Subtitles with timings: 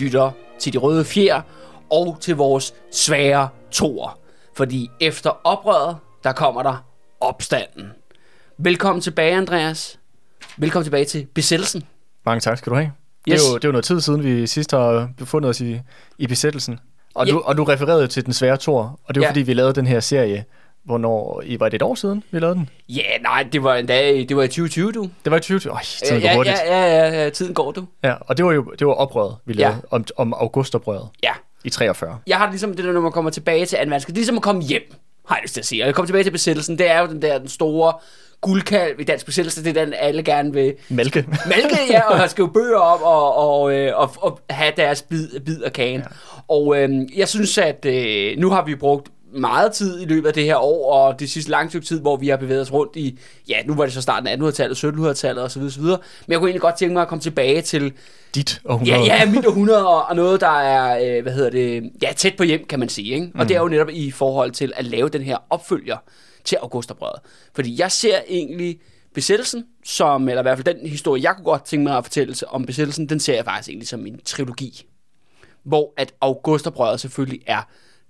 [0.00, 1.40] Lytter til De Røde Fjer
[1.90, 4.18] og til vores svære toer.
[4.56, 6.84] Fordi efter oprøret, der kommer der
[7.20, 7.90] opstanden.
[8.58, 9.98] Velkommen tilbage, Andreas.
[10.56, 11.82] Velkommen tilbage til besættelsen.
[12.26, 12.92] Mange tak skal du have.
[13.24, 13.44] Det, Yes.
[13.44, 15.80] er jo, det er jo noget tid siden, vi sidst har befundet os i,
[16.18, 16.78] i besættelsen.
[17.14, 17.32] Og, Ja.
[17.32, 19.30] du, og du refererede jo til den svære tor, og det var Ja.
[19.30, 20.44] fordi, vi lavede den her serie,
[20.88, 22.68] hvornår, i, var det et år siden, vi lavede den?
[22.88, 25.02] Ja, nej, det var en dag, det var i 2020, du.
[25.24, 25.72] Det var i 2020.
[25.72, 26.56] Øj, tiden Øh, går ja, hurtigt.
[26.66, 27.84] ja, ja, ja, ja, tiden går, du.
[28.04, 29.96] Ja, og det var jo det var oprøret, vi lavede, Ja.
[29.96, 31.32] om, om augustoprøret Ja.
[31.64, 32.18] i 43.
[32.26, 33.82] Jeg har det ligesom det der, når man kommer tilbage til 2.
[33.82, 34.14] verdenskrig.
[34.14, 34.94] Det er ligesom at komme hjem,
[35.28, 35.82] har jeg lyst til at sige.
[35.82, 36.78] Og jeg kommer tilbage til besættelsen.
[36.78, 37.92] Det er jo den der den store
[38.40, 39.64] guldkalv i dansk besættelse.
[39.64, 41.24] Det er den, alle gerne vil Malke.
[41.48, 45.62] malke, ja, og skrive bøger op og, og, øh, og, og have deres bid, bid
[45.62, 46.00] af kagen.
[46.00, 46.06] Ja.
[46.48, 50.34] Og øh, jeg synes, at øh, nu har vi brugt meget tid i løbet af
[50.34, 52.96] det her år, og det sidste lange stykke tid, hvor vi har bevæget os rundt
[52.96, 55.62] i, ja, nu var det så starten af 1800-tallet, 1700-tallet osv.
[55.62, 55.82] osv.
[55.82, 55.92] Men
[56.28, 57.92] jeg kunne egentlig godt tænke mig at komme tilbage til,
[58.34, 59.20] Dit og ja, 100.
[59.20, 62.42] ja, mit århundrede, og, og noget, der er, øh, hvad hedder det, ja, tæt på
[62.42, 63.14] hjem, kan man sige.
[63.14, 63.30] Ikke?
[63.34, 65.96] Og det er jo netop i forhold til at lave den her opfølger
[66.44, 67.20] til Augustoprøret.
[67.54, 68.80] Fordi jeg ser egentlig
[69.14, 72.34] besættelsen, som, eller i hvert fald den historie, jeg kunne godt tænke mig at fortælle
[72.48, 74.86] om besættelsen, den ser jeg faktisk egentlig som en trilogi.
[75.64, 77.62] Hvor at Augustoprøret selvfølgelig er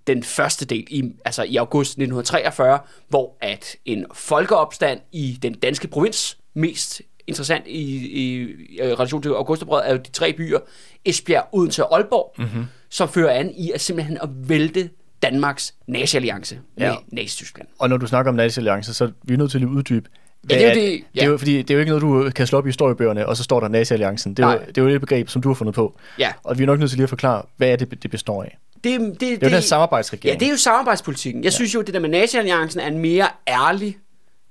[0.09, 2.79] den første del, i, altså i august 1943,
[3.09, 9.29] hvor at en folkeopstand i den danske provins, mest interessant i, i, i relation til
[9.29, 10.59] Augustoprøret, er jo de tre byer,
[11.05, 12.65] Esbjerg, Odense og Aalborg, mm-hmm.
[12.91, 14.91] som fører an i at simpelthen at vælte
[15.23, 16.91] Danmarks nazi-alliance med Ja.
[16.91, 16.97] ja.
[17.13, 17.69] Nazi-Tyskland.
[17.79, 20.09] Og når du snakker om nazi-alliance, så er vi nødt til at uddybe,
[20.43, 21.23] hvad det er jo det- det, ja.
[21.23, 23.37] er jo, fordi det er jo ikke noget, du kan slå op i historiebøgerne, og
[23.37, 24.35] så står der nazi-alliancen.
[24.35, 25.99] Det er, jo, det er jo et begreb, som du har fundet på.
[26.19, 26.33] Ja.
[26.45, 28.59] Og vi er nok nødt til lige at forklare, hvad er det, det består af.
[28.85, 30.35] Det, det, det, Det er jo den samarbejdsregering.
[30.35, 31.45] Ja, det er jo samarbejdspolitikken.
[31.45, 31.55] Jeg ja.
[31.57, 33.99] synes jo, det der med nazi-alliancen er en mere ærlig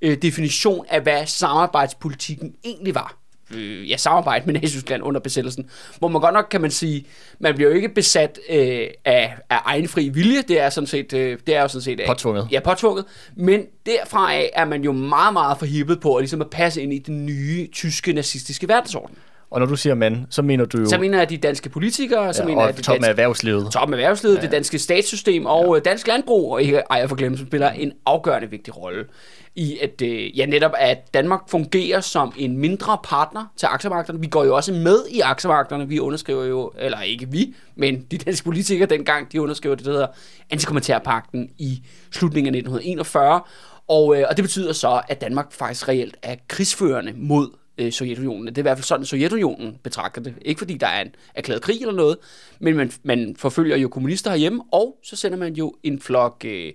[0.02, 3.18] øh, definition af, hvad samarbejdspolitikken egentlig var.
[3.56, 5.70] Øh, ja, samarbejde med Nazi-Tyskland under besættelsen.
[6.00, 7.06] Hvor man godt nok kan man sige,
[7.40, 10.42] man bliver jo ikke besat øh, af, af egen fri vilje.
[10.42, 12.48] Det er sådan set, øh, det er jo sådan set øh, Påtvunget.
[12.52, 13.06] Ja, påtvunget.
[13.36, 16.94] Men derfra af er man jo meget, meget forhippet på at, ligesom at passe ind
[16.94, 19.18] i den nye tyske nazistiske verdensorden.
[19.52, 22.34] Og når du siger mand, så mener du jo Så mener jeg de danske politikere,
[22.34, 23.72] så ja, mener jeg og de toppen af erhvervslivet.
[23.72, 24.42] toppen af erhvervslivet, ja.
[24.42, 25.80] det danske statssystem og ja.
[25.80, 29.06] dansk landbrug, og ikke ejer for glemme, som spiller en afgørende vigtig rolle
[29.56, 34.20] i, at øh, ja, netop at Danmark fungerer som en mindre partner til aktiemarkederne.
[34.20, 35.88] Vi går jo også med i aktiemarkederne.
[35.88, 39.92] Vi underskriver jo, eller ikke vi, men de danske politikere dengang, de underskriver det, der
[39.92, 40.08] hedder
[40.50, 43.42] antikommentærpakten i slutningen af 1941.
[43.88, 48.48] Og, øh, og det betyder så, at Danmark faktisk reelt er krigsførende mod øh, Sovjetunionen.
[48.48, 50.34] Det er i hvert fald sådan, Sovjetunionen betragter det.
[50.42, 52.18] Ikke fordi der er en erklæret krig eller noget,
[52.60, 56.74] men man, man forfølger jo kommunister herhjemme, og så sender man jo en flok, øh,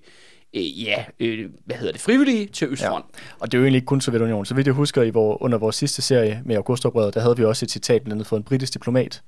[0.54, 3.04] øh, ja, øh, hvad hedder det, frivillige til Østfront.
[3.14, 3.20] Ja.
[3.40, 4.46] Og det er jo egentlig ikke kun Sovjetunionen.
[4.46, 7.44] Så vidt jeg husker, i vor, under vores sidste serie med Augustoprøret, der havde vi
[7.44, 9.22] også et citat blandt andet fra en britisk diplomat,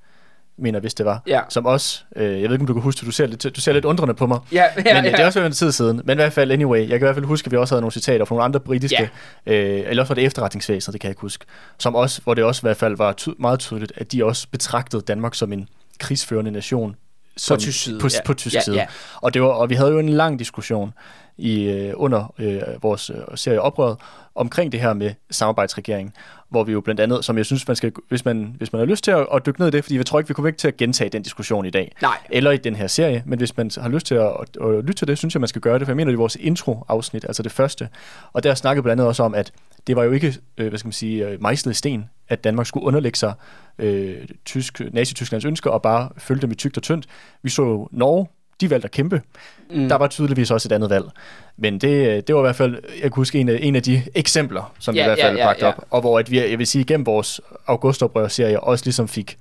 [0.57, 1.41] mener hvis det var, Ja.
[1.49, 3.73] som også, øh, jeg ved ikke, om du kan huske du ser lidt, du ser
[3.73, 5.11] lidt undrende på mig, Ja, ja, men ja.
[5.11, 6.01] det er også en tid siden.
[6.05, 7.81] Men i hvert fald, anyway, jeg kan i hvert fald huske, at vi også havde
[7.81, 9.11] nogle citater fra nogle andre britiske,
[9.47, 11.45] øh, eller også fra det efterretningsvæsen, det kan jeg ikke huske,
[11.79, 14.47] som også, hvor det også i hvert fald var ty- meget tydeligt, at de også
[14.51, 16.97] betragtede Danmark som en krigsførende nation.
[17.37, 18.19] Som, tysk side, På, ja.
[18.27, 18.77] på tysk Ja, side.
[18.77, 18.87] ja.
[19.17, 20.93] Og, det var, og vi havde jo en lang diskussion
[21.39, 23.97] i, øh, under øh, vores øh, serie Oprøret
[24.35, 26.15] omkring det her med samarbejdsregering,
[26.49, 28.87] hvor vi jo blandt andet, som jeg synes, man skal, hvis man, hvis man har
[28.87, 30.59] lyst til at, at dykke ned i det, fordi jeg tror ikke, vi kommer ikke
[30.59, 32.17] til at gentage den diskussion i dag, Nej.
[32.31, 34.93] eller i den her serie, men hvis man har lyst til at, at, at lytte
[34.93, 37.25] til det, synes jeg, man skal gøre det, for jeg mener, det er vores intro-afsnit,
[37.25, 37.89] altså det første,
[38.33, 39.53] og der snakkede blandt andet også om, at
[39.87, 42.67] det var jo ikke, øh, hvad skal man sige, øh, mejslet i sten, at Danmark
[42.67, 43.33] skulle underlægge sig
[43.79, 47.07] øh, tysk, Nazi-Tysklands ønsker og bare følge dem i tygt og tyndt.
[47.43, 48.27] Vi så jo Norge,
[48.61, 49.23] de valgte at kæmpe.
[49.71, 49.89] Mm.
[49.89, 51.05] Der var tydeligvis også et andet valg.
[51.57, 54.03] Men det, det var i hvert fald, jeg kan huske, en af, en af de
[54.15, 55.73] eksempler, som Ja, vi i hvert ja, fald ja, bragte ja.
[55.73, 55.85] op.
[55.91, 59.39] Og hvor at vi, jeg vil sige, gennem vores augustoprør-serie også ligesom fik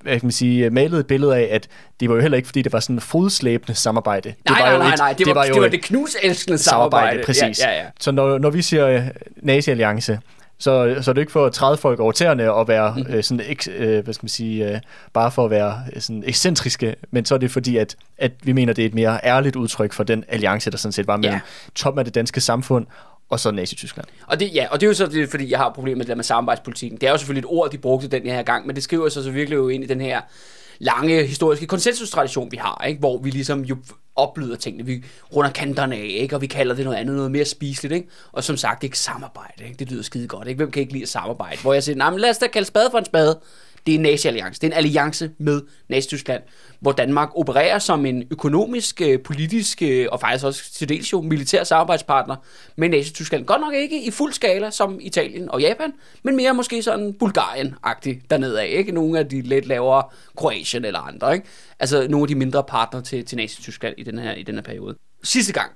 [0.00, 1.68] hvad kan sige, malet et billede af, at
[2.00, 4.28] det var jo heller ikke, fordi det var sådan en fodslæbende samarbejde.
[4.28, 5.72] Det Nej, var nej, jo nej, et- nej, det var, det var, jo det, et
[5.72, 7.22] det knuselskende samarbejde.
[7.26, 7.60] præcis.
[7.60, 7.84] Ja, ja, ja.
[8.00, 9.02] Så når, når vi siger øh,
[9.36, 10.18] nazi-alliance,
[10.58, 13.14] så, så er det ikke for at træde folk over tæerne og være mm.
[13.14, 14.80] øh, sådan, ek, øh, hvad skal man sige, øh,
[15.12, 18.52] bare for at være øh, sådan ekscentriske, men så er det fordi, at, at vi
[18.52, 21.34] mener, det er et mere ærligt udtryk for den alliance, der sådan set var mellem
[21.34, 21.40] Ja.
[21.74, 22.86] toppen af det danske samfund
[23.30, 24.06] og så Nazi-Tyskland.
[24.26, 26.08] Og det, ja, og det er jo så det, fordi jeg har problemer med det
[26.08, 27.00] der med samarbejdspolitikken.
[27.00, 29.22] Det er jo selvfølgelig et ord, de brugte den her gang, men det skriver sig
[29.24, 30.20] så virkelig jo ind i den her
[30.78, 32.98] lange historiske konsensustradition, vi har, ikke?
[32.98, 33.76] hvor vi ligesom jo
[34.16, 34.86] oplyder tingene.
[34.86, 35.04] Vi
[35.36, 36.36] runder kanterne af, ikke?
[36.36, 37.94] og vi kalder det noget andet, noget mere spiseligt.
[37.94, 38.08] Ikke?
[38.32, 39.64] Og som sagt, ikke samarbejde.
[39.64, 39.76] Ikke?
[39.78, 40.48] Det lyder skide godt.
[40.48, 40.56] Ikke?
[40.56, 41.60] Hvem kan ikke lide at samarbejde?
[41.62, 43.40] Hvor jeg siger, nej, men lad os da kalde spade for en spade.
[43.86, 44.60] Det er en nazi-alliance.
[44.60, 46.42] Det er en alliance med Nazi-Tyskland,
[46.80, 51.20] hvor Danmark opererer som en økonomisk, øh, politisk øh, og faktisk også til dels jo
[51.20, 52.36] militær samarbejdspartner
[52.76, 53.44] med Nazi-Tyskland.
[53.44, 55.92] Godt nok ikke i fuld skala som Italien og Japan,
[56.22, 58.66] men mere måske sådan Bulgarien-agtigt dernede af.
[58.66, 58.92] Ikke?
[58.92, 60.02] Nogle af de lidt lavere
[60.36, 61.34] Kroatien eller andre.
[61.34, 61.46] Ikke?
[61.80, 64.62] Altså nogle af de mindre partner til, til Nazi-Tyskland i den her, i den her
[64.62, 64.96] periode.
[65.22, 65.70] Sidste gang,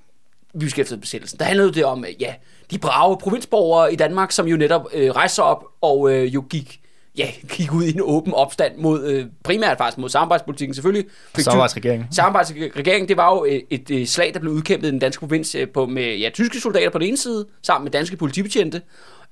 [0.55, 2.35] vi beskæftigede besættelsen, der handlede det om, øh, ja,
[2.71, 6.81] de brave provinsborgere i Danmark, som jo netop øh, rejste op og øh, jo gik
[7.19, 11.05] ja, gik ud i en åben opstand mod, øh, primært faktisk mod samarbejdspolitikken selvfølgelig.
[11.39, 12.09] Samarbejdsregeringen.
[12.13, 15.55] Samarbejdsregeringen, det var jo et, et, et slag, der blev udkæmpet i den danske provins
[15.55, 18.83] øh, på, med ja, tyske soldater på den ene side, sammen med danske politibetjente,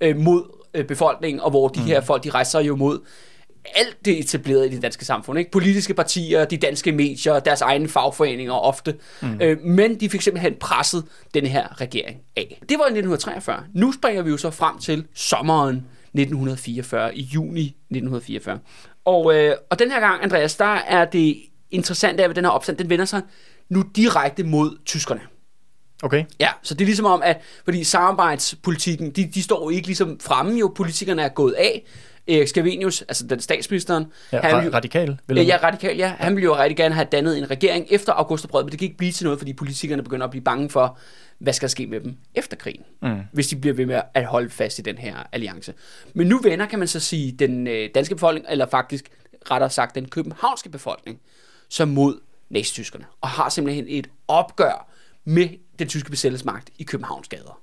[0.00, 0.42] øh, mod
[0.74, 1.86] øh, befolkningen, og hvor de mm.
[1.86, 2.98] her folk, de rejser jo mod
[3.74, 5.38] alt det etablerede i det danske samfund.
[5.38, 5.50] Ikke?
[5.50, 8.94] Politiske partier, de danske medier, deres egne fagforeninger ofte.
[9.22, 9.40] Mm.
[9.40, 11.04] Øh, men de fik simpelthen presset
[11.34, 12.60] den her regering af.
[12.68, 13.62] Det var i 1943.
[13.74, 15.86] Nu springer vi jo så frem til sommeren
[16.20, 18.58] 1944, i juni 1944.
[19.04, 21.36] Og, øh, og den her gang, Andreas, der er det
[21.70, 23.22] interessante af, at den her opstand, den vender sig
[23.68, 25.20] nu direkte mod tyskerne.
[26.02, 26.24] Okay.
[26.40, 30.20] Ja, så det er ligesom om, at fordi samarbejdspolitikken, de, de står jo ikke ligesom
[30.20, 31.84] fremme, jo politikerne er gået af,
[32.28, 34.06] Erik Scavenius, altså den statsministeren.
[34.32, 35.19] Ja, han ville, radikal.
[35.26, 36.14] Vil ja, radikal, ja.
[36.19, 38.98] Han ville jo rigtig gerne have dannet en regering efter augustoprøvet, men det kan ikke
[38.98, 40.98] blive til noget, fordi politikerne begynder at blive bange for,
[41.38, 43.20] hvad skal der ske med dem efter krigen, mm.
[43.32, 45.74] hvis de bliver ved med at holde fast i den her alliance.
[46.14, 49.10] Men nu vender, kan man så sige, den øh, danske befolkning, eller faktisk
[49.50, 51.20] rettere sagt den københavnske befolkning,
[51.68, 54.90] som mod nazityskerne, og har simpelthen et opgør
[55.24, 55.48] med
[55.78, 57.62] den tyske besættelsesmagt i Københavns gader,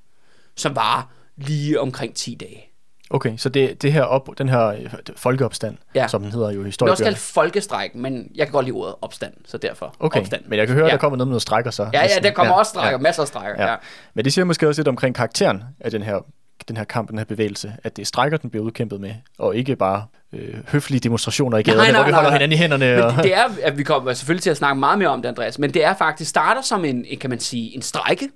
[0.55, 2.72] som var lige omkring 10 dage.
[3.09, 6.07] Okay, så det, det her op, den her øh, folkeopstand, ja.
[6.07, 6.88] som den hedder jo i historien.
[6.88, 10.19] Det er også kaldt folkestræk, men jeg kan godt lide ordet opstand, så derfor okay.
[10.19, 10.44] opstand.
[10.47, 10.91] men jeg kan høre, ja.
[10.91, 11.89] der kommer noget med noget strækker så.
[11.94, 12.59] Ja, ja, der kommer ja.
[12.59, 12.97] også strækker, ja.
[12.97, 13.63] masser af strækker.
[13.63, 13.71] Ja.
[13.71, 13.75] Ja.
[14.13, 16.19] Men det siger måske også lidt omkring karakteren af den her,
[16.67, 19.56] den her kamp, den her bevægelse, at det er strækker, den bliver udkæmpet med, og
[19.56, 22.61] ikke bare øh, høflige demonstrationer i gaderne, nej, nej, hvor vi holder nej, hinanden i
[22.61, 22.95] hænderne.
[22.95, 23.23] Men og...
[23.23, 25.73] det er, at vi kommer selvfølgelig til at snakke meget mere om det, Andreas, men
[25.73, 28.29] det er faktisk, starter som en, kan man sige, en strække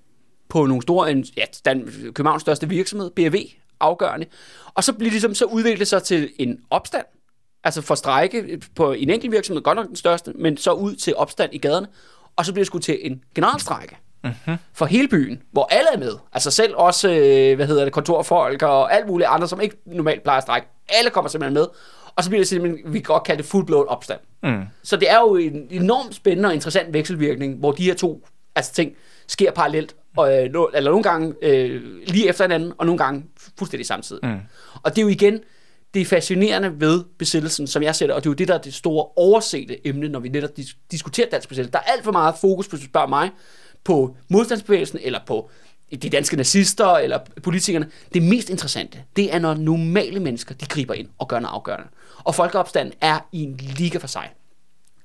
[0.50, 3.36] på nogle store, en, ja, den, Københavns største virksomhed, BRV,
[3.80, 4.26] afgørende.
[4.74, 7.06] Og så bliver det ligesom, så udviklet sig til en opstand,
[7.64, 11.16] altså for strække på en enkelt virksomhed, godt nok den største, men så ud til
[11.16, 11.88] opstand i gaderne,
[12.36, 14.52] og så bliver det sgu til en generalstrække uh-huh.
[14.74, 16.14] for hele byen, hvor alle er med.
[16.34, 20.24] Altså selv også, øh, hvad hedder det, kontorfolk og alt muligt andre, som ikke normalt
[20.24, 20.68] plejer at strække.
[20.90, 21.68] Alle kommer simpelthen med.
[22.16, 24.20] Og så bliver det simpelthen, vi kan godt kalde det fuldblået opstand.
[24.44, 24.64] Mm.
[24.84, 28.74] Så det er jo en enormt spændende og interessant vekselvirkning, hvor de her to altså
[28.74, 28.92] ting
[29.28, 33.26] sker parallelt, og, øh, eller nogle gange øh, lige efter hinanden, og nogle gange
[33.58, 34.26] fuldstændig samtidig.
[34.26, 34.40] Mm.
[34.84, 35.40] Og det er jo igen
[35.94, 38.54] det er fascinerende ved besættelsen, som jeg ser det, og det er jo det, der
[38.54, 41.72] er det store oversete emne, når vi netop dis- diskuterer dansk besættelse.
[41.72, 43.32] Der er alt for meget fokus, hvis du spørger mig,
[43.84, 45.50] på modstandsbevægelsen, eller på
[45.92, 47.90] de danske nazister, eller politikerne.
[48.14, 51.88] Det mest interessante, det er, når normale mennesker, de griber ind og gør noget afgørende.
[52.24, 54.30] Og folkeopstanden er i en liga for sig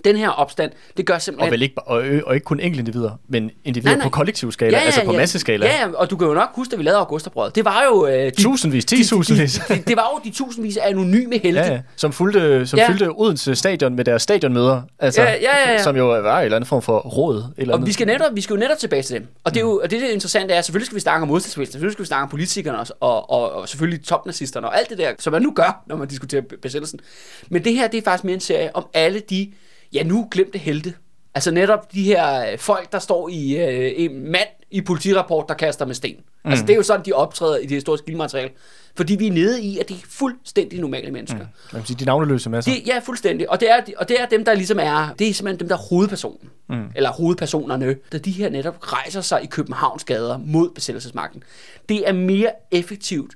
[0.04, 1.48] den her opstand, det gør simpelthen...
[1.48, 4.04] Og, vel ikke, og, og ikke kun individer, men individer nej, nej.
[4.04, 5.66] på kollektiv skala, ja, ja, altså på ja, masseskala.
[5.66, 7.50] Ja, ja, og du kan jo nok huske, at vi lavede Augusterbrød.
[7.50, 8.06] Det var jo...
[8.06, 9.54] Øh, de, tusindvis, ti tusindvis.
[9.54, 11.60] De, de, de, det var jo de tusindvis af anonyme helte.
[11.60, 11.80] Ja, ja.
[11.96, 12.88] Som, fulgte, som ja.
[12.88, 14.82] fyldte Odense stadion med deres stadionmøder.
[14.98, 15.82] Altså, ja, ja, ja, ja.
[15.82, 17.44] Som jo var en eller anden form for råd.
[17.56, 17.86] Eller og andet.
[17.86, 19.26] vi skal, netop, vi skal jo netop tilbage til dem.
[19.44, 21.28] Og det, er jo, og det, det interessante er, at selvfølgelig skal vi snakke om
[21.28, 24.90] modstandsbevægelsen, selvfølgelig skal vi snakke om politikerne også, og, og, og selvfølgelig topnazisterne og alt
[24.90, 27.00] det der, som man nu gør, når man diskuterer besættelsen.
[27.48, 29.52] Men det her, det er faktisk mere en serie om alle de
[29.92, 30.94] ja, nu glemte helte.
[31.34, 35.54] Altså netop de her øh, folk, der står i øh, en mand i politirapport, der
[35.54, 36.16] kaster med sten.
[36.44, 36.50] Mm.
[36.50, 38.50] Altså det er jo sådan, de optræder i det historiske kildemateriale.
[38.96, 41.38] Fordi vi er nede i, at de er fuldstændig normale mennesker.
[41.38, 41.46] Mm.
[41.72, 42.72] Jeg vil sige, de navneløse masser.
[42.72, 43.50] De, ja, fuldstændig.
[43.50, 45.76] Og det, er, og det er dem, der ligesom er, det er simpelthen dem, der
[45.76, 46.50] er hovedpersonen.
[46.68, 46.84] Mm.
[46.94, 47.96] Eller hovedpersonerne.
[48.12, 51.42] Da de her netop rejser sig i Københavns gader mod besættelsesmagten.
[51.88, 53.34] Det er mere effektivt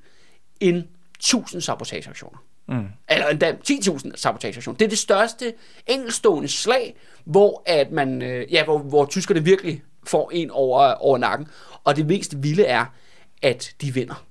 [0.60, 0.84] end
[1.20, 2.38] tusind sabotageaktioner.
[2.68, 2.86] Mm.
[3.08, 4.78] Eller endda 10.000 sabotageaktioner.
[4.78, 5.54] Det er det største
[5.86, 11.18] enkelstående slag, hvor, at man, øh, ja, hvor, hvor tyskerne virkelig får en over, over
[11.18, 11.48] nakken.
[11.84, 12.84] Og det mest vilde er,
[13.42, 14.24] at de vinder.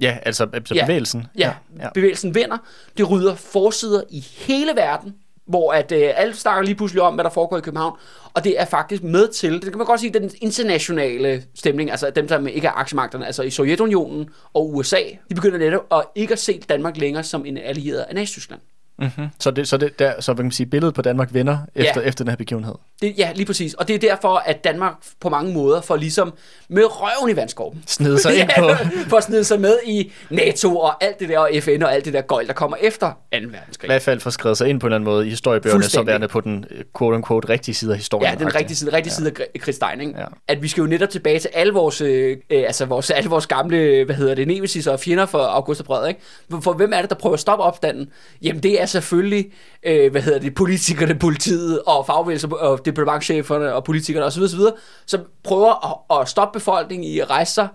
[0.00, 0.84] Ja, altså, altså ja.
[0.84, 1.26] bevægelsen.
[1.38, 2.58] Ja, ja, bevægelsen vinder.
[2.96, 5.14] Det rydder forsider i hele verden
[5.46, 7.98] hvor at øh, alle snakker lige pludselig om, hvad der foregår i København,
[8.34, 12.10] og det er faktisk med til, det kan man godt sige, den internationale stemning, altså
[12.10, 15.00] dem, der ikke er aktiemagterne, altså i Sovjetunionen og USA,
[15.30, 18.60] de begynder netop at ikke at se Danmark længere som en allieret af Nazi-Tyskland.
[18.98, 19.28] Mm-hmm.
[19.40, 22.08] Så, det, så, det, der, så kan man sige, billedet på Danmark vender efter, ja.
[22.08, 22.74] efter den her begivenhed?
[23.02, 23.74] Det, ja, lige præcis.
[23.74, 26.34] Og det er derfor, at Danmark på mange måder får ligesom
[26.68, 27.82] med røven i vandskorben.
[27.86, 28.68] Snede sig ind på...
[29.08, 32.04] for at snide sig med i NATO og alt det der, og FN og alt
[32.04, 33.14] det der gøjl, der kommer efter 2.
[33.32, 33.84] verdenskrig.
[33.84, 36.06] I hvert fald får skrevet sig ind på en eller anden måde i historiebøgerne, som
[36.06, 38.32] værende på den øh, quote-unquote rigtige side af historien.
[38.32, 40.20] Ja, den rigtige side, rigtige side af Chris Stein, ikke?
[40.20, 40.24] Ja.
[40.48, 43.46] At vi skal jo netop tilbage til alle vores, øh, øh, altså vores, alle vores
[43.46, 46.20] gamle, hvad hedder det, nemesis og fjender for August og Bred, ikke?
[46.50, 48.08] For, for hvem er det, der prøver at stoppe opstanden?
[48.42, 49.52] Jamen, det er selvfølgelig,
[49.82, 54.60] øh, hvad hedder det, politikerne, politiet og fagbevægelser og departementcheferne og politikerne osv., osv.,
[55.06, 57.68] som prøver at, at stoppe befolkningen i at rejse sig.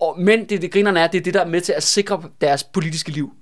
[0.00, 2.22] Og, men det, det grinerne er, det er det, der er med til at sikre
[2.40, 3.32] deres politiske liv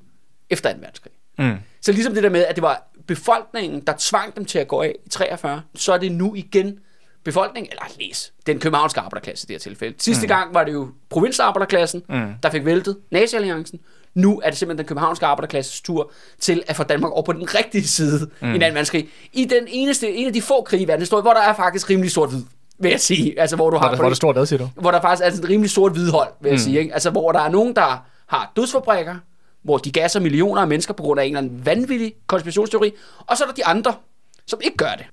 [0.50, 0.78] efter 2.
[0.78, 1.12] verdenskrig.
[1.38, 1.56] Mm.
[1.80, 4.82] Så ligesom det der med, at det var befolkningen, der tvang dem til at gå
[4.82, 6.78] af i 43, så er det nu igen
[7.24, 9.94] befolkningen, eller læs, den københavnske arbejderklasse i det her tilfælde.
[9.98, 10.28] Sidste mm.
[10.28, 12.32] gang var det jo provinsarbejderklassen, mm.
[12.42, 13.80] der fik væltet nazi-alliancen.
[14.14, 17.54] Nu er det simpelthen den københavnske arbejderklasses tur til at få Danmark over på den
[17.54, 18.48] rigtige side mm.
[18.48, 19.08] i den anden verdenskrig.
[19.32, 22.10] I den eneste, en af de få krige i verdenshistorien, hvor der er faktisk rimelig
[22.10, 22.42] sort-hvid,
[22.78, 23.40] vil jeg sige.
[23.40, 24.68] Altså, hvor du Hvor har der, hvor der står hvad, siger du?
[24.80, 26.58] hvor der faktisk er sådan et rimelig stort hvidhold, vil jeg mm.
[26.58, 26.78] sige.
[26.78, 26.92] Ikke?
[26.92, 29.14] Altså, hvor der er nogen, der har dødsfabrikker,
[29.62, 32.92] hvor de gasser millioner af mennesker på grund af en eller anden vanvittig konspirationsteori,
[33.26, 33.94] og så er der de andre,
[34.50, 35.06] som ikke gør det.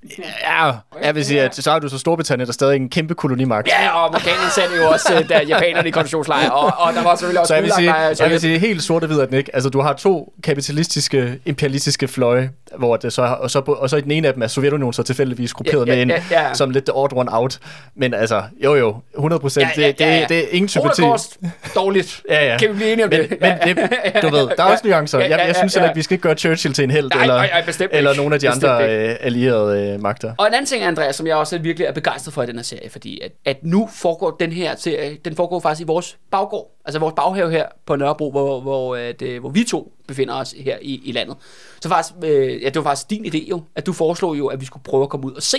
[0.43, 0.71] Ja,
[1.03, 3.67] jeg vil sige, at så har du så Storbritannien, der stadig er en kæmpe kolonimagt.
[3.67, 7.15] Ja, og amerikanerne sendte jo også øh, der japanerne i koncentrationslejre, og, og der var
[7.15, 9.37] selvfølgelig også Så jeg vil sige, i jeg vil sige helt sort hvid er den
[9.37, 9.55] ikke.
[9.55, 14.01] Altså, du har to kapitalistiske, imperialistiske fløje, hvor det så, og, så, og så i
[14.01, 16.53] den ene af dem er Sovjetunionen så tilfældigvis grupperet Ja, ja, med ind, ja, ja.
[16.53, 17.59] som lidt the odd one out.
[17.95, 20.19] Men altså, jo jo, 100 procent, Ja, ja, det, ja, ja.
[20.21, 21.01] det, det er ingen sympati.
[21.01, 21.37] Holocaust,
[21.75, 22.21] dårligt.
[22.29, 22.57] Ja, ja.
[22.57, 23.37] Kan vi blive enige om Men, det?
[23.41, 23.89] men det,
[24.23, 25.19] du ved, der er også nuancer.
[25.19, 27.43] Jeg, jeg synes ikke, vi skal ikke gøre Churchill til en held, eller,
[27.91, 30.33] eller nogle af de andre allierede øh, magter.
[30.37, 32.63] Og en anden ting, Andreas, som jeg også virkelig er begejstret for i den her
[32.63, 36.71] serie, fordi at, at nu foregår den her serie, den foregår faktisk i vores baggård,
[36.85, 40.51] altså vores baghave her på Nørrebro, hvor, hvor, at, øh, hvor vi to befinder os
[40.51, 41.35] her i, i landet.
[41.81, 44.61] Så faktisk, øh, ja, det var faktisk din idé jo, at du foreslog jo, at
[44.61, 45.57] vi skulle prøve at komme ud og se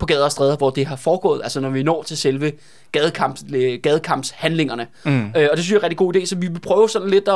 [0.00, 2.52] på gader og stræder, hvor det har foregået, altså når vi når til selve
[2.92, 4.86] gadekamps, øh, gadekampshandlingerne.
[5.04, 5.26] Mm.
[5.36, 7.10] Øh, og det synes jeg er en rigtig god idé, så vi vil prøve sådan
[7.10, 7.34] lidt at,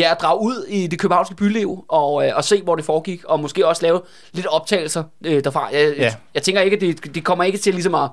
[0.00, 3.24] ja, at drage ud i det københavnske byliv, og, øh, og se, hvor det foregik,
[3.24, 4.00] og måske også lave
[4.32, 5.68] lidt optagelser øh, derfra.
[5.72, 6.02] Jeg, Ja.
[6.04, 8.08] jeg, jeg tænker ikke, at det, det kommer ikke til ligesom at,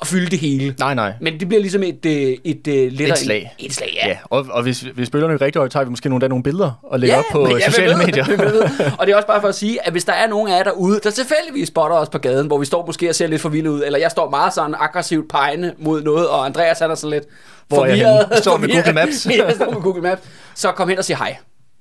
[0.00, 0.74] at fylde det hele.
[0.78, 1.12] Nej, nej.
[1.20, 3.08] Men det bliver ligesom et, øh, et, et, et lettere...
[3.18, 3.54] Et slag.
[3.58, 4.08] Et slag, ja.
[4.08, 6.70] Ja, og, og hvis, hvis bølgerne er rigtig højt, tager vi måske nogle, nogle billeder
[6.82, 8.26] og lægger op på men- ja, sociale ved, medier.
[8.26, 8.62] ved.
[8.98, 10.62] Og det er også bare for at sige, at hvis der er nogen af jer
[10.62, 13.70] derude, der tilfældigvis spotter os på gaden, hvor vi står måske og ser lidt forvildet
[13.70, 17.10] ud, eller jeg står meget sådan aggressivt pegende mod noget, og Andreas han er sådan
[17.10, 17.24] lidt
[17.68, 18.26] Hvor jeg forvirret.
[18.28, 18.36] henne?
[18.42, 18.68] Står med.
[18.68, 19.26] Google Maps.
[19.30, 20.22] ja, jeg står med Google Maps.
[20.54, 21.36] Så kom hen og sig hej.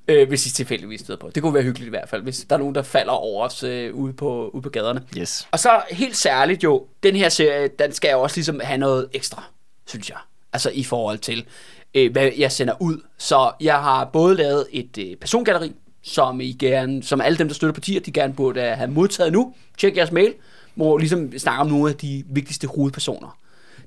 [0.07, 1.29] Øh, hvis I tilfældigvis støder på.
[1.35, 3.63] Det kunne være hyggeligt i hvert fald, hvis der er nogen, der falder over os
[3.63, 5.03] øh, ude, på, ude på gaderne.
[5.17, 5.47] Yes.
[5.51, 9.07] Og så helt særligt jo, den her serie, den skal jo også ligesom have noget
[9.13, 9.43] ekstra,
[9.87, 10.17] synes jeg.
[10.53, 11.45] Altså i forhold til,
[11.93, 12.97] øh, hvad jeg sender ud.
[13.17, 17.55] Så jeg har både lavet et øh, persongalleri, som I gerne, som alle dem, der
[17.55, 19.53] støtter partier, de gerne burde have modtaget nu.
[19.77, 20.33] Tjek jeres mail,
[20.75, 23.37] hvor ligesom snakker om nogle af de vigtigste hovedpersoner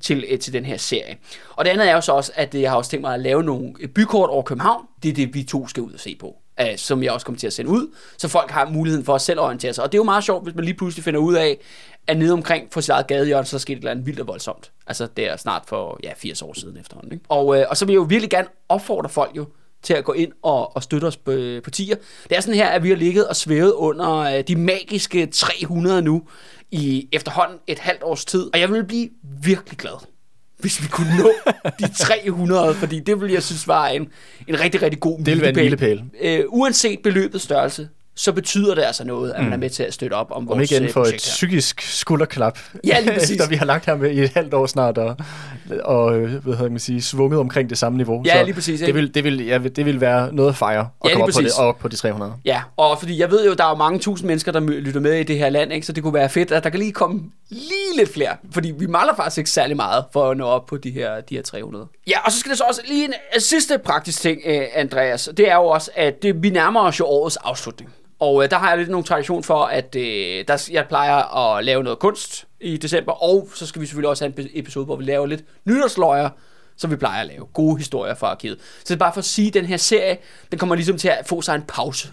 [0.01, 1.17] til, øh, til den her serie.
[1.57, 3.21] Og det andet er jo så også, at øh, jeg har også tænkt mig at
[3.21, 4.87] lave nogle øh, bykort over København.
[5.03, 6.37] Det er det, vi to skal ud og se på.
[6.61, 9.21] Øh, som jeg også kommer til at sende ud, så folk har muligheden for at
[9.21, 9.85] selv orientere sig.
[9.85, 11.59] Og det er jo meget sjovt, hvis man lige pludselig finder ud af,
[12.07, 14.21] at nede omkring for sit eget gadehjørne, så er der sket et eller andet vildt
[14.21, 14.73] og voldsomt.
[14.87, 17.13] Altså det er snart for ja, 80 år siden efterhånden.
[17.13, 17.25] Ikke?
[17.29, 19.47] Og, øh, og så vil jeg jo virkelig gerne opfordre folk jo
[19.83, 21.33] til at gå ind og, og støtte os på,
[21.65, 21.97] på tier.
[22.29, 26.03] Det er sådan her, at vi har ligget og svævet under øh, de magiske 300
[26.03, 26.23] nu
[26.71, 28.51] i efterhånden et halvt års tid.
[28.53, 29.09] Og jeg vil blive
[29.43, 30.07] virkelig glad,
[30.59, 31.31] hvis vi kunne nå
[31.79, 34.09] de 300, fordi det ville jeg synes var en,
[34.49, 36.03] en rigtig, rigtig god Det vil være en milepæl.
[36.23, 39.95] Øh, uanset beløbets størrelse, så betyder det altså noget, at man er med til at
[39.95, 41.31] støtte op om, Om vores ikke inden øh, for et projekt her.
[41.31, 42.59] psykisk skulderklap.
[42.87, 43.31] Ja, lige præcis.
[43.31, 45.17] Efter vi har lagt her med i et halvt år snart, og,
[45.85, 48.23] og øh, hvad hedder man sige, svunget omkring det samme niveau.
[48.27, 48.99] Ja, lige præcis, Det ikke?
[49.01, 51.41] vil, det, vil, ja, det vil være noget at fejre, at Ja, komme op på,
[51.41, 52.33] det, op på de 300.
[52.45, 55.15] Ja, og fordi jeg ved jo, der er jo mange tusind mennesker, der lytter med
[55.15, 55.87] i det her land, ikke?
[55.87, 58.87] så det kunne være fedt, at der kan lige komme lige lidt flere, fordi vi
[58.87, 61.87] mangler faktisk ikke særlig meget for at nå op på de her, de her 300.
[62.09, 65.51] Ja, og så skal der så også lige en sidste praktisk ting, øh, Andreas, det
[65.51, 67.91] er jo også, at det, vi nærmer os jo årets afslutning.
[68.21, 71.65] Og øh, der har jeg lidt nogle tradition for, at øh, der, jeg plejer at
[71.65, 74.97] lave noget kunst i december, og så skal vi selvfølgelig også have en episode, hvor
[74.97, 76.29] vi laver lidt nytårsløjer,
[76.77, 77.47] som vi plejer at lave.
[77.47, 78.59] Gode historier fra arkivet.
[78.61, 80.19] Så det er bare for at sige, at den her serie,
[80.51, 82.09] den kommer ligesom til at få sig en pause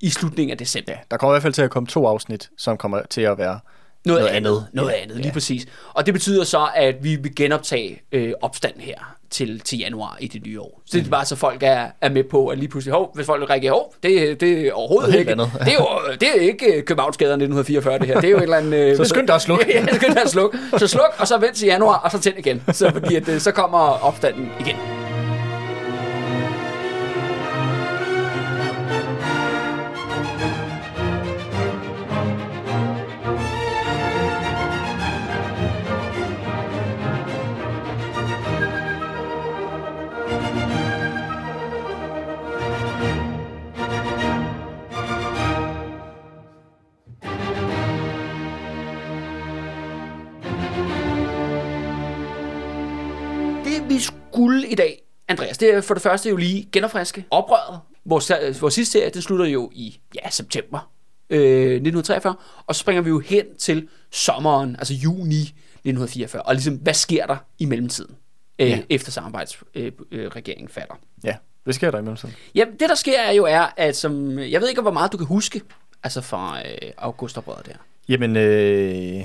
[0.00, 0.92] i slutningen af december.
[0.92, 3.38] Ja, der kommer i hvert fald til at komme to afsnit, som kommer til at
[3.38, 3.60] være
[4.04, 4.50] Noget, Noget andet.
[4.50, 4.66] andet.
[4.72, 5.32] Noget Ja, andet, lige ja.
[5.32, 5.66] præcis.
[5.94, 10.28] Og det betyder så, at vi vil genoptage øh, opstanden her til, til januar i
[10.28, 10.80] det nye år.
[10.86, 13.26] Så det er bare så folk er, er med på, at lige pludselig, hov, hvis
[13.26, 15.50] folk reagerer, hov, det, det er overhovedet Noget ikke, andet.
[15.60, 15.86] det er jo
[16.20, 18.78] det er ikke øh, Københavnsgader 1944 det her, det er jo et eller andet...
[18.78, 19.64] Øh, Så skynd dig at slukke.
[19.74, 20.58] ja, ja, skynd dig at slukke.
[20.78, 22.62] Så sluk, og så vent til januar, og så tænd igen.
[22.72, 24.76] Så, fordi at, øh, så kommer opstanden igen.
[53.88, 57.80] Vi skulle i dag, Andreas, det er for det første jo lige genopfriske oprøret.
[58.04, 60.90] Vores, vores sidste serie, den slutter jo i ja, september
[61.30, 62.34] øh, 1943,
[62.66, 67.26] og så springer vi jo hen til sommeren, altså juni 1944, og ligesom, hvad sker
[67.26, 68.14] der i mellemtiden,
[68.58, 68.80] øh, Ja.
[68.90, 70.94] efter samarbejdsregeringen øh, regeringen falder?
[71.24, 72.34] Ja, hvad sker der i mellemtiden?
[72.54, 75.16] Ja, det der sker er jo er, at som, jeg ved ikke, hvor meget du
[75.16, 75.60] kan huske,
[76.02, 77.72] altså fra øh, augustoprøret der.
[78.08, 79.20] Jamen, øh,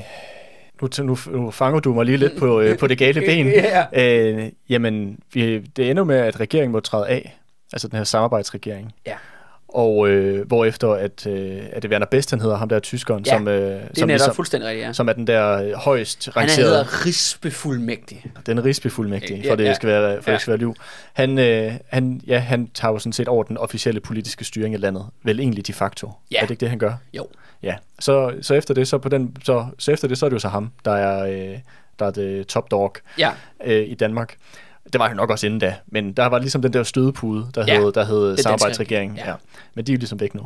[0.81, 3.47] nu, nu, nu fanger du mig lige lidt på, øh, på det gale ben.
[3.47, 3.85] Ja.
[3.93, 7.39] øh, jamen, vi, det ender med, at regeringen må træde af,
[7.73, 8.93] altså den her samarbejdsregering.
[9.05, 9.15] Ja.
[9.73, 13.31] Og øh, hvorefter, at, øh, at det Werner Best, han hedder ham der tyskeren, Ja,
[13.31, 14.93] som, øh, Det er som, ligesom, fuldstændig rigtigt, ja.
[14.93, 18.25] som er den der øh, højst Han rangerede, hedder rigsbefuldmægtig.
[18.45, 19.73] den rigsbefuldmægtige, Ja, for det ja.
[19.73, 20.33] skal være, for Ja.
[20.33, 20.75] det skal være liv.
[21.13, 24.81] Han, øh, han, ja, han tager jo sådan set over den officielle politiske styring af
[24.81, 26.11] landet, vel egentlig de facto.
[26.31, 26.37] Ja.
[26.37, 26.93] Er det ikke det, han gør?
[27.13, 27.27] Jo.
[27.63, 30.33] Ja, så, så efter det, så på den, så, så efter det, så er det
[30.33, 31.57] jo så ham, der er, øh,
[31.99, 33.31] der er det top dog Ja,
[33.65, 34.35] øh, i Danmark.
[34.93, 37.65] Det var han nok også inden da, men der var ligesom den der stødepude, der
[37.67, 39.15] Ja, hed, der hed samarbejdsregeringen.
[39.17, 39.23] regering, Ja.
[39.25, 39.29] ja.
[39.31, 39.35] ja.
[39.75, 40.41] Men de er jo ligesom væk nu.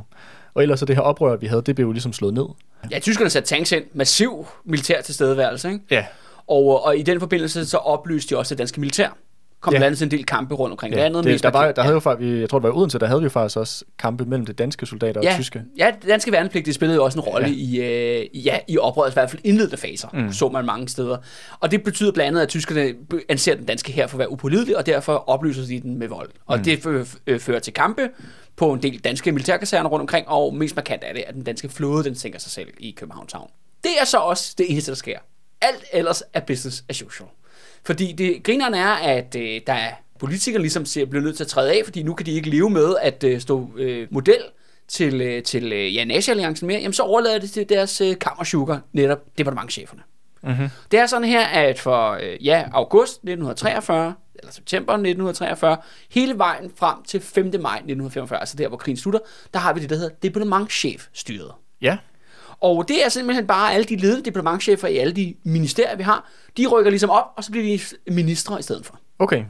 [0.54, 2.46] Og ellers så det her oprør, vi havde, det blev jo ligesom slået ned.
[2.92, 5.80] ja tyskerne satte tanks ind, massiv militær tilstedeværelse, ikke?
[5.92, 6.06] Ja,
[6.48, 9.18] Og, og i den forbindelse så oplyste de også det danske militær.
[9.62, 9.84] Kom Ja.
[9.84, 11.00] andet til en del kampe rundt omkring ja.
[11.02, 11.24] landet.
[11.24, 13.06] Det, mest der, var, der havde jo faktisk, jeg tror det var i Odense, der
[13.06, 15.64] havde vi jo faktisk også kampe mellem de danske soldater ja, og tyske.
[15.78, 17.54] Ja, det danske værnepligtige spillede jo også en rolle Ja.
[17.54, 20.34] i, øh, ja, i oprørets i hvert fald indledende faser, mm.
[20.34, 21.18] så man mange steder.
[21.60, 22.94] Og det betyder blandt andet, at tyskerne
[23.30, 26.30] anser den danske her for at være upålidelig, og derfor oplyser de den med vold.
[26.46, 26.64] Og mm.
[26.64, 28.10] det øh, fører til kampe
[28.56, 31.70] på en del danske militærkaserner rundt omkring, og mest markant er det, at den danske
[31.70, 33.50] flåde, den sænker sig selv i Københavns Havn.
[33.84, 35.18] Det er så også det eneste, der sker.
[35.62, 37.30] Alt ellers er business as usual.
[37.88, 41.48] Fordi det grineren er, at øh, der er politikere ligesom siger, bliver nødt til at
[41.48, 44.42] træde af, fordi nu kan de ikke leve med at øh, stå øh, model
[44.88, 48.82] til, øh, til øh, ja, Nazi-alliancen mere, jamen så overlader det til deres øh, kammersugar,
[48.94, 50.02] netop departementcheferne.
[50.44, 50.70] Mm-hmm.
[50.92, 55.78] Det er sådan her, at for øh, ja, august 1943, eller september 1943,
[56.10, 57.46] hele vejen frem til 5.
[57.46, 59.20] maj 1945, altså der, hvor krigen slutter,
[59.54, 61.52] der har vi det, der hedder departementchefstyret.
[61.82, 61.98] Ja,
[62.62, 66.30] Og det er simpelthen bare alle de ledende departementchefer i alle de ministerier, vi har,
[66.58, 69.00] de rykker ligesom op, og så bliver de ministre i stedet for.
[69.20, 69.44] okay.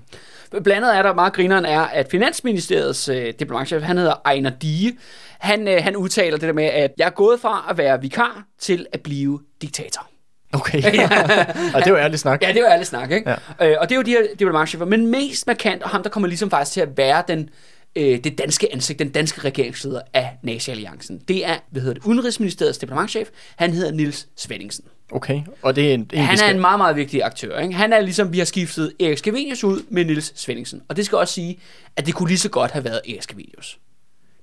[0.49, 4.97] Blandt andet er der meget grineren er, at Finansministeriets øh, departementchef, han hedder Ejner Die,
[5.39, 8.43] han, øh, han udtaler det der med, at jeg er gået fra at være vikar
[8.59, 10.07] til at blive diktator.
[10.53, 10.77] Okay.
[11.73, 12.41] og det er jo ærligt snak.
[12.41, 13.29] Ja, det er jo ærligt snak, ikke?
[13.59, 13.69] Ja.
[13.69, 16.27] Øh, og det er jo de her departementchefer, men mest markant, og ham der kommer
[16.27, 17.49] ligesom faktisk til at være den,
[17.97, 21.21] øh, det danske ansigt, den danske regeringsleder af Nazi-alliancen.
[21.27, 24.85] Det er, hvad hedder det, Udenrigsministeriets departementchef, han hedder Nils Svenningsen.
[25.11, 27.59] Okay, og det er en, en Han er en meget, meget vigtig aktør.
[27.59, 27.73] Ikke?
[27.73, 30.81] Han er ligesom, vi har skiftet Erik Scavenius ud med Nils Svenningsen.
[30.87, 31.59] Og det skal også sige,
[31.95, 33.79] at det kunne lige så godt have været Erik Scavenius.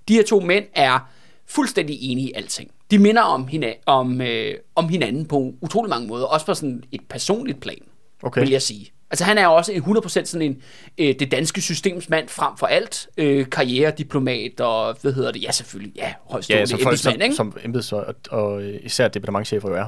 [0.08, 1.08] De her to mænd er
[1.46, 2.70] fuldstændig enige i alting.
[2.90, 6.24] De minder om, hina- om, øh, om hinanden på utrolig mange måder.
[6.26, 7.78] Også på sådan et personligt plan,
[8.22, 8.40] Okay.
[8.40, 8.90] vil jeg sige.
[9.14, 10.62] Altså han er også en 100% sådan en,
[10.98, 13.09] øh, det danske systemsmand frem for alt.
[13.16, 17.22] Øh, karrierediplomat og, hvad hedder det, ja selvfølgelig, ja, højstående Ja, som folk, som, embedsmand,
[17.22, 17.37] ikke?
[17.37, 19.87] som embeds og, og, og især departementchefer jo er.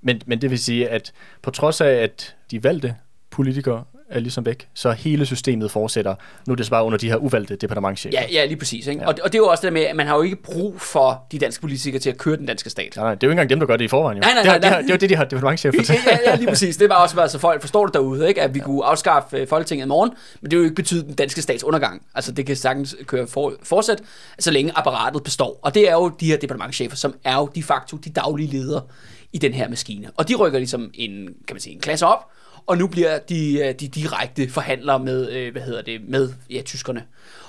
[0.00, 2.94] Men, men det vil sige, at på trods af, at de valgte
[3.30, 6.14] politikere er ligesom væk, så hele systemet fortsætter.
[6.46, 8.18] Nu er det så bare under de her uvalgte departementchefer.
[8.20, 8.86] Ja, ja, lige præcis.
[8.86, 9.00] Ikke?
[9.00, 9.04] Ja.
[9.04, 9.12] Ja.
[9.12, 10.80] Og, og det er jo også det der med, at man har jo ikke brug
[10.80, 12.96] for de danske politikere til at køre den danske stat.
[12.96, 14.18] Nej, nej, det er jo ikke engang dem, der gør det i forvejen.
[14.18, 14.20] Jo.
[14.20, 14.80] Nej, nej, det, nej, det, har, nej.
[14.80, 15.94] det er jo det, de har departementchefer til.
[16.06, 16.76] ja, ja, lige præcis.
[16.76, 18.42] Det var også, altså folk forstår det derude, ikke?
[18.42, 21.14] at vi kunne afskaffe øh, Folketinget i morgen, men det vil jo ikke betyde den
[21.14, 22.02] danske stats undergang.
[22.14, 24.02] Altså det kan sagtens køre for, fortsat,
[24.38, 25.60] så længe apparatet består.
[25.62, 28.82] Og det er jo de her departementchefer, som er jo de facto de daglige ledere
[29.32, 30.10] i den her maskine.
[30.16, 32.28] Og de rykker ligesom en, kan man sige, en klasse op,
[32.66, 36.62] og nu bliver de, øh, de direkte forhandlere med, øh, hvad hedder det, med ja,
[36.62, 37.04] tyskerne.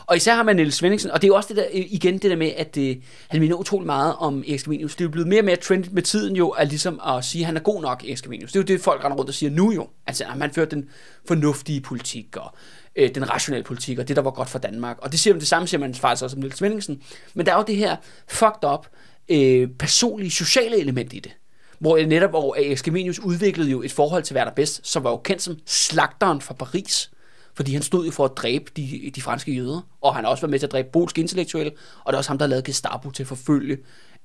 [0.05, 2.13] Og især har man Niels Svendingsen, og det er jo også det der, øh, igen
[2.13, 4.95] det der med, at det, han minder utrolig meget om Erik Scavenius.
[4.95, 7.41] Det er jo blevet mere og mere trendigt med tiden jo, at ligesom at sige,
[7.41, 8.51] at han er god nok, Erik Scavenius.
[8.51, 9.87] Det er jo det, folk render rundt og siger nu jo.
[10.07, 10.89] Altså, at man førte den
[11.27, 12.53] fornuftige politik, og
[12.95, 14.97] øh, den rationelle politik, og det, der var godt for Danmark.
[15.01, 17.01] Og det, siger, det samme siger man faktisk også om Niels Svendingsen.
[17.33, 17.95] Men der er jo det her
[18.27, 18.87] fucked up,
[19.29, 21.31] øh, personlige, sociale element i det.
[21.83, 25.09] Hvor øh, netop hvor Erik Scavenius udviklede jo et forhold til Werner Best, som var
[25.09, 27.11] jo kendt som slagteren fra Paris.
[27.55, 30.41] Fordi han stod jo for at dræbe de, de franske jøder, og han har også
[30.41, 31.71] været med til at dræbe polske intellektuelle,
[32.03, 33.77] og det er også ham, der lavede Gestapo til at forfølge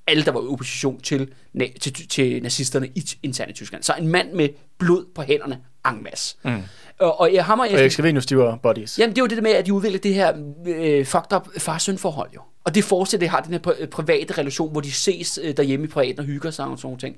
[0.07, 3.83] alle, der var i opposition til, na- til, til nazisterne i, internt i Tyskland.
[3.83, 6.35] Så en mand med blod på hænderne, en masse.
[6.43, 6.61] Mm.
[6.99, 8.99] Og, og jeg hammer Og Erik Scavenius, de var buddies.
[8.99, 10.33] Jamen, det jo det der med, at de udvikler det her
[10.67, 12.41] øh, fucked up far-søn forhold jo.
[12.63, 15.85] Og det fortsætter, det har den her pri- private relation, hvor de ses øh, derhjemme
[15.85, 17.17] i privaten og hygger sig og sådan nogle ting.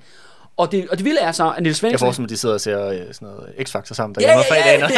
[0.58, 2.00] Og det, og det vilde er så, at Niels Jeg Svendsen...
[2.00, 4.80] forestiller mig, at de sidder og ser øh, sådan noget X-Factor sammen derhjemme ja, ja,
[4.80, 4.86] ja,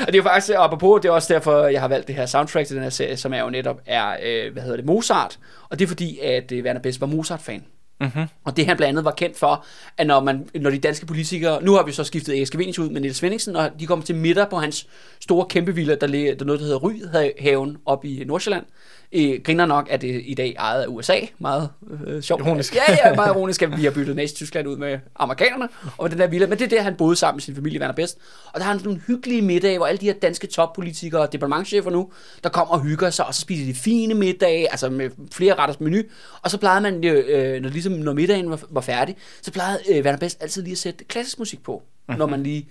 [0.00, 2.14] og det er jo faktisk, og apropos, det er også derfor, jeg har valgt det
[2.14, 4.86] her soundtrack til den her serie, som er jo netop er, øh, hvad hedder det,
[4.86, 5.38] Mozart.
[5.68, 7.64] Og det er fordi, at øh, Werner Best var Mozart-fan.
[8.00, 8.24] Mm-hmm.
[8.44, 9.64] Og det han blandt andet var kendt for,
[9.98, 12.90] at når, man, når de danske politikere, nu har vi så skiftet Erik Skavenius ud
[12.90, 14.86] med Niels Svendingsen, og de kommer til middag på hans
[15.20, 18.64] store kæmpe villa, der, der noget, der hedder Rydhaven op i Nordsjælland.
[19.12, 21.20] Øh, griner nok, at det i dag ejet af USA.
[21.38, 21.68] Meget
[22.06, 22.42] øh, sjovt.
[22.42, 22.76] Ironisk.
[22.76, 25.68] Ja, ja, meget ironisk, at vi har byttet Nazi-Tyskland ud med amerikanerne
[25.98, 26.46] og den der villa.
[26.46, 28.18] Men det er der, han boede sammen med sin familie, Werner Best.
[28.46, 31.32] Og der har han sådan nogle hyggelige middage, hvor alle de her danske toppolitikere og
[31.32, 32.12] departementchefer nu,
[32.44, 35.80] der kommer og hygger sig, og så spiser de fine middage, altså med flere retters
[35.80, 36.02] menu.
[36.42, 39.78] Og så plejede man jo, øh, når, ligesom, når middagen var, var færdig, så plejede
[39.90, 42.18] øh, Werner Best altid lige at sætte klassisk musik på, mm-hmm.
[42.18, 42.68] når man lige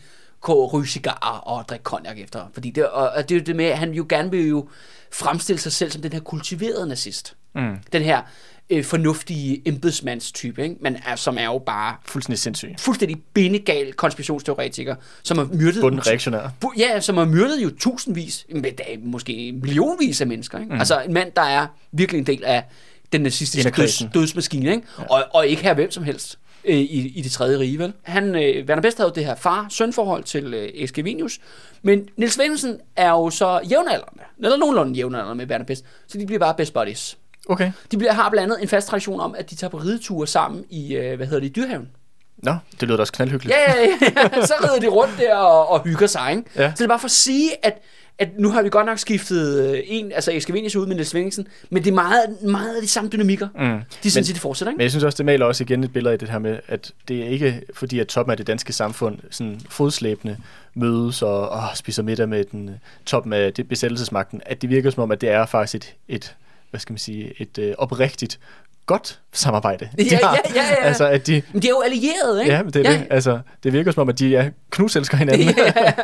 [0.48, 2.46] ryge cigarer og drikke cognac efter.
[2.54, 4.68] Fordi det, og, og det er jo det med, at han jo gerne vil jo
[5.12, 7.36] fremstille sig selv som den her kultiverede nazist.
[7.56, 7.76] Mm.
[7.94, 8.22] Den her
[8.70, 10.76] øh, fornuftige embedsmandstype, ikke?
[10.82, 12.76] Men er, som er jo bare Fuldstændig sindssyg.
[12.80, 15.82] fuldstændig bindegal konspirationsteoretiker, som har myrdet...
[15.82, 16.50] Bunden reaktionær.
[16.78, 20.60] Ja, som har myrdet jo tusindvis, men da, måske millionvis af mennesker.
[20.60, 20.74] Ikke?
[20.74, 20.80] Mm.
[20.80, 22.64] Altså en mand, der er virkelig en del af
[23.12, 24.88] den nazistiske døds, dødsmaskine, ikke?
[25.00, 25.04] Ja.
[25.04, 27.94] Og, og ikke her hvem som helst øh, i, i det tredje rige, vel?
[28.02, 31.40] Han, øh, Werner Best havde jo det her far-søn-forhold til øh, Eskevinius,
[31.82, 36.26] men Nils Svendsen er jo så jævnaldrende, eller nogenlunde jævnaldrende med Werner Best, så de
[36.26, 37.18] bliver bare best buddies.
[37.50, 37.72] Okay.
[37.92, 40.66] De bliver, har blandt andet en fast tradition om, at de tager på rideture sammen
[40.70, 41.90] i, øh, hvad hedder det, i Dyrhaven.
[42.38, 43.58] Nå, det lyder da også knaldhyggeligt.
[43.58, 44.46] Ja, ja, ja.
[44.52, 46.44] så rider de rundt der og, og hygger sig, ikke?
[46.56, 46.70] Ja.
[46.70, 47.82] Så det er bare for at sige, at,
[48.20, 51.48] at nu har vi godt nok skiftet øh, en, altså Eskavinius ud med Niels Svendingsen,
[51.70, 53.48] men det er meget, meget af de samme dynamikker.
[53.56, 53.80] Mm.
[54.04, 54.78] De synes, Men- det fortsætter, ikke?
[54.78, 56.92] Men jeg synes også, det maler også igen et billede af det her med, at
[57.08, 60.38] det er ikke fordi, at toppen af det danske samfund sådan fodslæbende
[60.74, 64.90] mødes og, og spiser middag med den øh, toppen af det besættelsesmagten, at det virker
[64.90, 66.36] som om, at det er faktisk et, et
[66.70, 68.40] hvad skal man sige, et øh, oprigtigt
[68.86, 69.90] godt samarbejde.
[69.98, 70.34] Ja, de har.
[70.56, 70.76] ja, ja, ja.
[70.86, 72.54] Altså, at de, Men de er jo allierede, ikke?
[72.56, 72.98] ja, det er ja.
[72.98, 73.08] det.
[73.10, 75.50] Altså, det virker som om, at de er knuselsker hinanden.
[75.58, 75.94] Ja.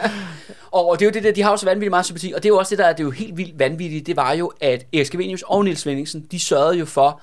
[0.75, 2.49] Og det er jo det der, de har jo så vanvittigt meget sympati, og det
[2.49, 4.51] er jo også det, der er det er jo helt vildt vanvittigt, det var jo,
[4.61, 7.21] at Erik Skavenius og Niels Svendingsen, de sørgede jo for,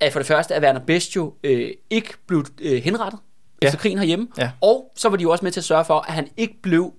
[0.00, 3.20] at for det første, at Werner Best jo øh, ikke blev øh, henrettet
[3.62, 3.66] Ja.
[3.66, 4.50] efter krigen herhjemme, Ja.
[4.60, 6.92] og så var de jo også med til at sørge for, at han ikke blev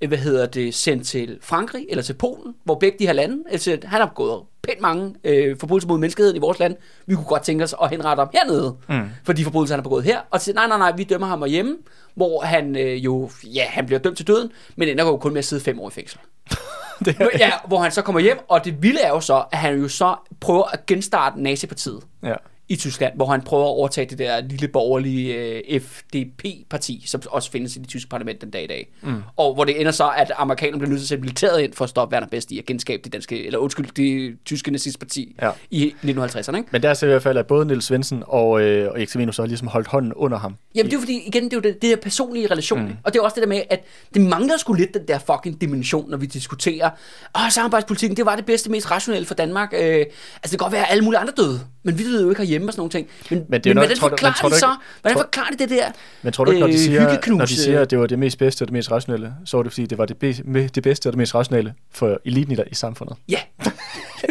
[0.00, 3.38] øh, hvad hedder det, sendt til Frankrig eller til Polen, hvor begge de her lande,
[3.50, 6.76] altså han har gået pænt mange øh, forbrydelser mod menneskeheden i vores land.
[7.06, 9.10] Vi kunne godt tænke os at henrette ham hernede, mm.
[9.24, 10.20] for de forbrydelser, han har begået her.
[10.30, 11.76] Og til, nej, nej, nej, vi dømmer ham hjemme,
[12.14, 15.38] hvor han øh, jo, ja, han bliver dømt til døden, men ender jo kun med
[15.38, 16.18] at sidde fem år i fængsel.
[17.04, 19.58] det er, Ja, hvor han så kommer hjem, og det vilde er jo så, at
[19.58, 22.34] han jo så prøver at genstarte nazipartiet ja.
[22.70, 27.50] I Tyskland, hvor han prøver at overtage det der lille borgerlige øh, FDP-parti, som også
[27.50, 28.88] findes i det tyske parlament den dag i dag.
[29.02, 29.22] Mm.
[29.36, 31.84] Og hvor det ender så, at amerikanerne bliver nødt til at sætte militæret ind for
[31.84, 35.50] at stoppe Werner Best i at genskabe det danske, eller undskyld, det tyske nazistparti Ja.
[35.70, 36.68] i 1950'erne, ikke?
[36.72, 39.36] Men der ser i hvert fald, at både Niels Svendsen og, øh, og Erik Savinus
[39.36, 40.56] har ligesom holdt hånden under ham.
[40.74, 42.80] Jamen det er jo fordi, igen, det er jo det, det der personlige relation.
[42.82, 42.92] Mm.
[43.04, 45.60] Og det er også det der med, at det mangler sgu lidt den der fucking
[45.60, 46.90] dimension, når vi diskuterer,
[47.36, 49.72] åh, samarbejdspolitikken, det var det bedste, mest rationelle for Danmark.
[49.72, 50.06] Øh, altså
[50.42, 52.59] det kan godt være, at alle mulige andre døde, men vi døde jo ikke herhjemme
[52.68, 53.06] og sådan nogle ting.
[53.30, 55.22] Men, men, det er men nok- hvordan tror forklarer tror de så, ikke- hvordan tror-
[55.22, 55.84] forklarer de det der
[56.22, 57.98] Men tror du ikke, når de, øh, siger, hyggeknus, når de siger, øh, at det
[57.98, 60.16] var det mest bedste og det mest rationelle, så var det fordi, det var det,
[60.16, 63.16] be- det bedste og det mest rationelle for eliten i, i samfundet?
[63.28, 63.38] Ja,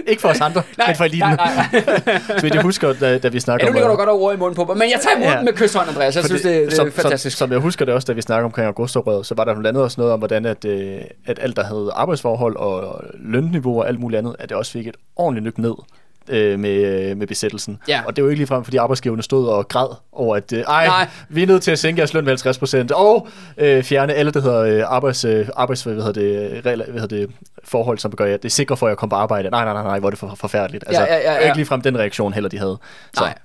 [0.07, 1.19] ikke for os andre, men for eliten.
[1.29, 1.35] nej,
[1.71, 2.19] nej, nej.
[2.37, 3.75] Så vidt jeg husker, da, da vi snakker Ja, nu om...
[3.75, 5.41] ligger du øh, godt over i munden på mig, men jeg tager imod Ja.
[5.41, 6.15] med kysshånd, Andreas.
[6.15, 7.37] Jeg synes, fordi- det, det er som, fantastisk.
[7.37, 9.67] Som, som jeg husker det også, da vi snakker omkring augustoprøret, så var der blandt
[9.67, 13.87] andet også noget om, hvordan at, øh, at alt, der havde arbejdsforhold og lønniveau og
[13.87, 15.73] alt muligt andet, at det også fik et ordentligt nyk ned
[16.27, 16.69] øh, med,
[17.09, 17.79] øh, med besættelsen.
[17.87, 18.01] Ja.
[18.07, 21.07] Og det var ikke ligefrem, fordi arbejdsgiverne stod og græd over, at øh, ej, Nej.
[21.29, 23.27] vi er nødt til at sænke jeres løn med 50 procent, og
[23.57, 27.17] øh, fjerne alle, der hedder øh, arbejds, øh, arbejds hvad hedder det, regler, hvad hedder
[27.17, 27.29] det,
[27.63, 29.49] forhold, som gør, at det er sikre for, at jeg kommer på arbejde.
[29.49, 30.83] Nej, nej, nej, nej, hvor er det for, forfærdeligt.
[30.87, 31.39] Altså, Ja, ja, ja, ja.
[31.39, 32.77] Ikke ligefrem den reaktion heller, de havde.
[33.13, 33.35] Så Nej.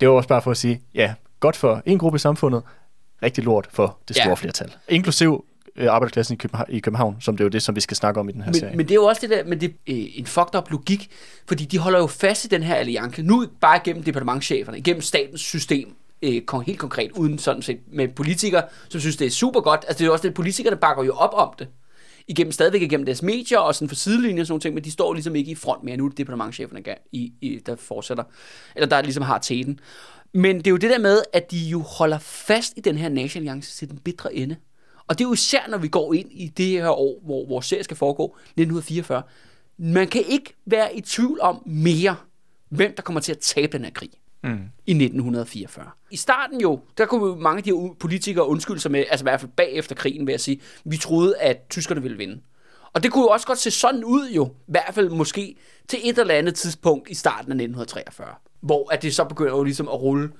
[0.00, 2.62] det var også bare for at sige, ja, godt for en gruppe i samfundet,
[3.22, 4.34] rigtig lort for det store Ja.
[4.34, 4.70] flertal.
[4.88, 5.44] Inklusiv
[5.78, 8.28] arbejderklassen i København, i København, som det er jo det, som vi skal snakke om
[8.28, 8.70] i den her serie.
[8.70, 10.70] Men, men det er jo også det der, men det er øh, en fucked up
[10.70, 11.10] logik,
[11.46, 15.40] fordi de holder jo fast i den her alliance, nu bare gennem departementcheferne, gennem statens
[15.40, 19.84] system, øh, helt konkret, uden sådan set med politikere, som synes, det er super godt.
[19.88, 21.68] Altså det er jo også det, politikerne bakker jo op om det.
[22.28, 24.90] Igennem, stadigvæk igennem deres medier og sådan for sidelinjer og sådan nogle ting, men de
[24.90, 25.96] står ligesom ikke i front mere.
[25.96, 26.82] Nu er det departementcheferne,
[27.12, 28.24] i, der fortsætter,
[28.76, 29.78] eller der ligesom har teten.
[30.34, 33.08] Men det er jo det der med, at de jo holder fast i den her
[33.08, 34.56] nationalliance til den bitre ende.
[35.08, 37.66] Og det er jo især, når vi går ind i det her år, hvor vores
[37.66, 39.22] serie skal foregå, 1944.
[39.78, 42.16] Man kan ikke være i tvivl om mere,
[42.68, 44.10] hvem der kommer til at tabe den her krig
[44.42, 44.58] mm.
[44.86, 45.90] i 1944.
[46.10, 49.22] I starten jo, der kunne jo mange af de her politikere undskylde sig med, altså
[49.22, 52.40] i hvert fald bagefter krigen, vil jeg sige, vi troede, at tyskerne ville vinde.
[52.92, 55.56] Og det kunne jo også godt se sådan ud jo, i hvert fald måske
[55.88, 58.26] til et eller andet tidspunkt i starten af 1943,
[58.60, 60.30] hvor at det så begynder jo ligesom at rulle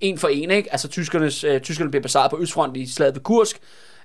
[0.00, 0.72] en for en, ikke?
[0.72, 3.60] Altså tyskernes, øh, tyskerne bliver besejret på Østfront i slaget ved Kursk,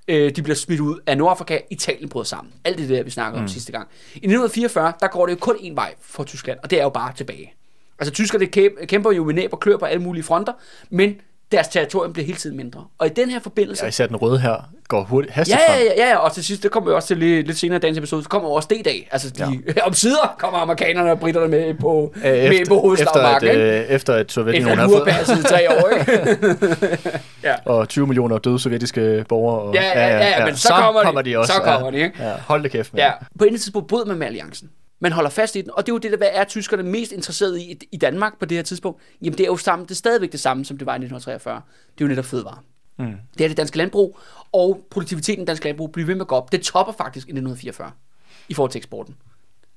[0.08, 2.54] øh, de bliver smidt ud af Nordafrika, Italien bryder sammen.
[2.64, 3.88] Alt det der, vi snakkede om sidste gang.
[4.14, 6.90] I 1944, der går det jo kun en vej for Tyskland, og det er jo
[6.90, 7.54] bare tilbage.
[8.00, 10.54] Altså tyskerne kæm- kæmper jo med næb og klør på alle mulige fronter,
[10.90, 11.16] men
[11.54, 12.86] deres territorium bliver hele tiden mindre.
[12.98, 13.84] Og i den her forbindelse...
[13.84, 16.64] Ja, især den røde her går hurtigt, hastigt Ja, ja, ja, ja, og til sidst,
[16.64, 19.08] det kommer vi også til lidt, lidt senere i dagens episode, så kommer også D-dag.
[19.12, 19.82] Altså, de, ja.
[19.88, 23.80] om sider kommer amerikanerne og britterne med på, Øh, med på efter, hovedslagmarken, at, ikke?
[23.80, 27.60] øh, efter at Sovjetunionen Efter har at fået, tre år, ikke?
[27.72, 29.60] og 20 millioner døde sovjetiske borgere.
[29.62, 31.30] Og, Ja, ja, ja, ja, men så kommer de.
[31.30, 31.54] de også.
[31.54, 32.24] Så kommer de, ikke?
[32.24, 34.70] Ja, hold det kæft, Ja, på et tidspunkt bryder man med alliancen.
[35.04, 37.12] Man holder fast i den, og det er jo det, der hvad er tyskerne mest
[37.12, 39.02] interesseret i i Danmark på det her tidspunkt.
[39.22, 41.62] Jamen det er jo samme, det er stadigvæk det samme, som det var i 1943.
[41.96, 42.58] Det er jo netop fødevare.
[43.00, 43.14] Mm.
[43.38, 44.20] Det er det danske landbrug,
[44.52, 46.52] og produktiviteten i dansk landbrug bliver ved med at gå op.
[46.52, 47.92] Det topper faktisk i 1944
[48.50, 49.16] i forhold til eksporten.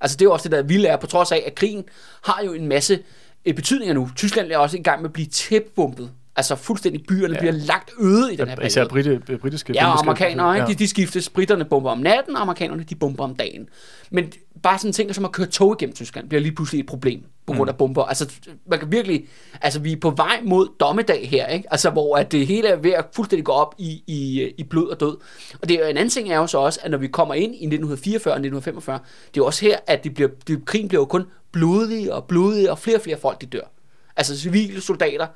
[0.01, 1.85] Altså det er jo også det, der vilde er, på trods af, at krigen
[2.25, 3.03] har jo en masse
[3.45, 4.11] øh, betydninger nu.
[4.17, 6.11] Tyskland er også i gang med at blive tæpbumpet.
[6.37, 7.41] Altså fuldstændig byerne ja.
[7.41, 8.67] bliver lagt øde i den her periode.
[8.67, 10.67] Især brite, britiske Ja, og amerikanere, ikke?
[10.67, 10.73] Ja.
[10.73, 11.29] De, de skiftes.
[11.31, 13.69] Britterne bomber om natten, og amerikanerne de bomber om dagen.
[14.11, 17.25] Men bare sådan ting som at køre tog igennem Tyskland bliver lige pludselig et problem
[17.47, 18.05] på grund af bomber.
[18.05, 18.33] Altså,
[18.67, 19.25] man kan virkelig,
[19.63, 21.69] altså vi er på vej mod dommedag her, ikke?
[21.71, 24.89] Altså, hvor at det hele er ved at fuldstændig gå op i, i, i blod
[24.89, 25.17] og død.
[25.63, 27.55] Og det er en anden ting er jo så også, at når vi kommer ind
[27.55, 31.01] i 1944 og 1945, det er jo også her, at det bliver, det, krigen bliver
[31.01, 33.73] jo kun blodig og blodig, og flere og flere folk, de dør.
[34.17, 35.27] Altså civile soldater,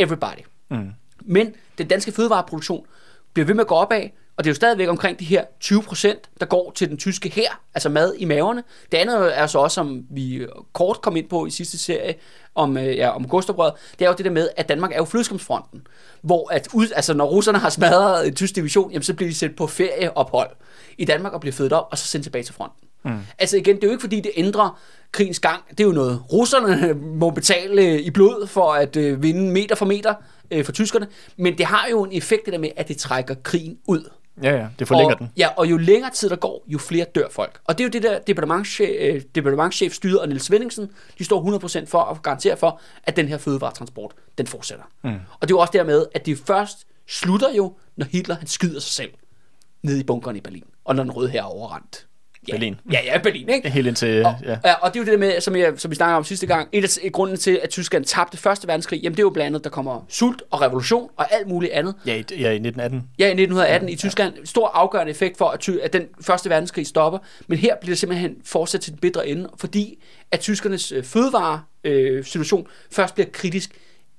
[0.00, 0.44] everybody.
[0.70, 0.90] Mm.
[1.22, 2.86] Men den danske fødevareproduktion
[3.32, 4.02] bliver ved med at gå opad,
[4.36, 7.28] og det er jo stadigvæk omkring de her 20 procent, der går til den tyske
[7.28, 8.62] her, altså mad i maverne.
[8.92, 12.14] Det andet er så også, som vi kort kom ind på i sidste serie
[12.54, 15.04] om, øh, ja, om Gustavbrød, det er jo det der med, at Danmark er jo
[15.04, 15.86] flødeskumsfronten,
[16.22, 19.34] hvor at ud, altså når russerne har smadret en tysk division, jamen så bliver de
[19.34, 20.50] sendt på ferieophold
[20.98, 22.88] i Danmark og bliver født op, og så sendt tilbage til fronten.
[23.04, 23.18] Mm.
[23.38, 24.80] Altså igen, det er jo ikke fordi, det ændrer
[25.12, 25.62] krigens gang.
[25.70, 29.86] Det er jo noget, russerne må betale i blod for at øh, vinde meter for
[29.86, 30.14] meter
[30.50, 33.34] øh, for tyskerne, men det har jo en effekt det der med, at det trækker
[33.42, 34.10] krigen ud.
[34.42, 35.30] Ja, ja, det forlænger og, den.
[35.36, 37.60] Ja, og jo længere tid der går, jo flere dør folk.
[37.64, 41.58] Og det er jo det der departementchef, øh, departementchef styret og Niels Svendingsen, de står
[41.82, 44.84] 100% for at garantere for, at den her fødevaretransport, den fortsætter.
[45.04, 45.10] Mm.
[45.10, 48.80] Og det er jo også dermed, at det først slutter jo, når Hitler han skyder
[48.80, 49.10] sig selv
[49.82, 52.06] ned i bunkeren i Berlin, og når den røde her er overrendt.
[52.48, 52.76] Ja, Berlin.
[52.92, 53.70] Ja, ja, Berlin, ikke?
[53.70, 54.56] Helt indtil, Og, ja.
[54.64, 54.72] ja.
[54.74, 56.68] og det er jo det der med, som, jeg, som vi snakkede om sidste gang,
[56.72, 59.64] et af grunden til, at Tyskland tabte Første Verdenskrig, jamen det er jo blandt andet,
[59.64, 61.94] der kommer sult og revolution og alt muligt andet.
[62.06, 63.02] Ja, i, ja, i 1918.
[63.18, 64.34] Ja, i 1918 i Tyskland.
[64.44, 67.18] Stor afgørende effekt for, at, ty- at den første verdenskrig stopper.
[67.46, 71.62] Men her bliver det simpelthen fortsat til den bedre ende, fordi at tyskernes øh, fødevare
[71.84, 73.70] øh, situation først bliver kritisk,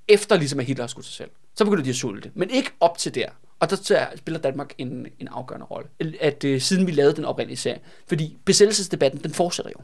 [0.07, 1.29] efter ligesom at Hitler har skudt sig selv.
[1.55, 3.27] Så begynder de at sulte, men ikke op til der.
[3.61, 5.87] Og der spiller Danmark en, en afgørende rolle.
[6.19, 7.79] At øh, siden vi lavede den oprindelige serie.
[8.07, 9.83] Fordi besættelsesdebatten, den fortsætter jo.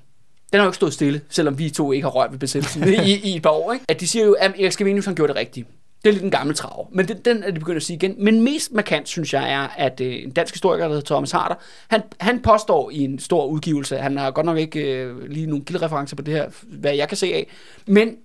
[0.52, 3.14] Den har jo ikke stået stille, selvom vi to ikke har rørt ved besættelsen i,
[3.16, 3.74] i et par år.
[3.74, 3.86] Ikke?
[3.88, 5.68] At de siger jo, at Erik Scavenius han gjorde det rigtigt.
[6.04, 8.16] Det er lidt en gammel trav, men den, den er de begyndt at sige igen.
[8.18, 11.56] Men mest markant, synes jeg, er, at øh, en dansk historiker, der hedder Thomas Harder,
[11.88, 15.66] han, han påstår i en stor udgivelse, han har godt nok ikke øh, lige nogle
[15.66, 17.48] kildereferencer på det her, hvad jeg kan se af,
[17.88, 18.16] men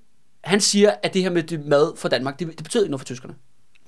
[0.44, 3.00] han siger, at det her med det mad for Danmark, det, det betyder ikke noget
[3.00, 3.34] for tyskerne.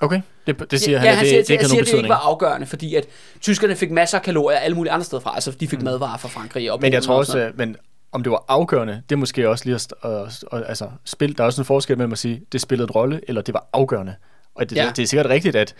[0.01, 2.09] Okay, det, det siger ja, han, han at det, siger, det, har siger, det ikke
[2.09, 3.07] var afgørende, fordi at
[3.41, 5.35] tyskerne fik masser af kalorier alle mulige andre steder fra.
[5.35, 5.85] Altså, de fik mm.
[5.85, 6.73] madvarer fra Frankrig.
[6.73, 7.77] Og Men jeg tror og også, men
[8.13, 11.43] om det var afgørende, det er måske også lige at, at, at altså, spil, der
[11.43, 14.15] er også en forskel mellem at sige, det spillede en rolle, eller det var afgørende.
[14.55, 14.85] Og det, Ja.
[14.85, 14.91] ja.
[14.91, 15.75] det er sikkert rigtigt, at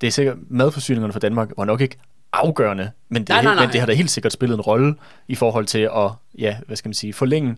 [0.00, 1.96] det er sikkert, madforsyningerne for Danmark var nok ikke
[2.32, 3.64] afgørende, men det, Nej, nej, nej.
[3.64, 4.94] men det har da helt sikkert spillet en rolle
[5.28, 7.56] i forhold til at, ja, hvad skal man sige, forlænge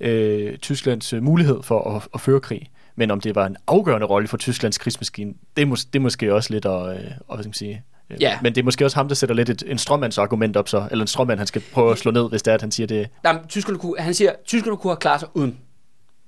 [0.00, 2.70] øh, Tysklands øh, mulighed for at, at føre krig.
[3.00, 6.00] Men om det var en afgørende rolle for Tysklands krigsmaskine, det er, mås- det er
[6.00, 8.38] måske også lidt at, øh, at hvad skal man sige, øh, Ja.
[8.42, 11.02] Men det er måske også ham, der sætter lidt et, en stråmandsargument op så, eller
[11.02, 13.08] en stråmand, han skal prøve at slå ned, hvis det er, at han siger det.
[13.24, 15.56] Nej, men tyskerne kunne, han siger, at tyskerne kunne have klaret sig uden.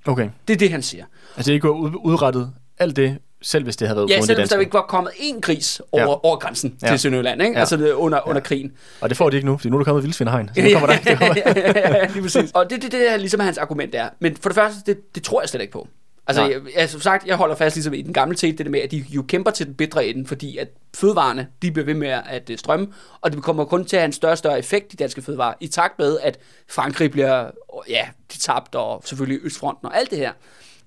[0.06, 0.28] Okay.
[0.48, 1.04] Det er det, han siger.
[1.36, 4.42] Altså, det kunne have ud- udrettet alt det, selv hvis det havde været Ja, selvom
[4.42, 6.08] det der ikke var kommet én gris over, Ja.
[6.26, 6.88] over grænsen Ja.
[6.88, 7.52] til Sønderjylland, ikke?
[7.54, 7.58] Ja.
[7.60, 8.72] Altså det, under, under krigen.
[9.00, 10.50] Og det får de ikke nu, fordi nu er der kommet vildsvinderhegn.
[10.54, 11.34] Så nu kommer der, det kommer,
[11.76, 12.50] ja, lige præcis.
[12.54, 14.08] Og det er det, det, der ligesom er hans argument er.
[14.20, 15.88] Men for det første, det, det tror jeg slet ikke på.
[16.26, 16.60] Altså, Nej.
[16.76, 18.90] jeg, som sagt, jeg holder fast ligesom i den gamle tid, det der med, at
[18.90, 22.50] de jo kæmper til den bedre ende, fordi at fødevarene, de bliver ved med at
[22.50, 22.88] øh, strømme,
[23.20, 25.54] og det kommer kun til at have en større og større effekt, de danske fødevarer,
[25.60, 27.50] i takt med, at Frankrig bliver,
[27.88, 30.32] ja, de tabt, og selvfølgelig Østfronten og alt det her,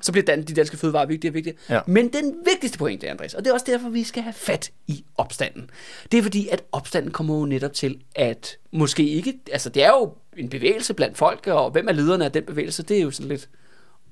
[0.01, 1.57] så bliver dan- de danske fødevarer vigtigere og vigtigere.
[1.69, 1.79] Ja.
[1.87, 5.05] Men den vigtigste pointe, Andreas, og det er også derfor, vi skal have fat i
[5.17, 5.69] opstanden.
[6.11, 9.89] Det er fordi, at opstanden kommer jo netop til, at måske ikke, altså det er
[9.89, 13.11] jo en bevægelse blandt folk, og hvem er lederne af den bevægelse, det er jo
[13.11, 13.49] sådan lidt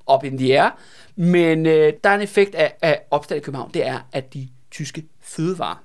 [0.06, 0.70] op in the air.
[1.16, 4.50] Men øh, der er en effekt af, af opstand i København, det er, at de
[4.72, 5.84] tyske fødevarer,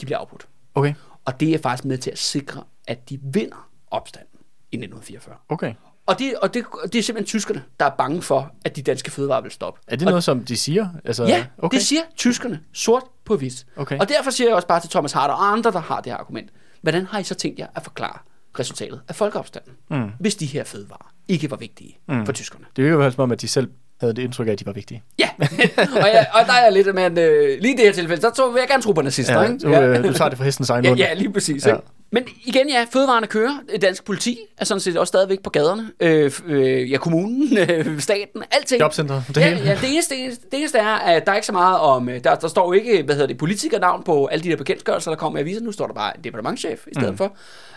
[0.00, 0.48] de bliver afbrudt.
[0.74, 0.94] Okay,
[1.24, 4.28] Og det er faktisk med til at sikre, at de vinder opstanden
[4.72, 5.36] i 1944.
[5.48, 5.74] okay.
[6.06, 9.10] Og det, og det, det er simpelthen tyskerne, der er bange for, at de danske
[9.10, 9.80] fødevarer vil stoppe.
[9.86, 10.88] Er det og, noget, som de siger?
[11.04, 11.76] Altså, Ja, okay.
[11.78, 13.66] det siger tyskerne sort på hvidt.
[13.76, 13.98] Okay.
[13.98, 16.16] Og derfor siger jeg også bare til Thomas Harder og andre, der har det her
[16.16, 16.50] argument.
[16.82, 18.18] Hvordan har I så tænkt jer at forklare
[18.58, 20.10] resultatet af folkeopstanden, mm.
[20.20, 22.26] hvis de her fødevarer ikke var vigtige mm.
[22.26, 22.64] for tyskerne?
[22.76, 23.68] Det virker jo som om, at de selv
[24.00, 25.02] havde det indtryk af, at de var vigtige.
[25.18, 25.28] Ja,
[26.02, 28.50] og, jeg, og der er jeg lidt, men øh, lige i det her tilfælde, så
[28.52, 29.58] vil jeg gerne tro på nazister, Ja, ikke?
[29.58, 30.98] du, øh, du tager det for hestens egen Ja, mund.
[31.00, 31.66] ja, lige præcis.
[31.66, 31.70] Ja.
[31.70, 31.76] Ja.
[31.76, 31.86] Ikke?
[32.14, 33.58] Men igen, ja, fødevarene kører.
[33.82, 35.90] Dansk politi er sådan set også stadigvæk på gaderne.
[36.00, 38.80] Øh, øh, ja, kommunen, øh, staten, alting.
[38.80, 39.70] Jobcenter, det ja, hele.
[39.70, 42.08] ja, det eneste, det, eneste, er, at der er ikke så meget om...
[42.08, 45.18] øh, Der, der står ikke, hvad hedder det, politikernavn på alle de der bekendtgørelser, der
[45.18, 45.64] kommer i avisen.
[45.64, 47.16] Nu står der bare departementchef i stedet mm.
[47.16, 47.36] for.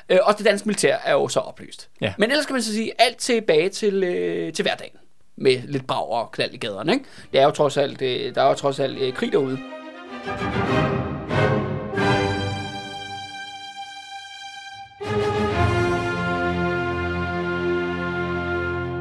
[0.10, 1.90] Øh, også det danske militær er jo så oplyst.
[2.02, 2.14] Ja.
[2.18, 4.96] Men ellers kan man så sige, alt tilbage til, øh, til hverdagen.
[5.38, 7.06] Med lidt brag og knald i gaderne, ikke?
[7.32, 9.58] Det er jo trods alt, øh, der er jo trods alt øh, krig derude.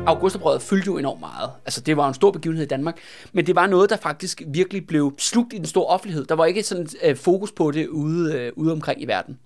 [0.06, 1.50] Augustoprøret fyldte jo enormt meget.
[1.64, 2.98] Altså, det var en stor begivenhed i Danmark,
[3.32, 6.24] men det var noget, der faktisk virkelig blev slugt i den store offentlighed.
[6.24, 9.38] Der var ikke sådan øh, fokus på det ude, øh, ude omkring i verden.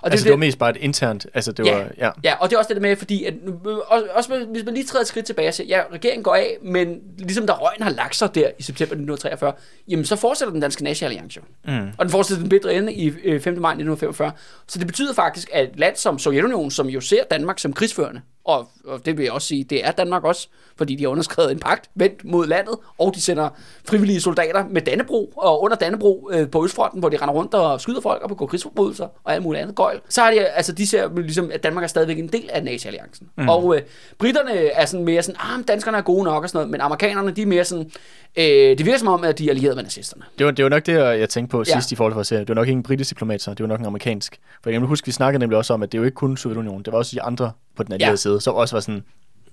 [0.00, 1.76] Og Altså, er det var mest bare et internt, altså det Ja.
[1.76, 2.10] var, ja.
[2.24, 3.34] Ja, og det er også det med, fordi at,
[3.66, 6.34] øh, også, også hvis man lige træder et skridt tilbage og siger, ja, regeringen går
[6.34, 9.52] af, men ligesom der røgen har lagt sig der i september 1943,
[9.88, 11.40] jamen så fortsætter den danske nationalalliance.
[11.64, 11.88] Mm.
[11.98, 13.52] Og den fortsætter den bedre ende i øh, 5.
[13.60, 14.32] maj 1945.
[14.66, 18.20] Så det betyder faktisk, at et land som Sovjetunionen, som jo ser Danmark som krigsførende,
[18.44, 21.52] og, og det vil jeg også sige, det er Danmark også, fordi de har underskrevet
[21.52, 23.48] en pagt vendt mod landet, og de sender
[23.88, 27.80] frivillige soldater med Dannebro, og under Dannebro øh, på Østfronten, hvor de render rundt og
[27.80, 30.00] skyder folk og begår krigsforbrydelser og alt muligt andet gøjl.
[30.08, 33.28] Så har de, altså de ser ligesom, at Danmark er stadigvæk en del af NATO-alliancen.
[33.36, 33.48] Mm.
[33.48, 33.82] Og øh,
[34.18, 37.30] britterne er sådan mere sådan, ah, danskerne er gode nok og sådan noget, men amerikanerne,
[37.30, 37.90] de er mere sådan,
[38.36, 40.22] øh, det virker som om, at de er allieret med nazisterne.
[40.38, 41.72] Det var, det var nok det, jeg tænkte på Ja.
[41.72, 42.40] sidst i forhold til vores serie.
[42.40, 44.40] Det var nok ikke en britisk diplomat, så det var nok en amerikansk.
[44.62, 46.82] For jeg kan huske, vi snakkede nemlig også om, at det jo ikke kun Sovjetunionen,
[46.84, 48.16] det var også de andre på den allierede Ja.
[48.16, 49.04] side, som også var sådan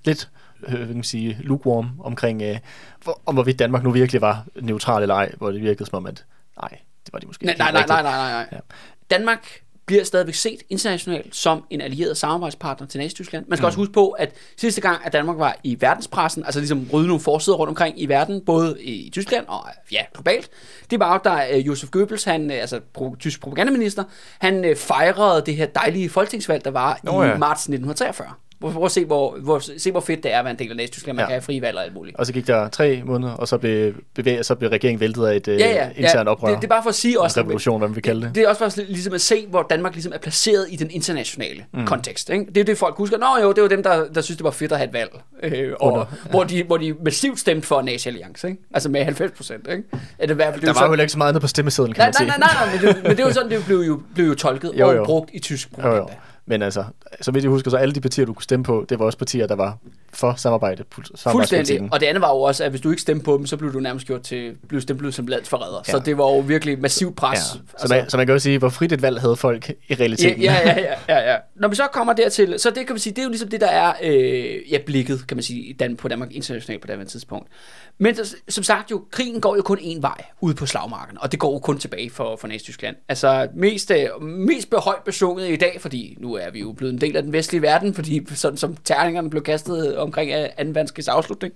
[0.05, 0.29] lidt
[0.67, 2.57] øh, hvad kan man sige, lukewarm omkring, øh,
[3.03, 6.05] hvor, om hvorvidt Danmark nu virkelig var neutral eller ej, hvor det virkede som om,
[6.05, 6.25] at
[6.61, 6.69] nej,
[7.05, 8.47] det var de måske Nej, ikke nej, nej, nej, nej, nej.
[8.51, 8.57] Ja.
[9.09, 9.47] Danmark
[9.85, 13.45] bliver stadigvæk set internationalt som en allieret samarbejdspartner til Nazi-Tyskland.
[13.47, 13.67] Man skal mm.
[13.67, 17.21] også huske på, at sidste gang, at Danmark var i verdenspressen, altså ligesom rydde nogle
[17.21, 20.49] forsider rundt omkring i verden, både i Tyskland og ja, globalt,
[20.91, 24.03] det var jo, da øh, Josef Goebbels, han, øh, altså pro, tysk propagandaminister,
[24.39, 27.37] han øh, fejrede det her dejlige folketingsvalg, der var i ja.
[27.37, 28.27] marts 1943.
[28.65, 30.69] Prøv, prøv at se hvor, hvor, se, hvor fedt det er at være en del
[30.71, 31.15] af Nazi-Tyskland.
[31.15, 31.23] Man Ja.
[31.23, 31.27] ja.
[31.27, 32.17] kan have frie valg og alt muligt.
[32.17, 35.35] Og så gik der tre måneder, og så blev, bevæg, så blev regeringen væltet af
[35.35, 36.31] et øh, Ja, ja, internt ja.
[36.31, 36.47] oprør.
[36.49, 38.35] Det, det er bare for at sige også, en revolution, hvad man vil kalde det.
[38.35, 41.63] Det er også at ligesom at se, hvor Danmark ligesom er placeret i den internationale
[41.73, 41.85] mm.
[41.85, 42.29] kontekst.
[42.29, 42.45] Ikke?
[42.45, 43.17] Det er det, folk husker.
[43.17, 45.11] Nå jo, det var dem, der, der synes, det var fedt at have et valg.
[45.43, 46.05] Øh, og, Under.
[46.29, 48.47] hvor, de, hvor de massivt stemte for Nazi-alliance.
[48.47, 48.61] Ikke?
[48.73, 49.67] Altså med 90 procent.
[49.71, 49.83] Ikke?
[50.19, 51.17] Er det i hvert fald, det er Der jo var jo sådan, heller ikke så
[51.17, 52.39] meget andet på stemmesedlen, kan nej, man nej, sige.
[52.39, 54.33] nej, nej, nej, men, det, men det er jo sådan, det blev jo, blev jo
[54.35, 54.99] tolket Jo, jo, jo.
[55.01, 56.01] og brugt i tysk Jo, propaganda.
[56.13, 56.19] jo.
[56.45, 56.83] Men altså,
[57.21, 59.17] så vidt jeg husker, så alle de partier, du kunne stemme på, det var også
[59.17, 59.77] partier, der var
[60.15, 60.83] for samarbejde.
[61.17, 61.89] Fuldstændig.
[61.91, 63.73] Og det andet var jo også, at hvis du ikke stemte på dem, så blev
[63.73, 65.81] du nærmest gjort til, blev stemplet som landsforræder.
[65.87, 65.91] Ja.
[65.91, 67.39] Så det var jo virkelig massiv pres.
[67.55, 67.87] Ja.
[67.87, 70.41] Så, man, så man kan jo sige, hvor frit et valg havde folk i realiteten.
[70.41, 71.37] ja, ja, ja, ja, ja.
[71.55, 73.61] Når vi så kommer dertil, så det kan man sige, det er jo ligesom det,
[73.61, 77.07] der er øh, ja, blikket, kan man sige, i Dan, på Danmark internationalt på det
[77.07, 77.47] tidspunkt.
[77.97, 78.15] Men
[78.49, 81.53] som sagt jo, krigen går jo kun én vej ud på slagmarken, og det går
[81.53, 82.95] jo kun tilbage for, for Nazi-Tyskland.
[83.09, 87.01] Altså mest, øh, mest behøjt besunget i dag, fordi nu er vi jo blevet en
[87.01, 90.71] del af den vestlige verden, fordi sådan som terningerne blev kastet omkring øh, 2.
[90.71, 91.53] verdenskrigs afslutning,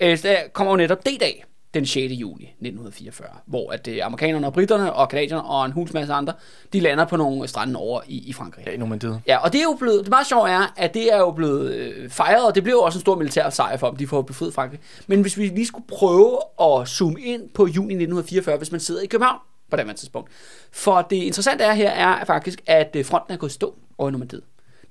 [0.00, 2.12] øh, så der kommer jo netop D-dag den 6.
[2.12, 6.32] juni 1944, hvor at øh, amerikanerne og britterne og kanadierne og en hus masse andre,
[6.72, 8.66] de lander på nogle strande over i, i Frankrig.
[8.66, 9.20] Ja, i Normandiet.
[9.26, 11.74] Ja, og det er jo blevet, det meget sjove er, at det er jo blevet
[11.74, 14.22] øh, fejret, og det bliver jo også en stor militær sejr for dem, de får
[14.22, 14.80] befriet Frankrig.
[15.06, 19.02] Men hvis vi lige skulle prøve at zoome ind på juni 1944, hvis man sidder
[19.02, 19.38] i København
[19.70, 20.30] på det tidspunkt.
[20.72, 24.12] For det interessante er her er faktisk, at øh, fronten er gået stå over i
[24.12, 24.42] Normandiet.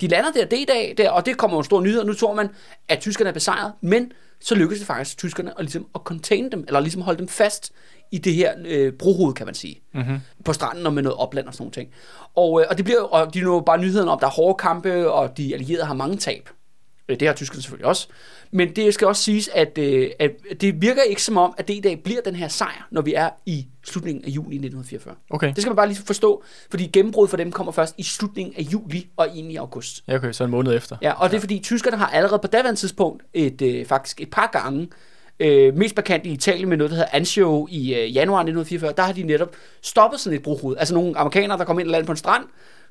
[0.01, 2.33] De lander der D-dag, der, og det kommer jo en stor nyhed, og nu tror
[2.33, 2.49] man,
[2.87, 4.11] at tyskerne er besejret, men
[4.41, 7.71] så lykkedes det faktisk tyskerne at, ligesom, at contain dem, eller ligesom holde dem fast
[8.11, 9.81] i det her øh, brohoved, kan man sige.
[9.93, 10.17] Mm-hmm.
[10.45, 11.89] På stranden og med noget opland og sådan nogle ting.
[12.35, 14.31] Og, øh, og det bliver og de er jo bare nyheden om, at der er
[14.31, 16.49] hårde kampe, og de allierede har mange tab.
[17.10, 18.08] Øh, Det har tyskerne selvfølgelig også.
[18.52, 20.31] Men det skal også siges, at, øh, at
[20.62, 23.13] det virker ikke som om, at det i dag bliver den her sejr, når vi
[23.13, 25.15] er i slutningen af juni 1944.
[25.29, 25.48] Okay.
[25.48, 28.62] Det skal man bare lige forstå, fordi gennembrud for dem kommer først i slutningen af
[28.62, 30.04] juli og ind i august.
[30.08, 30.98] Ja, okay, så en måned efter.
[31.02, 34.29] Ja, og det er fordi tyskerne har allerede på daværende tidspunkt et, øh, faktisk et
[34.29, 34.88] par gange,
[35.40, 39.04] øh, mest markant i Italien med noget, der hedder Anzio i øh, januar 1944, der
[39.04, 40.77] har de netop stoppet sådan et brohoved.
[40.77, 42.44] Altså nogle amerikanere, der kommer ind og lander på en strand,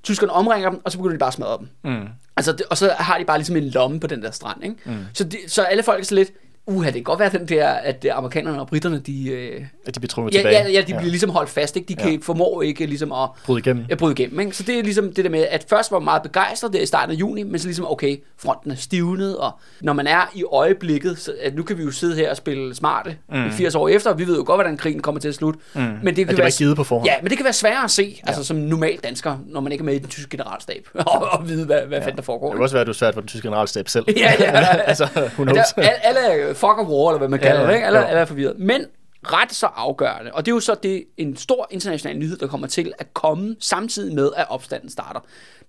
[0.03, 1.68] tyskerne omringer dem, og så begynder de bare at smadre dem.
[1.84, 2.09] Mm.
[2.36, 4.76] Altså, det, og så har de bare ligesom en lomme på den der strand, ikke?
[4.84, 5.05] Mm.
[5.14, 6.32] Så, de, så alle folk er så lidt,
[6.66, 10.00] uha, det kan godt være den der, at amerikanerne og britterne, de, øh, At de
[10.00, 10.62] bliver trukket ja, tilbage.
[10.64, 11.88] ja, ja, de bliver ligesom holdt fast, ikke?
[11.88, 12.18] De kan, Ja.
[12.22, 13.84] formår ikke ligesom at, Bryde igennem.
[13.90, 14.56] at bryde igennem, ikke?
[14.56, 16.86] Så det er ligesom det der med, at først var man meget begejstret der i
[16.86, 19.50] starten af juni, men så ligesom, okay, fronten er stivnet, og
[19.80, 22.74] når man er i øjeblikket, så at nu kan vi jo sidde her og spille
[22.74, 23.46] smarte mm.
[23.46, 25.61] i 80 år efter, og vi ved jo godt, hvordan krigen kommer til at slutte.
[25.74, 25.80] Mm.
[25.80, 27.06] Men det, kan var være, givet på forhånd.
[27.08, 28.28] Ja, men det kan være sværere at se, ja.
[28.28, 31.48] altså som normal dansker, når man ikke er med i den tyske generalstab, og, og
[31.48, 32.04] vide, hvad, hvad ja.
[32.04, 32.48] fanden der foregår.
[32.48, 34.04] Det kan også være, at du er svært for den tyske generalstab selv.
[34.16, 34.50] Ja, ja.
[34.90, 35.06] altså,
[35.36, 35.56] knows?
[35.76, 37.86] der, alle, alle fuck of war, eller hvad man kalder ja, det, ikke?
[37.86, 38.59] Alle, alle er forvirret.
[38.59, 38.84] Men
[39.22, 42.66] ret så afgørende, og det er jo så det, en stor international nyhed, der kommer
[42.66, 45.20] til at komme samtidig med, at opstanden starter.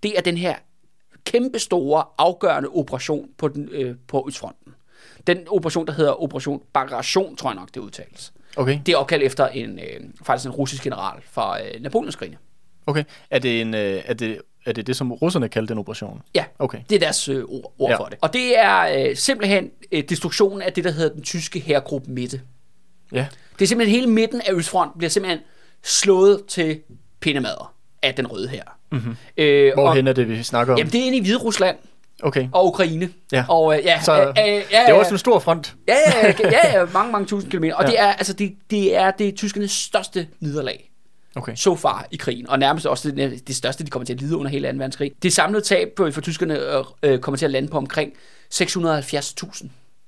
[0.03, 0.55] Det er den her
[1.25, 4.73] kæmpe store, afgørende operation på, den, øh, på Østfronten.
[5.27, 8.33] Den operation, der hedder Operation Bagration, tror jeg nok, det udtales.
[8.55, 12.37] Okay, Det er opkaldt efter en, øh, faktisk en russisk general fra øh, Napoleonskrigene.
[12.87, 13.03] okay.
[13.29, 16.21] Er det, en, øh, er, det, er det det, som russerne kaldte den operation?
[16.35, 16.77] Ja, Okay.
[16.89, 17.97] det er deres øh, ord, ord Ja.
[17.97, 18.17] for det.
[18.21, 22.41] Og det er øh, simpelthen øh, destruktionen af det, der hedder den tyske herregruppe Mitte.
[23.11, 23.25] Ja.
[23.59, 25.39] Det er simpelthen hele midten af Østfront bliver simpelthen
[25.83, 26.79] slået til
[27.19, 28.63] pindemader af den røde her.
[28.91, 29.15] Mm-hmm.
[29.37, 30.77] Øh, og, Hvorhen er det, vi snakker om?
[30.77, 31.77] Jamen, det er inde i Hvide Rusland
[32.23, 32.47] Okay.
[32.51, 33.09] og Ukraine.
[33.31, 33.45] Ja.
[33.49, 35.75] Og, øh, ja, Så øh, øh, ja, det er også en stor front.
[35.87, 37.75] ja, ja, ja, ja, ja, mange, mange tusind kilometer.
[37.75, 37.89] Og Ja.
[37.91, 40.90] det er, altså, det, det er, det er tyskernes største nederlag
[41.35, 41.55] Okay.
[41.55, 44.37] so far i krigen, og nærmest også det, det største, de kommer til at lide
[44.37, 44.77] under hele 2.
[44.77, 45.11] verdenskrig.
[45.23, 48.13] Det samlede tab for tyskerne øh, øh, kommer til at lande på omkring
[48.53, 49.67] 670.000.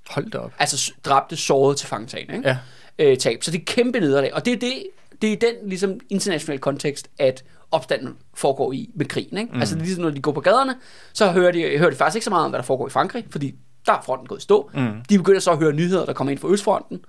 [0.10, 0.52] Hold da op.
[0.60, 2.50] Altså dræbte, sårede til fangtagende, ikke?
[2.50, 2.58] Ja.
[3.00, 3.44] Øh, tab.
[3.44, 4.84] Så det er kæmpe nederlag, og det er det,
[5.22, 9.38] det er i den ligesom, internationale kontekst, at opstanden foregår i med krigen.
[9.38, 9.54] Ikke?
[9.54, 9.60] Mm.
[9.60, 10.76] Altså ligesom, når de går på gaderne,
[11.14, 13.26] så hører de, hører de faktisk ikke så meget om, hvad der foregår i Frankrig,
[13.30, 13.56] fordi
[13.86, 14.70] der er fronten gået i stå.
[14.74, 14.92] Mm.
[15.10, 17.06] De begynder så at høre nyheder, der kommer ind fra Østfronten,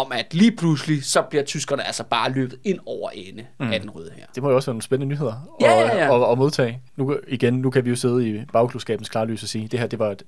[0.00, 3.72] om at lige pludselig, så bliver tyskerne altså bare løbet ind over ende mm.
[3.72, 4.24] af den røde her.
[4.34, 6.24] Det må jo også være nogle spændende nyheder Ja, at, ja, ja.
[6.26, 6.80] At, at modtage.
[6.96, 9.86] Nu, igen, nu kan vi jo sidde i bagklodskabens klarlys og sige, at det her
[9.86, 10.22] det var et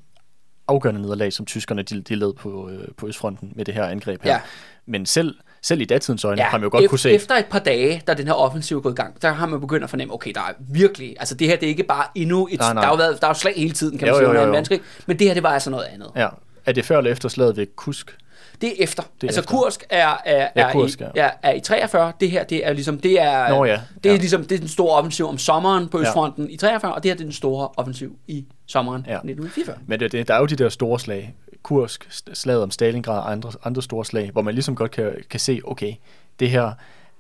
[0.68, 4.22] afgørende nederlag, som tyskerne de, de led på, øh, på Østfronten med det her angreb
[4.22, 4.32] her.
[4.32, 4.40] Ja.
[4.86, 7.34] Men selv, selv i datidens øjne ja, har man jo godt ef- kunne se, Efter
[7.34, 9.84] et par dage, da den her offensiv er gået i gang, der har man begyndt
[9.84, 12.58] at fornemme, okay, der er virkelig, altså det her, det er ikke bare endnu et,
[12.58, 12.82] Nej, nej.
[12.82, 14.46] der har jo været, der er jo slag hele tiden, kan man Jo, sige, jo,
[14.48, 14.78] jo, jo.
[15.06, 16.10] men det her, det var altså noget andet.
[16.16, 16.28] ja,
[16.68, 18.16] er det før eller efter slaget ved Kusk?
[18.60, 19.02] Det er efter.
[19.02, 19.54] Det er altså efter.
[19.56, 21.24] Kursk er, er, Ja, er, Kursk, i, ja.
[21.24, 22.12] er, er i 43.
[22.20, 24.18] Det her, det er ligesom, det er, Nå ja, det er ja.
[24.20, 26.02] ligesom, det er den store offensiv om sommeren på Ja.
[26.02, 29.12] Østfronten i 43, og det her det er den store offensiv i sommeren Ja.
[29.14, 29.76] 1944.
[29.86, 33.30] Men det, det, der er jo de der store slag, Kursk, slaget om Stalingrad og
[33.32, 35.92] andre, andre store slag, hvor man ligesom godt kan, kan se, okay,
[36.40, 36.72] det her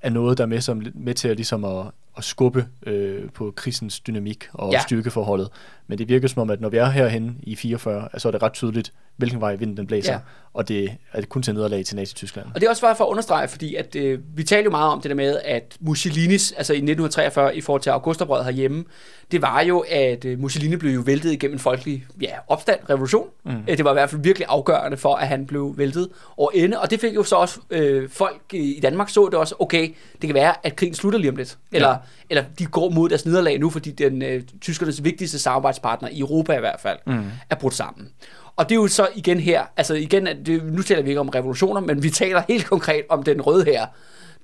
[0.02, 1.84] er noget, der er med, som, med til at, ligesom at,
[2.16, 4.76] at skubbe øh, på krisens dynamik og Ja.
[4.78, 4.82] ja.
[4.82, 5.48] styrkeforholdet.
[5.88, 8.42] Men det virker som om, at når vi er herhen i 44, så er det
[8.42, 10.18] ret tydeligt, hvilken vej vinden den blæser, Ja.
[10.54, 12.46] og det er kun til nederlag til Nazi-Tyskland.
[12.54, 14.92] Og det er også bare for at understrege, fordi at, øh, vi taler jo meget
[14.92, 18.84] om det der med, at Mussolinis, altså i 1943 i forhold til augustoprøret herhjemme,
[19.32, 23.26] det var jo, at øh, Mussolini blev jo væltet igennem en folkelig ja, opstand, revolution.
[23.44, 23.52] Mm.
[23.66, 26.90] Det var i hvert fald virkelig afgørende for, at han blev væltet over ende, og
[26.90, 30.28] det fik jo så også øh, folk i i Danmark så det også, okay, det
[30.28, 31.94] kan være, at krigen slutter lige om lidt, eller, Ja.
[32.30, 36.56] Eller de går mod deres nederlag nu, fordi den øh, tyskernes vigtigste samarbejdspartner, i Europa
[36.56, 37.24] i hvert fald, mm.
[37.50, 38.08] er brudt sammen.
[38.56, 41.20] Og det er jo så igen her, altså igen, at det, nu taler vi ikke
[41.20, 43.86] om revolutioner, men vi taler helt konkret om den røde her,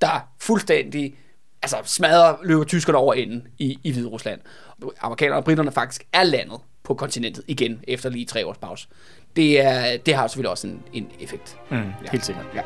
[0.01, 1.15] der fuldstændig
[1.63, 4.41] altså smadrer, løber tyskerne over enden i, i Hvide Rusland.
[5.01, 8.89] Amerikanerne og britterne faktisk er landet på kontinentet igen, efter lige tre års pause.
[9.37, 11.57] Det, er, det har selvfølgelig også en, en effekt.
[11.71, 12.47] Mm, helt sikkert.
[12.55, 12.63] Ja.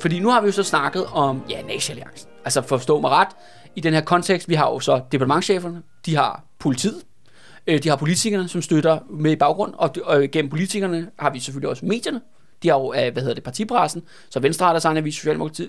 [0.00, 2.28] Fordi nu har vi jo så snakket om, ja, Nazi-alliancen.
[2.44, 3.28] Altså forstå mig ret,
[3.76, 7.02] i den her kontekst, vi har jo så departementcheferne, de har politiet,
[7.66, 11.40] øh, de har politikerne, som støtter med i baggrund, og, og gennem politikerne har vi
[11.40, 12.20] selvfølgelig også medierne.
[12.62, 15.26] De har jo, øh, hvad hedder det, partipressen, så Venstre har deres egen avis,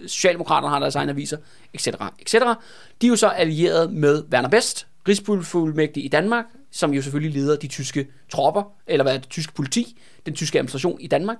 [0.07, 1.37] Socialdemokraterne har deres egen aviser,
[1.73, 1.87] etc.,
[2.19, 2.33] etc.
[3.01, 7.55] De er jo så allieret med Werner Best, rigsfuldmægtig i Danmark, som jo selvfølgelig leder
[7.55, 11.37] de tyske tropper, eller hvad er det, tyske politi, den tyske administration i Danmark,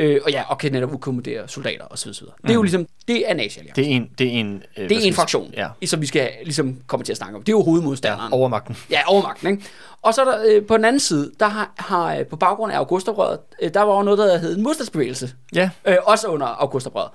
[0.00, 2.08] øh, og ja, og kan netop udkommodere soldater osv.
[2.08, 2.26] osv.
[2.42, 4.96] Det er jo ligesom, det er nazi Det er en, det er en, øh, det
[4.96, 5.86] er en fraktion, Ja, ja.
[5.86, 7.42] som vi skal ligesom komme til at snakke om.
[7.42, 8.32] Det er jo hovedmodstanderen.
[8.32, 8.76] overmagten.
[8.90, 9.62] Ja, overmagten, ikke?
[10.02, 12.72] Og så er der, øh, på den anden side, der har, har øh, på baggrund
[12.72, 15.30] af augustoprøret, øh, der var jo noget, der hed en modstandsbevægelse.
[15.54, 17.10] Ja, Øh, også under augustoprøret.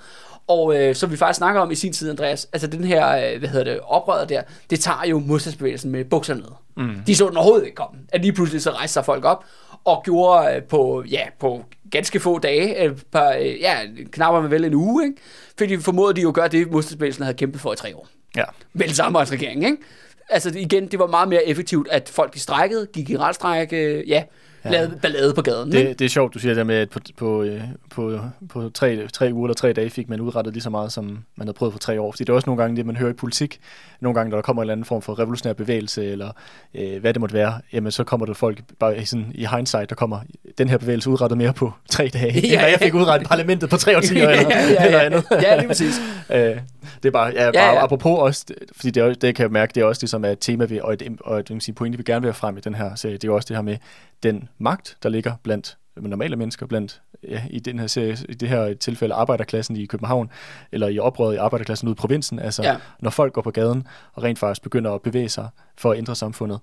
[0.47, 3.39] Og øh, som vi faktisk snakker om i sin tid, Andreas, altså den her, øh,
[3.39, 6.49] hvad hedder det, oprøret der, det tager jo modstandsbevægelsen med bukserne ned.
[6.77, 6.95] Mm.
[7.07, 7.99] De så den overhovedet ikke komme.
[8.09, 9.43] At lige pludselig så rejste sig folk op
[9.85, 13.79] og gjorde øh, på, ja, på ganske få dage, øh, par, øh, ja,
[14.11, 15.17] knapper med vel en uge, ikke?
[15.57, 18.07] Fordi formodede de jo at gøre det, modstandsbevægelsen havde kæmpet for i tre år.
[18.35, 18.43] ja.
[18.73, 19.77] Vel samarbejdsregering, ikke?
[20.29, 24.09] Altså igen, det var meget mere effektivt, at folk de strækkede, gik i retstræk, øh,
[24.09, 24.23] ja,
[24.65, 25.73] ja, lavede ballade på gaden.
[25.73, 25.89] ikke?
[25.89, 28.69] Det, det er sjovt, du siger det der med, at på, på, øh, på, på
[28.69, 31.05] tre, tre uger eller tre dage fik man udrettet lige så meget, som
[31.35, 32.11] man havde prøvet for tre år.
[32.11, 33.59] Fordi det er også nogle gange det, man hører i politik.
[33.99, 36.31] Nogle gange, når der kommer en eller anden form for revolutionær bevægelse, eller
[36.75, 39.89] øh, hvad det måtte være, jamen så kommer der folk bare i, sådan, i hindsight,
[39.89, 40.19] der kommer
[40.57, 43.69] den her bevægelse udrettet mere på tre dage, ja, end hvad jeg fik udrettet parlamentet
[43.69, 45.05] på tre årtier, eller, ja, ja, eller ja.
[45.05, 45.23] andet.
[45.31, 46.01] Ja, lige præcis.
[46.33, 46.57] Øh,
[47.03, 49.71] det er bare, ja, bare Ja, apropos også, fordi det, er, det kan jeg mærke,
[49.75, 51.75] det er også det, som er et tema ved, og et, og et, et sige,
[51.75, 53.57] pointe, vi gerne vil have frem i den her serie, det er jo også det
[53.57, 53.77] her med
[54.23, 58.49] den magt, der ligger blandt normale mennesker blandt, ja, i, den her serie, i det
[58.49, 60.29] her tilfælde arbejderklassen i København,
[60.71, 62.75] eller i oprøret i arbejderklassen ude i provinsen, altså Ja.
[62.99, 66.15] når folk går på gaden og rent faktisk begynder at bevæge sig for at ændre
[66.15, 66.59] samfundet,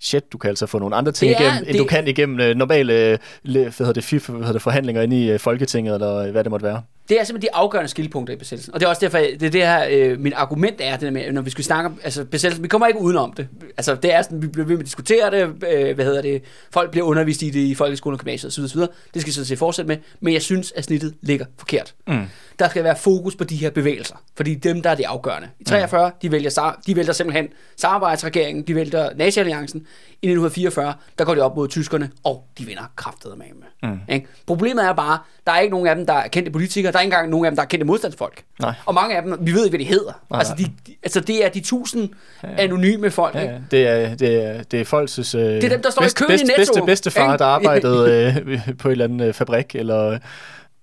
[0.00, 2.08] shit, du kan altså få nogle andre ting Det er- igennem, end det- du kan
[2.08, 5.30] igennem øh, normale øh, le- hvad hedder det, FIF, hvad hedder det, forhandlinger inde i
[5.30, 6.82] øh, Folketinget, eller øh, hvad det måtte være.
[7.08, 8.74] Det er simpelthen de afgørende skillepunkter i besættelsen.
[8.74, 11.10] Og det er også derfor, det er det her, øh, min argument er, det der
[11.10, 13.48] med, når vi skal snakke om altså besættelsen, vi kommer ikke udenom det.
[13.76, 16.42] Altså det er sådan, vi bliver ved med at diskutere det, øh, hvad hedder det,
[16.70, 18.64] folk bliver undervist i det i folkeskolen og gymnasiet osv.
[18.64, 18.80] osv.
[19.14, 21.94] Det skal sådan set fortsætte med, men jeg synes, at snittet ligger forkert.
[22.06, 22.22] Mm.
[22.58, 25.48] Der skal være fokus på de her bevægelser, fordi dem, der er de afgørende.
[25.60, 29.86] I 43, de, vælger, de vælter simpelthen samarbejdsregeringen, de vælter Nazi-alliancen.
[30.22, 33.46] I 1944, der går de op mod tyskerne, og de vinder kraftet med.
[33.90, 33.98] Mm.
[34.08, 34.26] Ikke?
[34.46, 37.02] Problemet er bare, der er ikke nogen af dem, der er kendte politikere, der er
[37.02, 38.42] ikke engang nogen af dem, der er kendte modstandsfolk.
[38.60, 38.74] Nej.
[38.86, 40.12] Og mange af dem, vi ved ikke, hvad de hedder.
[40.30, 42.08] Nej, altså, de, de, altså, det er de tusind
[42.42, 43.34] anonyme folk.
[43.34, 43.54] Ja, ikke?
[43.54, 43.60] ja.
[43.70, 45.34] Det er, det er, det er folks...
[45.34, 47.32] Øh, det er dem, der står i bedste, køen i bedste, Netto, bedste, bedste far,
[47.32, 47.38] ikke?
[47.38, 50.18] der arbejdede øh, på en eller anden øh, fabrik, eller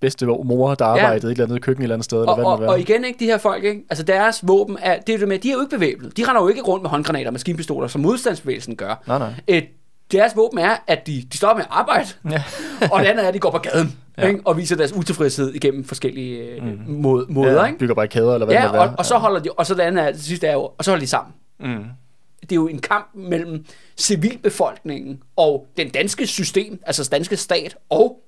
[0.02, 1.32] bedste mor, der arbejdede ja.
[1.32, 2.70] et eller andet køkken et eller andet sted, eller Og, hvad det og, være.
[2.70, 3.82] og igen, ikke, de her folk, ikke?
[3.90, 6.18] altså deres våben, er, det er det med, de er jo ikke bevæbnet.
[6.18, 9.04] De render jo ikke rundt med håndgranater og maskinpistoler, som modstandsbevægelsen gør.
[9.08, 9.34] Nej, nej.
[9.48, 9.66] Et,
[10.18, 12.44] deres våben er, at de, de stopper med at arbejde, Ja.
[12.92, 14.28] og det andet er, at de går på gaden Ja.
[14.28, 14.40] ikke?
[14.46, 16.80] og viser deres utilfredshed igennem forskellige mm.
[16.88, 17.52] måde, måder.
[17.62, 17.80] ja, ikke?
[17.80, 18.82] bygger bare kæder, eller hvad det Ja, være.
[18.82, 20.86] og, og så holder de, og så det andet er, det sidste er jo, og
[20.86, 21.34] så holder de sammen.
[21.60, 21.84] Mm.
[22.42, 23.66] Det er jo en kamp mellem
[23.98, 28.20] civilbefolkningen og den danske system, altså danske stat og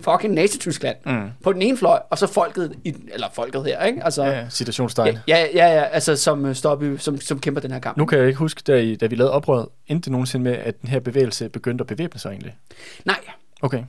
[0.00, 1.28] fucking Nazi-Tyskland Mm.
[1.44, 4.04] på den ene fløj, og så folket, i, eller folket her, ikke?
[4.04, 4.48] Altså, Ja, ja,
[5.28, 6.50] ja, ja, ja, altså som, øh,
[6.94, 7.96] i- som, som kæmper den her kamp.
[7.98, 10.52] Nu kan jeg ikke huske, da, I, da vi lavede oprøret, endte det nogensinde med,
[10.52, 12.54] at den her bevægelse begyndte at bevæbne sig egentlig.
[13.04, 13.16] Nej,
[13.62, 13.82] Okay.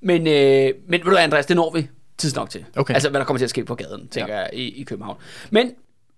[0.00, 1.88] men, øh, men ved du Andreas, det når vi
[2.18, 2.64] tidsnok til.
[2.76, 2.94] Okay.
[2.94, 4.40] Altså, hvad der kommer til at ske på gaden, tænker ja.
[4.40, 5.16] jeg, i, i København.
[5.50, 5.72] Men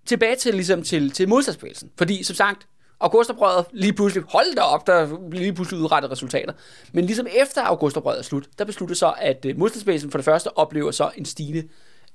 [0.06, 1.90] tilbage til, ligesom, til, til modstandsbevægelsen.
[1.98, 2.66] Fordi, som sagt,
[3.00, 6.52] Augustoprøret lige pludselig, hold da op, der lige pludselig udrettet resultater.
[6.92, 10.58] Men ligesom efter Augustoprøret er slut, der beslutter så, at øh, modstandsbevægelsen for det første
[10.58, 11.62] oplever så en stigende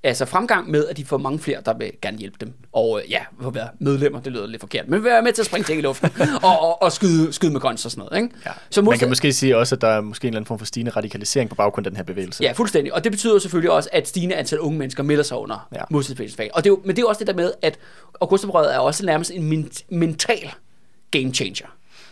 [0.03, 2.53] altså fremgang med, at de får mange flere, der vil gerne hjælpe dem.
[2.73, 5.45] Og øh, ja, vil være medlemmer, det lyder lidt forkert, men være med til at
[5.45, 6.09] springe ting i luften
[6.43, 8.23] og, og, og skyde, skyde med guns og sådan noget.
[8.23, 8.35] Ikke?
[8.45, 8.51] Ja.
[8.69, 10.59] Så Man modstand- kan måske sige også, at der er måske en eller anden form
[10.59, 12.43] for stigende radikalisering på baggrund af den her bevægelse.
[12.43, 12.93] Ja, fuldstændig.
[12.93, 15.77] Og det betyder selvfølgelig også, at stigende antal unge mennesker melder sig under Ja.
[15.79, 15.83] ja.
[15.89, 16.49] modstandsbevægelsens fag.
[16.53, 17.79] Og det er jo, men det er jo også det der med, at
[18.21, 20.51] Augustoprøret er også nærmest en men- mental
[21.11, 21.67] game changer.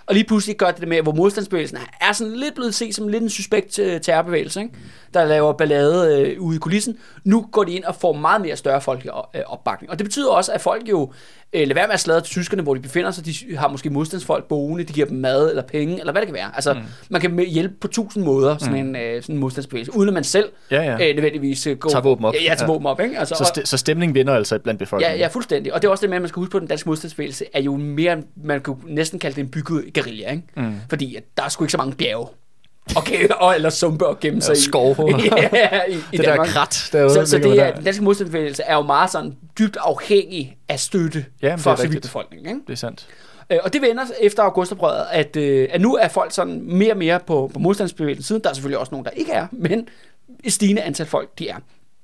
[0.05, 3.07] Og lige pludselig gør det det med, hvor modstandsbevægelsen er sådan lidt blevet set som
[3.07, 4.73] lidt en suspekt øh, terrorbevægelse, ikke?
[5.13, 6.97] der laver ballade øh, ude i kulissen.
[7.23, 9.91] Nu går de ind og får meget mere større folkelig øh, opbakning.
[9.91, 11.11] Og det betyder også, at folk jo
[11.53, 13.25] øh, lader være med at sladre til tyskerne, hvor de befinder sig.
[13.25, 16.33] De har måske modstandsfolk boende, de giver dem mad eller penge, eller hvad det kan
[16.35, 16.51] være.
[16.55, 16.79] Altså, mm.
[17.09, 18.79] man kan hjælpe på tusind måder, sådan, mm.
[18.89, 21.09] en, øh, sådan en modstandsbevægelse, uden at man selv Ja, ja.
[21.09, 21.89] Øh, nødvendigvis øh, går...
[21.89, 22.33] Tager våben op.
[22.33, 22.65] Ja, ja tager Ja.
[22.73, 23.19] våben op, ikke?
[23.19, 25.19] Altså, Så, st- så stemningen vinder altså blandt Ja, befolkningen.
[25.19, 25.73] ja, fuldstændig.
[25.73, 27.45] Og det er også det med, at man skal huske på, at den danske modstandsbevægelse
[27.53, 30.43] er jo mere, man kunne næsten kalde det en bygget guerilla, ikke?
[30.57, 30.73] Mm.
[30.89, 32.27] Fordi at der er sgu ikke så mange bjerge.
[32.97, 34.59] Okay, og, eller sumpe at gemme sig i.
[34.61, 34.95] skove.
[35.53, 36.47] ja, i, i det der Danmark.
[36.47, 37.13] krat derude.
[37.13, 37.75] Så, så det er, der.
[37.75, 41.69] den danske modstandsbevægelse er jo meget sådan dybt afhængig af støtte Ja, men det for
[41.71, 41.89] er rigtigt.
[41.91, 42.47] civilbefolkningen.
[42.47, 42.61] Ikke?
[42.67, 43.07] Det er sandt.
[43.49, 46.97] Øh, Og det vender efter augustoprøret, at, øh, at nu er folk sådan mere og
[46.97, 48.39] mere på, på modstandsbevægelsens side.
[48.43, 49.87] Der er selvfølgelig også nogen, der ikke er, men
[50.43, 51.55] et stigende antal folk, de er.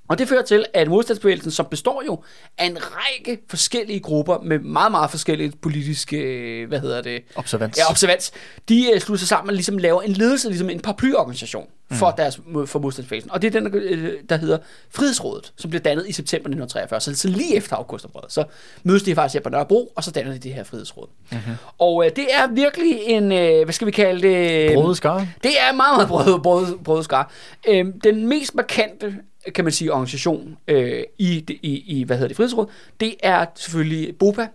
[0.09, 2.23] Og det fører til, at modstandsbevægelsen, som består jo
[2.57, 7.21] af en række forskellige grupper med meget, meget forskellige politiske, øh, hvad hedder det?
[7.35, 7.77] Observans.
[7.77, 8.31] Ja, observans.
[8.69, 12.39] De uh, slutter sig sammen og ligesom laver en ledelse, ligesom en paraplyorganisation for, deres,
[12.65, 13.31] for modstandsbevægelsen.
[13.31, 14.57] Og det er den, der, øh, der hedder
[14.89, 17.01] Frihedsrådet, som blev dannet i september 1943.
[17.01, 18.43] Så, så lige efter augustoprøret, så
[18.83, 21.07] mødes de faktisk her på Nørrebro, og så danner de det her Frihedsråd.
[21.31, 21.53] Mm-hmm.
[21.79, 24.73] Og øh, det er virkelig en, øh, hvad skal vi kalde det?
[24.73, 25.27] Brodet skar.
[25.43, 27.31] Det er meget, meget brød, brød, brød skar.
[27.67, 29.15] Øhm, den mest markante,
[29.55, 32.67] kan man sige, organisation øh, i, i, i, hvad hedder det, Frihedsråd,
[32.99, 34.47] det er selvfølgelig BOPA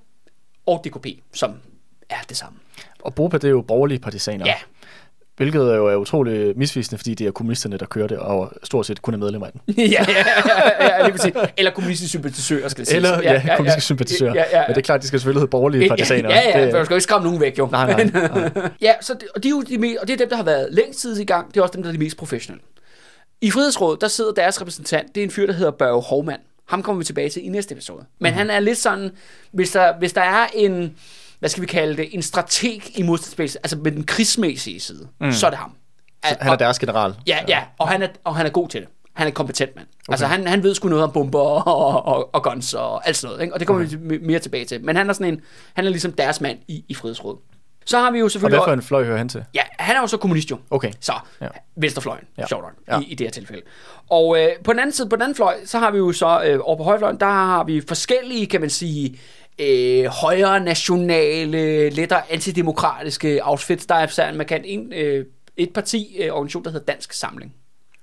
[0.67, 1.55] og DKP, som
[2.11, 2.59] er det samme.
[3.01, 4.47] Og BOPA, det er jo borgerlige partisaner.
[4.47, 4.55] Ja,
[5.37, 8.87] Hvilket er jo er utroligt misvisende, fordi det er kommunisterne, der kører det, og stort
[8.87, 9.61] set kun er medlemmer af den.
[9.79, 10.05] ja, ja,
[10.81, 11.33] ja, ja, lige præcis.
[11.57, 12.97] Eller kommunistiske sympatisører, skal det siges.
[12.97, 14.35] Eller, ja, ja, kommunistiske sympatisører.
[14.35, 14.65] Ja, ja, ja.
[14.67, 16.31] Men det er klart, de skal selvfølgelig hedde borgerlige partisaner.
[16.31, 17.69] Ja, ja, det, for du skal jo ikke skræmme nogen væk, jo.
[17.73, 18.51] Nej, nej, nej.
[18.81, 20.69] ja, så det, og, de er jo de og det er dem, der har været
[20.71, 21.55] længst tid i gang.
[21.55, 22.65] Det er også dem, der er de mest professionelle.
[23.45, 25.15] I Frihedsrådet, der sidder deres repræsentant.
[25.15, 26.41] Det er en fyr, der hedder Børge Hovmand.
[26.69, 28.05] Ham kommer vi tilbage til i næste episode.
[28.21, 28.39] Men Mhm.
[28.39, 29.11] han er lidt sådan,
[29.53, 30.97] hvis der, hvis der er en,
[31.39, 35.33] hvad skal vi kalde det, en strateg i modstandsbevægelsen, altså med den krigsmæssige side, mm.
[35.33, 35.73] så er det ham.
[36.29, 37.15] Så han er deres general.
[37.27, 38.89] Ja, ja, og han er, og han er god til det.
[39.15, 39.87] Han er en kompetent mand.
[40.09, 40.13] Okay.
[40.13, 43.33] Altså, han, han ved sgu noget om bomber og, og, og guns og alt sådan
[43.33, 43.43] noget.
[43.43, 43.55] Ikke?
[43.55, 43.97] Og det kommer okay.
[44.01, 44.85] vi mere tilbage til.
[44.85, 45.41] Men han er sådan en,
[45.75, 47.39] han er ligesom deres mand i, i Frihedsrådet.
[47.87, 48.59] Så har vi jo Og selvfølgelig...
[48.59, 49.45] hvad for en fløj hører han til?
[49.55, 50.59] Ja, han er jo så kommunist jo.
[50.71, 50.93] Okay.
[51.01, 51.49] Så, Ja.
[51.77, 52.47] venstrefløjen, Ja.
[52.47, 53.01] sjovt nok, Ja.
[53.01, 53.63] i, i det her tilfælde.
[54.11, 56.43] Og øh, på den anden side, på den anden fløj, så har vi jo så,
[56.47, 59.19] øh, over på højrefløjen, der har vi forskellige, kan man sige,
[59.59, 63.87] øh, højre nationale, lettere antidemokratiske outfits.
[63.87, 65.27] Der er især en markant en, øh,
[65.57, 67.55] et parti, øh, organisation, der hedder Dansk Samling.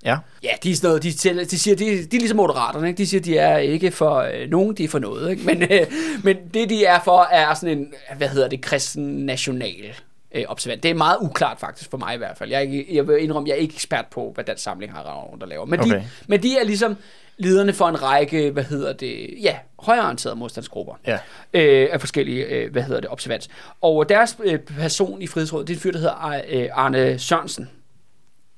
[0.04, 0.16] Ja.
[0.42, 2.98] Ja, de er sådan noget, de, tæller- de siger, de, de er ligesom moderaterne, ikke?
[2.98, 5.42] De siger, de er ikke for øh, nogen, de er for noget, ikke?
[5.46, 5.86] Men, øh,
[6.24, 9.94] men det, de er for, er sådan en, hvad hedder det, kristen national
[10.34, 10.82] øh, observant.
[10.82, 12.50] Det er meget uklart faktisk for mig i hvert fald.
[12.50, 15.14] Jeg, er ikke, jeg vil indrømme, jeg er ikke ekspert på, hvad dansk samling har
[15.30, 15.64] rundt der laver.
[15.66, 15.90] Men, okay.
[15.90, 16.00] Okay.
[16.00, 16.96] de, men de er ligesom
[17.38, 21.18] lederne for en række, hvad hedder det, ja, højreorienterede modstandsgrupper Ja.
[21.54, 23.48] øh, af forskellige, øh, hvad hedder det, observans.
[23.80, 27.68] Og deres øh, person i Frihedsrådet, det er en fyr, der hedder øh, Arne Sørensen.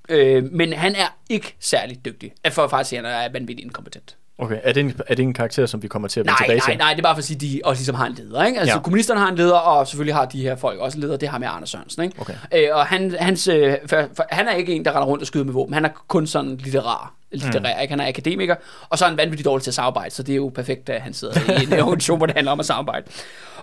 [0.09, 2.33] Øh, men han er ikke særlig dygtig.
[2.51, 4.17] For at faktisk sige, at han er vanvittigt inkompetent.
[4.39, 6.39] Okay, er det, en, er det en karakter, som vi kommer til at vende Nej,
[6.47, 6.79] tilbage nej, til?
[6.79, 8.45] nej, det er bare for at sige, at de også ligesom har en leder.
[8.45, 8.61] Ikke?
[8.61, 8.83] Altså, ja.
[8.83, 11.17] Kommunisterne har en leder, og selvfølgelig har de her folk også en leder.
[11.17, 12.03] Det har med Arne Sørensen.
[12.05, 12.21] Ikke?
[12.21, 12.35] Okay.
[12.55, 15.27] Øh, og han, hans, øh, for, for, han er ikke en, der render rundt og
[15.27, 15.75] skyder med våben.
[15.75, 17.15] Han er kun sådan litterar.
[17.31, 17.83] litterær, mm.
[17.83, 17.93] ikke?
[17.93, 18.55] Han er akademiker,
[18.89, 21.01] og så er han vanvittigt dårlig til at samarbejde, så det er jo perfekt, at
[21.01, 23.07] han sidder i en organisation, hvor det handler om at samarbejde.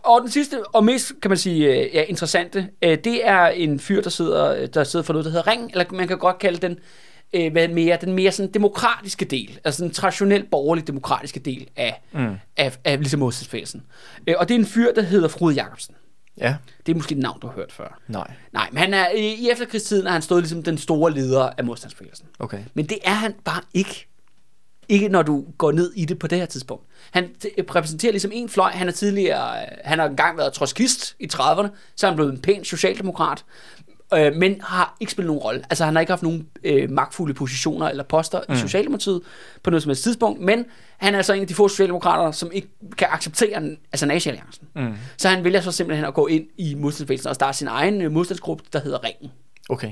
[0.03, 3.79] Og den sidste, og mest, kan man sige, øh, ja, interessante, øh, det er en
[3.79, 6.67] fyr, der sidder, der sidder for noget, der hedder Ring, eller man kan godt kalde
[6.67, 6.77] den,
[7.33, 12.01] øh, hvad mere, den mere sådan demokratiske del, altså den traditionelt borgerlig demokratiske del af,
[12.13, 12.35] mm.
[12.57, 13.83] af, af ligesom modstandsbevægelsen.
[14.27, 15.95] Øh, og det er en fyr, der hedder Frode Jacobsen.
[16.37, 16.55] Ja,
[16.85, 17.99] Det er måske et navn, du har hørt før.
[18.07, 18.31] nej.
[18.53, 22.25] Nej, men han er, i, efterkrigstiden er han stået ligesom den store leder af modstandsbevægelsen.
[22.39, 22.59] Okay.
[22.73, 24.07] Men det er han bare ikke.
[24.89, 26.85] Ikke når du går ned i det på det her tidspunkt.
[27.11, 28.71] Han t- repræsenterer ligesom en fløj.
[28.71, 32.31] Han er tidligere, øh, han har engang været trotskist i 30'erne, så er han blevet
[32.33, 33.45] en pæn socialdemokrat,
[34.13, 35.63] øh, men har ikke spillet nogen rolle.
[35.69, 38.53] Altså han har ikke haft nogen øh, magtfulde positioner eller poster mm.
[38.53, 39.21] i Socialdemokratiet
[39.63, 40.65] på noget som helst tidspunkt, men
[40.97, 44.67] han er altså en af de få socialdemokrater, som ikke kan acceptere altså nazi-alliancen.
[44.75, 44.93] Mm.
[45.17, 48.11] Så han vælger så simpelthen at gå ind i modstandsbevægelsen og starte sin egen øh,
[48.11, 49.31] modstandsgruppe, der hedder Ringen.
[49.69, 49.91] Okay.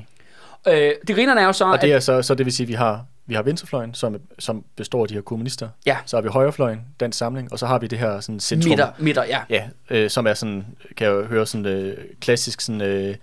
[0.68, 2.66] Øh, det grinerne er jo så, Og det at, er så, så det vil sige,
[2.66, 5.70] at vi har, vi har venstrefløjen, som, som består af de her kommunister.
[5.86, 5.98] Ja.
[6.06, 8.70] Så har vi højrefløjen, Dansk Samling, og så har vi det her sådan centrum.
[8.70, 9.40] midter, midter, ja.
[9.50, 10.66] Ja, øh, som er sådan,
[10.98, 13.16] kan jeg jo høre, sådan øh, klassisk sådan, øh,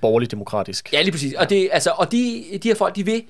[0.00, 0.92] borgerlig-demokratisk.
[0.92, 1.34] Ja, lige præcis.
[1.34, 3.22] Og, det, altså, og de, de her folk, de vil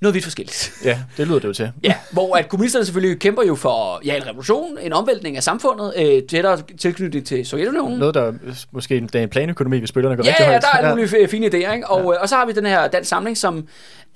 [0.00, 0.72] noget vidt forskelligt.
[0.84, 1.70] ja, det lyder det jo til.
[1.84, 5.92] Ja, hvor at kommunisterne selvfølgelig kæmper jo for ja, en revolution, en omvæltning af samfundet,
[5.96, 7.98] øh, tættere tilknytning til Sovjetunionen.
[7.98, 10.62] Noget, der øh, måske det er en planøkonomi, hvis bølgerne går Ja, rigtig ja, højt.
[10.62, 11.86] der er mulige f- fine idéer, ikke?
[11.86, 12.20] Og, ja.
[12.20, 13.66] og så har vi den her dansk samling, som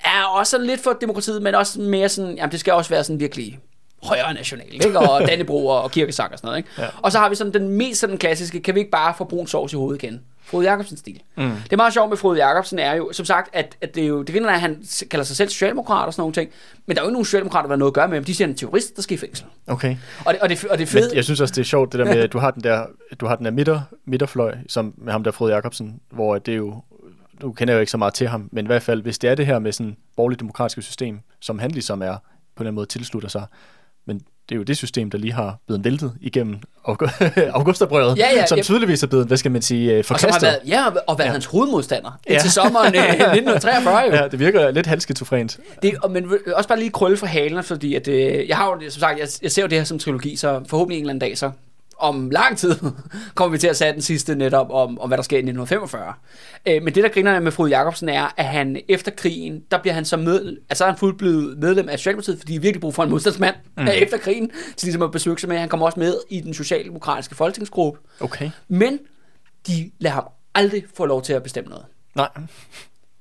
[0.05, 3.05] er også sådan lidt for demokratiet, men også mere sådan, jamen det skal også være
[3.05, 3.59] sådan virkelig
[4.03, 4.99] højere national, ikke?
[4.99, 6.69] Og Dannebro og kirkesang og sådan noget, ikke?
[6.79, 6.87] Ja.
[7.03, 9.47] Og så har vi sådan den mest sådan klassiske, kan vi ikke bare få brun
[9.47, 10.21] sovs i hovedet igen?
[10.47, 11.23] Frode Jacobsen stil.
[11.37, 11.51] Mm.
[11.65, 14.07] Det er meget sjovt med Frode Jacobsen er jo, som sagt, at, at det er
[14.07, 16.51] jo, det griner, at han kalder sig selv socialdemokrat og sådan nogle ting,
[16.87, 18.25] men der er jo ikke nogen socialdemokrater, der har noget at gøre med ham.
[18.25, 19.47] De siger, han er terrorist, der skal i fængsel.
[19.67, 19.97] Okay.
[20.25, 21.11] Og det, og det, og det Men fede...
[21.15, 22.87] jeg synes også, det er sjovt, det der med, at du har den der,
[23.21, 26.57] du har den der midter, midterfløj, som med ham der Frode Jacobsen, hvor det er
[26.57, 26.83] jo,
[27.43, 29.31] nu kender jeg jo ikke så meget til ham, men i hvert fald, hvis det
[29.31, 32.69] er det her med sådan borgerligt demokratiske system, som han ligesom er, på en eller
[32.69, 33.51] anden måde tilslutter sig, men
[34.49, 36.57] det er jo det system, der lige har blevet væltet igennem
[36.89, 37.11] aug-
[37.59, 40.43] augustoprøret, Ja, ja, som tydeligvis er blevet, hvad skal man sige, øh, og forkastet.
[40.43, 41.33] været, ja, og været ja.
[41.33, 42.39] hans hovedmodstander ja.
[42.39, 44.13] Til sommeren øh, 1943 jo.
[44.15, 45.59] Ja, det virker lidt halvskizofrent.
[45.83, 48.91] Det, og, men også bare lige krølle for halen, fordi at, øh, jeg har jo,
[48.91, 51.29] som sagt, jeg, jeg ser jo det her som trilogi, så forhåbentlig en eller anden
[51.29, 51.51] dag, så
[51.99, 52.75] om lang tid
[53.35, 56.15] kommer vi til at sætte den sidste netop om, om hvad der sker i 1945.
[56.67, 59.95] Øh, men det, der griner med Frode Jacobsen, er, at han efter krigen, der bliver
[59.95, 62.95] han så med, altså er han fuldt blevet medlem af Socialdemokratiet, fordi de virkelig brug
[62.95, 63.89] for en modstandsmand mm.
[64.03, 65.59] efter krigen, til ligesom at besøge sig med.
[65.59, 68.01] Han kommer også med i den socialdemokratiske folketingsgruppe.
[68.21, 68.51] Okay.
[68.69, 68.99] Men
[69.67, 70.25] de lader ham
[70.55, 71.85] aldrig få lov til at bestemme noget.
[72.15, 72.29] Nej.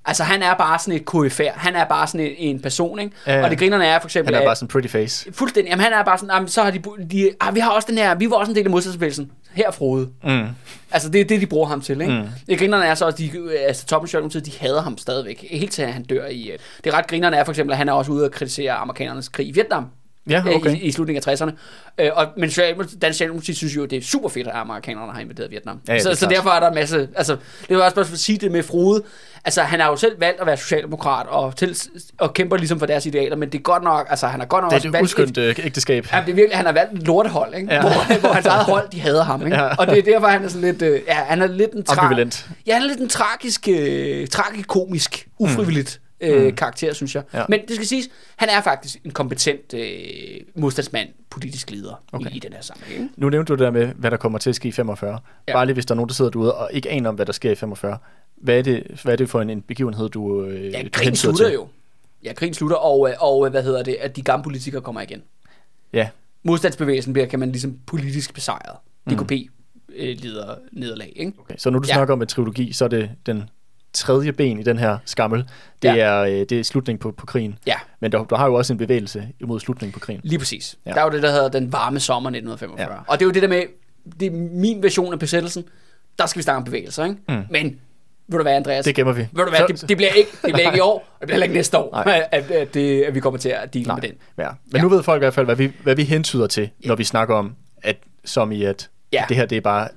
[0.08, 1.44] Altså, han er bare sådan et KFR.
[1.60, 3.12] Han er bare sådan en, en person, ikke?
[3.28, 3.44] Ja, ja.
[3.44, 4.34] Og det grinerne er for eksempel...
[4.34, 5.34] Han er at- bare sådan pretty face.
[5.34, 5.70] Fuldstændig.
[5.72, 6.82] Jamen, han er bare sådan, jamen, så har de,
[7.12, 9.32] de ah, vi har også den her, vi var også en del af modstandsbevægelsen.
[9.54, 10.10] Her Frode.
[10.24, 10.46] Mm.
[10.92, 12.14] Altså, det er det, de bruger ham til, ikke?
[12.14, 12.28] Mm.
[12.50, 13.32] Det grinerne er så, at de,
[13.68, 15.46] altså, toppen Socialdemokratiet, de hader ham stadigvæk.
[15.52, 16.50] Helt til, at han dør i...
[16.52, 19.30] øh, Det ret grinerne er for eksempel, at han er også ude og kritisere amerikanernes
[19.30, 19.86] krig i Vietnam.
[20.30, 20.76] Ja, øh, okay.
[20.76, 21.52] I, i slutningen af 60'erne.
[21.98, 25.52] Øh, og, men Dansk Socialdemokrati synes jo, det er super fedt, at amerikanerne har invaderet
[25.52, 25.82] Vietnam.
[25.88, 27.10] Ja, ja, så, så derfor er der en masse...
[27.16, 27.38] Altså,
[27.70, 29.04] det var også bare for at sige det med Frode.
[29.46, 31.78] Altså, han har jo selv valgt at være socialdemokrat og, til,
[32.18, 34.08] og kæmper ligesom for deres idealer, men det er godt nok...
[34.10, 36.08] Altså, han har godt nok Det er også et uskyndt øh, ægteskab.
[36.14, 37.74] Ja, det er virkelig, han har valgt et lortehold, ikke?
[37.74, 37.82] Ja.
[37.82, 39.58] Hvor, hvor hans eget hold, de hader ham, ikke?
[39.58, 39.76] Ja.
[39.76, 42.00] Og det er derfor, han er sådan lidt, øh, ja, han er lidt en tra-
[42.00, 42.50] Ambivalent.
[42.68, 47.24] Ja, han er lidt en tragisk, øh, tragikomisk, ufrivilligt øh, karakter, synes jeg.
[47.34, 47.38] Mm.
[47.40, 47.46] Ja.
[47.50, 49.90] Men det skal siges, han er faktisk en kompetent øh,
[50.56, 52.32] modstandsmand, politisk leder Okay.
[52.32, 53.12] i, i den her sammenhæng.
[53.18, 55.20] Nu nævnte du det der med, hvad der kommer til at ske i 45.
[55.48, 55.54] Ja.
[55.54, 57.34] Bare lige, hvis der er nogen, der sidder derude og ikke aner om, hvad der
[57.34, 57.98] sker i 45.
[58.36, 61.46] Hvad er det, hvad er det for en, en begivenhed, du øh, Ja, krigen slutter
[61.46, 61.54] til?
[61.54, 61.68] jo.
[62.24, 65.02] Ja, krigen slutter, og, øh, og øh, hvad hedder det, at de gamle politikere kommer
[65.02, 65.22] igen.
[65.94, 66.10] Ja,
[66.44, 68.78] Modstandsbevægelsen bliver, kan man ligesom politisk besejret.
[69.10, 69.32] DKP
[69.96, 71.32] øh, lider nederlag, ikke?
[71.40, 71.56] okay.
[71.58, 71.88] Så når du.
[71.88, 71.94] Ja.
[71.94, 73.44] snakker om en trilogi, så er det den
[73.96, 75.40] tredje ben i den her skammel.
[75.82, 75.96] Det, Ja.
[75.98, 77.58] er, øh, det er slutningen på, på krigen.
[77.68, 80.22] Ja, Men der, der har jo også en bevægelse imod slutningen på krigen.
[80.24, 80.76] Lige præcis.
[80.86, 80.90] Ja.
[80.90, 80.96] Ja.
[80.96, 82.88] Der er jo det, der hedder den varme sommer 1945.
[82.90, 82.94] Ja.
[82.96, 83.00] Ja.
[83.08, 83.64] Og det er jo det der med,
[84.20, 85.64] det er min version af besættelsen,
[86.20, 87.18] der skal vi snakke om bevægelser, ikke?
[87.30, 87.42] Mm.
[87.50, 87.80] Men
[88.28, 88.86] Ved du hvad, Andreas?
[88.86, 89.20] Det gemmer vi.
[89.32, 91.44] Ved du hvad, det, det, bliver ikke, det bliver ikke i år, og det bliver
[91.44, 93.96] ikke næste år, at, at, det, at vi kommer til at dele Nej.
[93.96, 94.12] med den.
[94.38, 94.50] Ja.
[94.72, 97.04] Men nu ved folk i hvert fald, hvad vi, hvad vi hentyder til, når vi
[97.04, 99.26] snakker om, at som i at Ja.
[99.30, 99.88] det her det er bare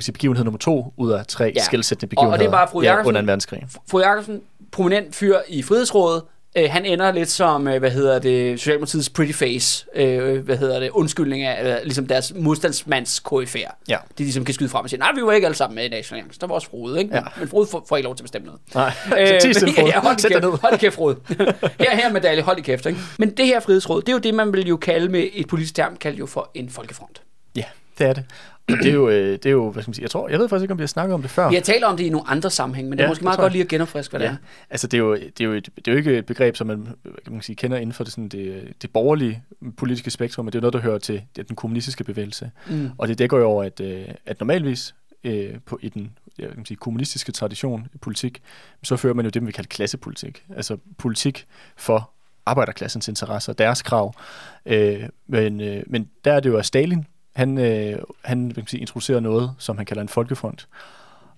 [0.00, 1.50] sige, begivenhed nummer to ud af tre Ja.
[1.56, 1.62] ja.
[1.64, 3.08] skældsættende Og- og begivenheder det er bare fru ja, Jacobsen.
[3.08, 3.66] under en verdenskrig.
[3.90, 4.40] Fru Jacobsen,
[4.72, 6.22] prominent fyr i Frihedsrådet,
[6.56, 10.80] øh, han ender lidt som, øh, hvad hedder det, Socialdemokratiets pretty face, øh, hvad hedder
[10.80, 13.58] det, undskyldning af, eller, ligesom deres modstandsmands KFR.
[13.88, 13.96] Ja.
[14.18, 15.88] De ligesom kan skyde frem og sige, nej, vi var ikke alle sammen med i
[15.88, 16.40] National Alliance.
[16.40, 17.14] Der var også Frode, ikke?
[17.14, 17.22] Ja.
[17.38, 18.60] Men Frode får, får ikke lov til at bestemme noget.
[18.74, 19.88] Nej, Øh, så tis Frode.
[19.94, 20.50] ja, hold Sæt dig ned.
[20.62, 21.16] hold kæft, Frode.
[21.80, 22.98] her, her medalje, hold i kæft, ikke?
[23.18, 25.74] Men det her frihedsråd, det er jo det, man vil jo kalde med et politisk
[25.74, 27.22] term, kaldt jo for en folkefront.
[27.56, 27.64] Ja,
[28.00, 28.24] det er det.
[28.72, 30.38] Og det er jo, øh, det er jo hvad skal man sige, jeg tror, jeg
[30.38, 31.48] ved faktisk ikke, om vi har snakket om det før.
[31.48, 33.24] Vi har talt om det i nogle andre sammenhæng, men det er Ja, måske det
[33.24, 33.52] meget godt jeg.
[33.52, 34.36] lige at genopfriske, hvad det Ja, er.
[34.70, 36.66] altså det er, jo, det, er jo et, det er jo ikke et begreb, som
[36.66, 36.88] man,
[37.24, 39.42] kan man sige, kender inden for det, sådan det, det borgerlige
[39.76, 42.50] politiske spektrum, men det er jo noget, der hører til det, den kommunistiske bevægelse.
[42.68, 42.90] Mm.
[42.98, 44.94] Og det dækker jo over, at, øh, at normalvis
[45.24, 48.42] øh, på, i den hvad kan sige, kommunistiske tradition i politik,
[48.82, 50.44] så fører man jo det, man vil kalde klassepolitik.
[50.56, 51.46] Altså politik
[51.76, 52.10] for
[52.46, 54.14] arbejderklassens interesser, deres krav.
[54.66, 58.80] Øh, men, øh, men der er det jo, at Stalin, han, øh, han kan sige,
[58.80, 60.68] introducerer noget, som han kalder en folkefront,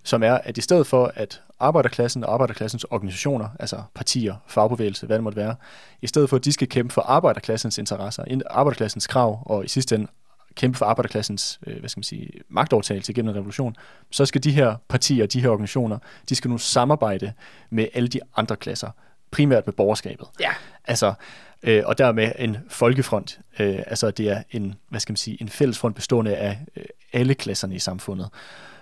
[0.03, 5.17] som er, at i stedet for, at arbejderklassen og arbejderklassens organisationer, altså partier, fagbevægelse, hvad
[5.17, 5.55] det måtte være,
[6.03, 9.95] i stedet for, at de skal kæmpe for arbejderklassens interesser, arbejderklassens krav, og i sidste
[9.95, 10.07] ende
[10.55, 13.77] kæmpe for arbejderklassens øh, hvad skal man sige, magtovertagelse gennem en revolution,
[14.11, 17.33] så skal de her partier, de her organisationer, de skal nu samarbejde
[17.71, 18.91] med alle de andre klasser,
[19.31, 20.27] primært med borgerskabet.
[20.41, 20.51] Ja.
[20.85, 21.15] Altså,
[21.63, 23.41] øh, og dermed en folkefront.
[23.59, 27.35] Øh, altså, det er en, hvad skal man sige, en fællesfront bestående af øh, alle
[27.35, 28.29] klasserne i samfundet.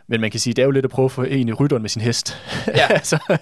[0.06, 1.82] Men man kan sige, det er jo lidt at prøve at få en i rytteren
[1.82, 2.36] med sin hest.
[2.66, 2.86] Ja.
[2.98, 3.38] altså,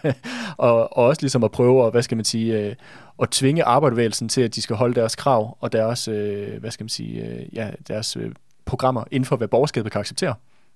[0.56, 2.74] og, og også ligesom at prøve at, hvad skal man sige, øh,
[3.22, 6.84] at tvinge arbejderbevægelsen til, at de skal holde deres krav og deres, øh, hvad skal
[6.84, 8.32] man sige, øh, ja, deres øh,
[8.64, 10.34] programmer inden for, hvad borgerskabet kan acceptere.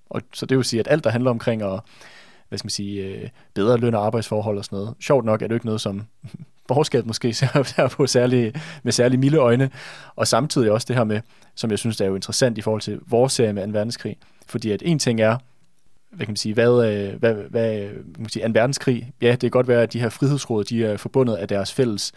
[0.09, 1.79] Og så det vil sige, at alt, der handler omkring at
[2.49, 4.93] hvad skal man sige, øh, bedre løn og arbejdsforhold og sådan noget.
[4.99, 6.03] Sjovt nok er det jo ikke noget, som
[6.67, 8.53] borgerskabet måske ser på særlig,
[8.83, 9.69] med særlig milde øjne.
[10.15, 11.21] Og samtidig også det her med,
[11.55, 13.71] som jeg synes er jo interessant i forhold til vores serie med 2.
[13.71, 14.17] verdenskrig.
[14.47, 15.37] Fordi at en ting er,
[16.11, 18.51] hvad kan man sige, hvad, øh, hvad, hvad hvad kan man sige, 2.
[18.53, 21.73] verdenskrig, ja, det kan godt være, at de her frihedsråd, de er forbundet af deres
[21.73, 22.11] fælles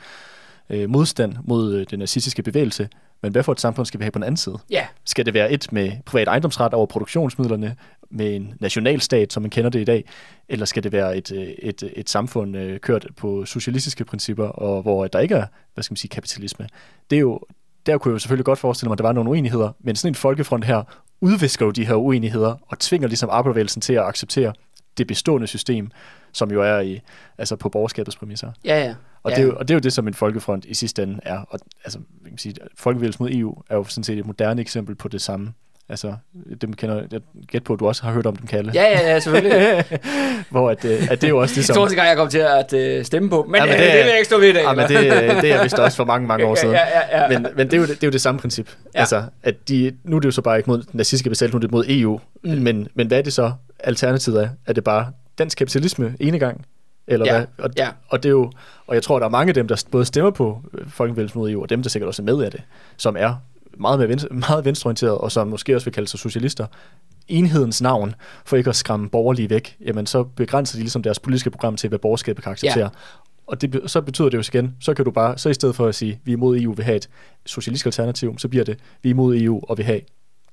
[0.71, 2.89] øh, modstand mod øh, den nazistiske bevægelse.
[3.23, 4.59] Men hvad for et samfund skal vi have på den anden side?
[4.71, 7.77] Ja, Skal det være et med privat ejendomsret over produktionsmidlerne,
[8.11, 10.05] med en nationalstat, som man kender det i dag,
[10.49, 14.83] eller skal det være et, øh, et, et samfund øh, kørt på socialistiske principper, og
[14.83, 16.69] hvor der ikke er, hvad skal man sige, kapitalisme?
[17.11, 17.41] Det er jo,
[17.87, 20.11] der kunne jeg jo selvfølgelig godt forestille mig, at der var nogle uenigheder, men sådan
[20.11, 20.83] en folkefront her
[21.21, 24.53] udvisker jo de her uenigheder, og tvinger ligesom arbejderbevægelsen til at acceptere
[24.99, 25.91] det bestående system,
[26.33, 27.01] som jo er i,
[27.39, 28.53] altså på borgerskabets præmisser.
[28.65, 28.95] ja, ja.
[29.23, 29.37] Og, ja.
[29.37, 31.39] det er jo, og det er jo det, som en folkefront i sidste ende er.
[31.39, 34.95] Og, altså, man kan sige, folkebevægelsen mod EU er jo sådan set et moderne eksempel
[34.95, 35.53] på det samme.
[35.89, 36.15] Altså,
[36.61, 38.71] dem kender jeg gæt på, at du også har hørt om dem kalde.
[38.75, 39.85] Ja, ja, ja, selvfølgelig.
[40.51, 41.83] Hvor at, øh, at det er jo også det, Det som...
[41.83, 43.43] er gang, jeg kom til at øh, stemme på.
[43.49, 44.63] Men, Ja, men men det det, er- det vil jeg ikke stå ved i dag.
[44.63, 46.75] Ja, men det, det er vist også for mange, mange år siden.
[46.75, 46.81] Ja,
[47.19, 47.39] ja, ja.
[47.39, 48.71] Men, men det, er jo, det er jo det samme princip.
[48.95, 49.01] Ja.
[49.01, 51.59] Altså, at de, nu er det jo så bare ikke mod den nazistiske besættelse, nu
[51.59, 52.21] er det mod EU.
[52.45, 52.51] Mm.
[52.51, 54.49] Men, men hvad er det så alternativet er?
[54.67, 55.07] Er det bare
[55.39, 56.65] dansk kapitalisme ene gang?
[57.09, 57.47] Eller Ja, hvad?
[57.59, 57.89] Og, ja.
[58.09, 58.53] og det er jo,
[58.87, 61.51] og jeg tror, der er mange af dem, der både stemmer på øh, Folkebevægelsen mod
[61.51, 62.63] EU, og dem, der sikkert også er med af det,
[62.97, 63.35] som er
[63.81, 66.67] meget, mere venstre, meget venstreorienteret, og som måske også vil kalde sig socialister,
[67.29, 68.15] enhedens navn,
[68.45, 71.89] for ikke at skræmme borgerlige væk, jamen så begrænser de ligesom deres politiske program til,
[71.89, 72.85] hvad borgerskabet kan acceptere.
[72.85, 72.89] Ja.
[73.47, 75.87] Og det, så betyder det jo igen, så kan du bare, så i stedet for
[75.87, 77.09] at sige, vi er imod EU, vil have et
[77.47, 80.01] socialistisk alternativ, så bliver det, vi er imod EU, og vil have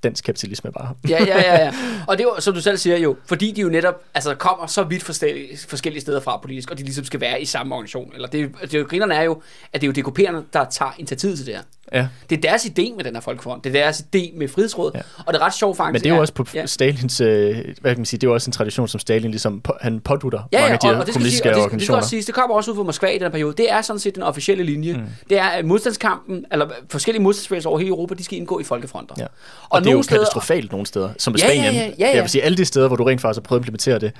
[0.03, 0.93] dansk kapitalisme bare.
[1.09, 1.73] Ja, ja, ja, ja.
[2.07, 4.67] Og det er jo, som du selv siger jo, fordi de jo netop altså, kommer
[4.67, 8.11] så vidt forskellige, steder fra politisk, og de ligesom skal være i samme organisation.
[8.15, 9.41] Eller det, det jo, grinerne er jo,
[9.73, 11.61] at det er jo DKP'erne, der tager initiativet til det her.
[11.93, 12.07] Ja.
[12.29, 13.63] Det er deres idé med den her folkefront.
[13.63, 14.91] Det er deres idé med frihedsråd.
[14.95, 15.01] Ja.
[15.25, 15.93] Og det er ret sjovt faktisk.
[15.93, 16.65] Men det er jo også på ja.
[16.65, 19.61] Stalins, øh, hvad kan man sige, det er jo også en tradition, som Stalin ligesom,
[19.61, 21.49] på, han pådutter Ja, mange ja, af de og, her og det skal, sige, kommunistiske
[21.49, 21.97] og det, det skal organisationer.
[21.97, 23.53] også siges, det kommer også ud fra Moskva i den her periode.
[23.57, 24.93] Det er sådan set den officielle linje.
[24.93, 25.03] Mm.
[25.29, 29.15] Det er, at modstandskampen, eller forskellige modstandsbevægelser over hele Europa, de skal indgå i folkefronter.
[29.17, 29.23] Ja.
[29.23, 29.29] Og,
[29.69, 31.73] Og, det jo steder- katastrofalt nogle steder, som i Ja, ja, Spanien.
[31.75, 32.15] ja, ja, ja.
[32.15, 34.11] Jeg vil sige, alle de steder, hvor du rent faktisk har prøvet at implementere det,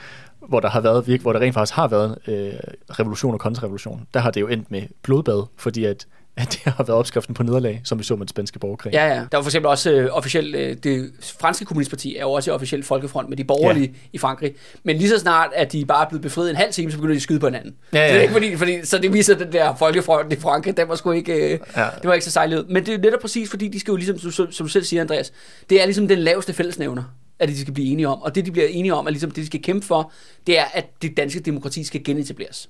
[0.48, 2.54] hvor der har været virke, hvor der rent faktisk har været øh,
[2.90, 6.06] revolution og kontrarevolution, der har det jo endt med blodbad, fordi at,
[6.38, 8.94] at det har været opskriften på nederlag, som vi så med den spanske borgerkrig.
[8.94, 9.16] Ja, ja.
[9.16, 12.54] Der var for eksempel også øh, officielt, øh, det franske kommunistparti er jo også i
[12.54, 14.10] officiel folkefront med de borgerlige ja.
[14.14, 14.56] i Frankrig.
[14.84, 17.14] Men lige så snart, at de bare er blevet befriet en halv time, så begynder
[17.14, 17.76] de at skyde på hinanden.
[17.94, 18.18] Ja, Så, det ja.
[18.18, 20.96] er ikke fordi, fordi, så det viser, at den der folkefront i Frankrig, den var
[20.96, 21.82] sgu ikke, øh, ja.
[21.82, 21.90] Ja.
[22.02, 22.66] det var ikke så sejligt ud.
[22.66, 25.02] Men det er netop præcis, fordi de skal jo ligesom, som, som du selv siger,
[25.02, 25.34] Andreas,
[25.70, 27.04] det er ligesom den laveste fællesnævner
[27.40, 28.22] at de skal blive enige om.
[28.22, 30.12] Og det, de bliver enige om, er ligesom det, de skal kæmpe for,
[30.48, 32.70] det er, at det danske demokrati skal genetableres.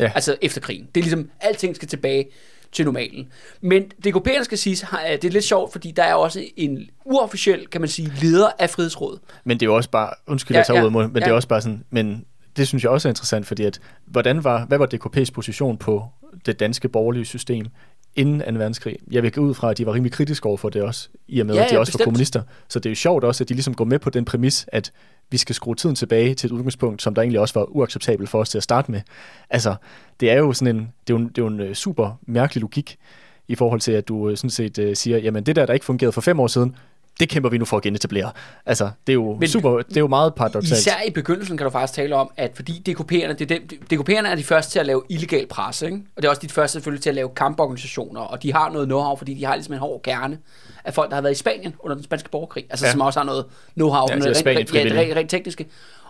[0.00, 0.12] Ja.
[0.14, 0.88] Altså efter krigen.
[0.94, 2.26] Det er ligesom, alting skal tilbage
[2.74, 3.28] til normalen.
[3.60, 7.80] Men DKP'erne skal siges, det er lidt sjovt, fordi der er også en uofficiel, kan
[7.80, 9.20] man sige, leder af Frihedsrådet.
[9.44, 11.20] Men det er jo også bare, undskyld, Ja, jeg tager ja, ud men ja.
[11.20, 12.24] det er også bare sådan, men
[12.56, 16.04] det synes jeg også er interessant, fordi at, hvordan var, hvad var DKP's position på
[16.46, 17.66] det danske borgerlige system
[18.16, 18.58] inden 2.
[18.58, 18.96] verdenskrig?
[19.10, 21.40] Jeg vil gå ud fra, at de var rimelig kritiske over for det også, i
[21.40, 22.04] og med, Ja, at de ja, også var bestemt.
[22.04, 22.42] kommunister.
[22.68, 24.92] Så det er jo sjovt også, at de ligesom går med på den præmis, at
[25.30, 28.40] vi skal skrue tiden tilbage til et udgangspunkt, som der egentlig også var uacceptabelt for
[28.40, 29.00] os til at starte med.
[29.50, 29.74] Altså,
[30.20, 32.18] det er jo sådan en, det er jo en, det er jo en øh, super
[32.26, 32.98] mærkelig logik,
[33.48, 35.86] i forhold til, at du øh, sådan set øh, siger, jamen det der, der ikke
[35.86, 36.76] fungerede for fem år siden,
[37.20, 38.30] det kæmper vi nu for at genetablere.
[38.66, 40.78] Altså, det er jo, Men- super, det er jo meget paradoxalt.
[40.80, 44.26] Især i begyndelsen kan du faktisk tale om, at fordi DKP'erne, det er dem, DKP'erne
[44.28, 45.98] er de første til at lave illegal presse, ikke?
[46.16, 48.86] og det er også de første selvfølgelig til at lave kamporganisationer, og de har noget
[48.86, 50.38] know-how, fordi de har ligesom en hård kerne
[50.84, 52.92] af folk, der har været i Spanien under den spanske borgerkrig, altså ja.
[52.92, 53.44] Som også har noget
[53.80, 55.66] know-how, Ja, ja, så er rent, ja, rent, rent tekniske.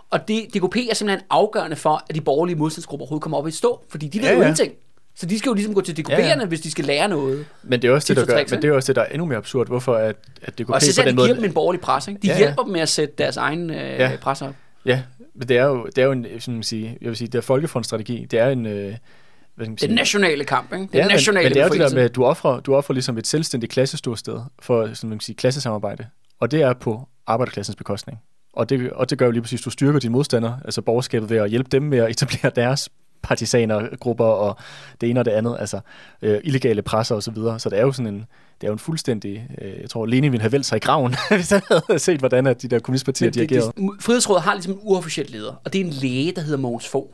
[0.09, 3.51] Og det, DKP er simpelthen afgørende for, at de borgerlige modstandsgrupper overhovedet kommer op i
[3.51, 4.43] stå, fordi de ved Ja, jo ja.
[4.43, 4.73] ingenting.
[5.15, 6.45] Så de skal jo ligesom gå til DKP'erne, Ja, ja.
[6.45, 7.45] hvis de skal lære noget.
[7.63, 9.05] Men det er også det, der og gør, men det er også det, der er
[9.05, 11.27] endnu mere absurd, hvorfor at, at DKP Og så på den de måde...
[11.27, 12.11] giver dem en borgerlig presse.
[12.11, 12.21] Ikke?
[12.21, 14.11] De Ja, ja, hjælper dem med at sætte deres egen øh, ja.
[14.21, 14.55] Presse op.
[14.85, 15.01] Ja,
[15.35, 17.35] men det er jo, det er jo en, sådan man sige, jeg vil sige, det
[17.37, 18.25] er folkefrontsstrategi.
[18.31, 19.91] Det er en, øh, hvad skal man sige?
[19.91, 20.83] er nationale kamp, ikke?
[20.83, 22.75] Er ja, men, nationale men det er jo det der med, at du offrer, du
[22.75, 26.05] offrer ligesom et selvstændigt klassestorsted for sådan man kan sige, klassesamarbejde.
[26.39, 28.19] Og det er på arbejderklassens bekostning.
[28.53, 31.29] Og det, og det gør jo lige præcis, at du styrker dine modstandere, altså borgerskabet
[31.29, 32.89] ved at hjælpe dem med at etablere deres
[33.25, 34.57] partisanergrupper og
[35.01, 35.79] det ene og det andet, altså
[36.21, 37.59] øh, illegale presser og så videre.
[37.59, 38.25] Så det er jo sådan en,
[38.61, 41.15] det er jo en fuldstændig, øh, jeg tror, Lenin ville have valgt sig i graven,
[41.29, 43.71] hvis han havde set, hvordan at de der kommunistpartier Men de det, agerede.
[43.77, 46.87] det, Frihedsrådet har ligesom en uofficiel leder, og det er en læge, der hedder Mogens
[46.87, 47.09] Fogh.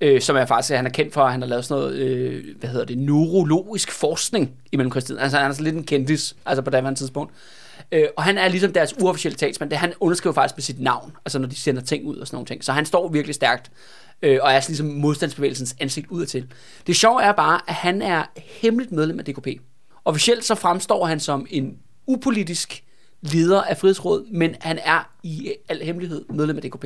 [0.00, 2.44] Øh, som er faktisk, han er kendt for, at han har lavet sådan noget, øh,
[2.60, 5.20] hvad hedder det, neurologisk forskning i mellemkrigstiden.
[5.20, 7.32] Altså han er sådan lidt en kendis, altså på daværende tidspunkt.
[7.92, 9.70] Øh, og han er ligesom deres uofficielle talsmand.
[9.70, 12.36] Det, han underskriver faktisk med sit navn, altså når de sender ting ud og sådan
[12.36, 12.64] nogle ting.
[12.64, 13.70] Så han står virkelig stærkt,
[14.24, 16.46] øh, og er sådan ligesom modstandsbevægelsens ansigt udadtil.
[16.86, 19.46] Det sjove er bare, at han er hemmeligt medlem af DKP.
[20.04, 22.84] Officielt så fremstår han som en upolitisk
[23.20, 26.84] leder af Frihedsrådet, men han er i al hemmelighed medlem af DKP,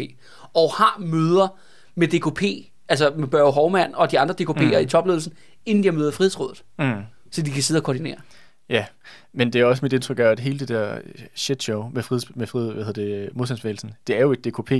[0.54, 1.48] og har møder
[1.94, 4.82] med DKP, altså med Børge Hovmand og de andre DKP'ere mm.
[4.82, 5.32] i topledelsen,
[5.66, 6.92] inden de har møder Frihedsrådet, Mm.
[7.30, 8.16] så de kan sidde og koordinere.
[8.68, 8.84] Ja,
[9.32, 10.98] men det er også mit indtryk af, at hele det der
[11.34, 14.72] shit show med, frids, med frid, hvad hedder det, modstandsbevægelsen, det er jo et DKP.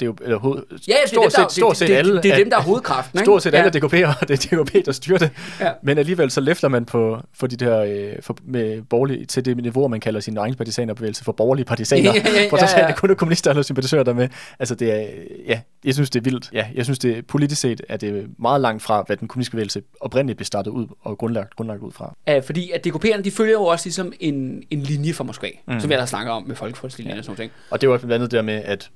[0.00, 2.22] Det er jo eller hoved, Ja, det er, stort set, stort set det, alle, det,
[2.22, 3.18] det er at- dem, der er hovedkraften.
[3.18, 3.24] Ikke?
[3.24, 3.58] Stort set ja.
[3.58, 5.30] alle DKP'er, det er DKP, der styrer det.
[5.60, 5.70] Ja.
[5.82, 9.56] Men alligevel så læfter man på, for de der, øh, for, med borgerlige, til det
[9.56, 12.12] niveau, man kalder sin egen partisanerbevægelse for borgerlige partisaner.
[12.14, 12.82] Ja, ja, ja, for så ja.
[12.82, 14.28] er det kun er kommunister eller sympatisører der med.
[14.58, 15.06] Altså det er,
[15.46, 16.50] ja, jeg synes det er vildt.
[16.52, 19.82] Ja, jeg synes det politisk set er det meget langt fra, hvad den kommunistiske bevægelse
[20.00, 22.14] oprindeligt blev startet ud og grundlagt, grundlagt ud fra.
[22.26, 25.80] Ja, fordi at DKP'erne, de følger jo også ligesom en, en linje fra Moskva, mm.
[25.80, 27.18] som jeg der snakker om med folkefrontslinjen ja.
[27.18, 27.50] og sådan noget.
[27.70, 28.90] Og det var blandt andet der med, at,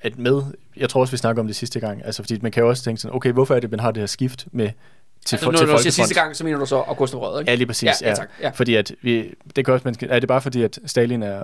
[0.00, 0.42] at med,
[0.76, 2.82] jeg tror også, vi snakker om det sidste gang, altså fordi man kan jo også
[2.84, 4.70] tænke sådan, okay, hvorfor er det, man har det her skift med
[5.24, 7.40] til, Altså, for, når til du siger sidste gang, så mener du så August Rød,
[7.40, 7.50] ikke?
[7.50, 8.02] Ja, lige præcis.
[8.02, 8.50] Ja, Ja, tak, ja.
[8.50, 11.42] Fordi at vi, det kan også, man er det bare fordi, at Stalin er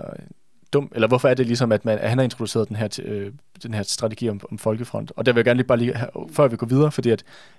[0.73, 3.33] dum, eller hvorfor er det ligesom, at, man, at han har introduceret den her, øh,
[3.63, 5.13] den her strategi om, om folkefront?
[5.17, 7.19] Og der vil jeg gerne lige bare lige, have- før vi går videre, fordi at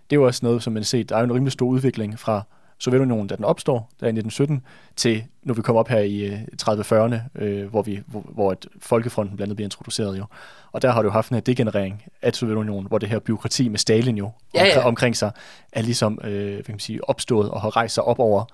[0.10, 2.20] det er jo også noget, som man set, der er jo en rimelig stor udvikling
[2.20, 2.42] fra
[2.80, 4.64] Sovjetunionen, da den opstår, der i 1917,
[4.96, 8.66] til nu vi kommer op her i øh, 30-40'erne, øh, hvor, vi, hvor, hvor et
[8.80, 10.26] folkefronten blandt andet bliver introduceret jo.
[10.72, 14.18] Og der har du haft her degenerering af Sovjetunionen, hvor det her byråkrati med Stalin
[14.18, 14.70] jo Ja, ja.
[14.70, 15.32] omkring, omkring sig,
[15.72, 18.46] er ligesom øh, hvad kan man sige, opstået og har rejst sig op over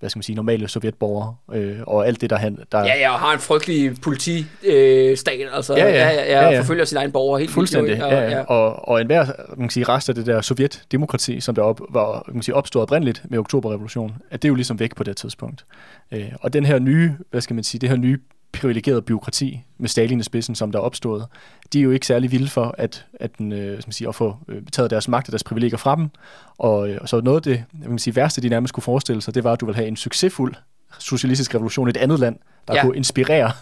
[0.00, 3.12] hvad skal man sige, normale sovjetborgere, øh, og alt det, der, han, der Ja, ja,
[3.12, 5.76] og har en frygtelig politistat, øh, stat, altså.
[5.76, 5.92] Ja, ja.
[5.92, 6.60] ja, ja, Ja, ja, ja.
[6.60, 8.42] forfølger sine egne borgere helt vildt, Fuldstændig, jo, ja, ja.
[8.42, 12.22] Og, og enhver man kan sige, rest af det der sovjetdemokrati, som der op, var
[12.26, 15.16] man kan sige, opstået oprindeligt med oktoberrevolutionen, at det er jo ligesom væk på det
[15.16, 15.64] tidspunkt.
[16.12, 18.18] Øh, og den her nye, hvad skal man sige, det her nye
[18.52, 21.26] privilegerede byråkrati med Stalin i spidsen, som der er opstået,
[21.72, 24.08] de er jo ikke særlig vilde for at, at, den, øh, hvad skal man sige,
[24.08, 26.08] at få øh, taget deres magt og deres privilegier fra dem.
[26.58, 29.22] Og, øh, og så noget af det kan man sige, værste, de nærmest kunne forestille
[29.22, 30.54] sig, det var, at du ville have en succesfuld
[30.98, 32.36] socialistisk revolution i et andet land,
[32.68, 32.82] der Ja.
[32.82, 33.52] kunne inspirere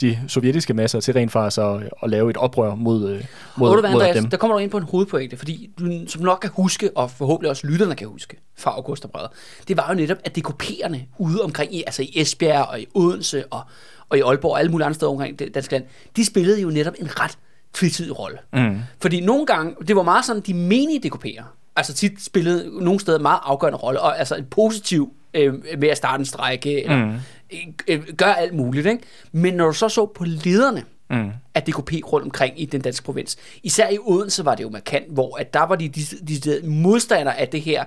[0.00, 3.24] de sovjetiske masser til rent faktisk at, at lave et oprør mod, øh,
[3.56, 4.30] mod, Og du mod Andreas, dem.
[4.30, 7.50] der kommer du ind på en hovedpointe, fordi du, som nok kan huske, og forhåbentlig
[7.50, 9.28] også lytterne kan huske fra August og Brede,
[9.68, 13.44] det var jo netop, at DKP'erne ude omkring, i, altså i Esbjerg og i Odense
[13.46, 13.60] og,
[14.08, 15.84] og i Aalborg og alle mulige andre steder omkring det danske land,
[16.16, 17.38] de spillede jo netop en ret
[17.74, 18.38] tvetydig rolle.
[18.52, 18.78] Mm.
[19.02, 21.42] Fordi nogle gange, det var meget sådan, de menige DKP'ere,
[21.76, 25.96] altså tit spillede nogle steder meget afgørende rolle, og altså en positiv øh, med at
[25.96, 27.12] starte en strække, eller Mm.
[27.52, 29.02] øh, øh, gør alt muligt, ikke?
[29.32, 31.30] Men når du så så på lederne, Mm.
[31.54, 33.36] af DKP rundt omkring i den danske provins.
[33.62, 36.68] Især i Odense var det jo markant, hvor at der var de, de, de, de
[36.68, 37.84] modstandere af det her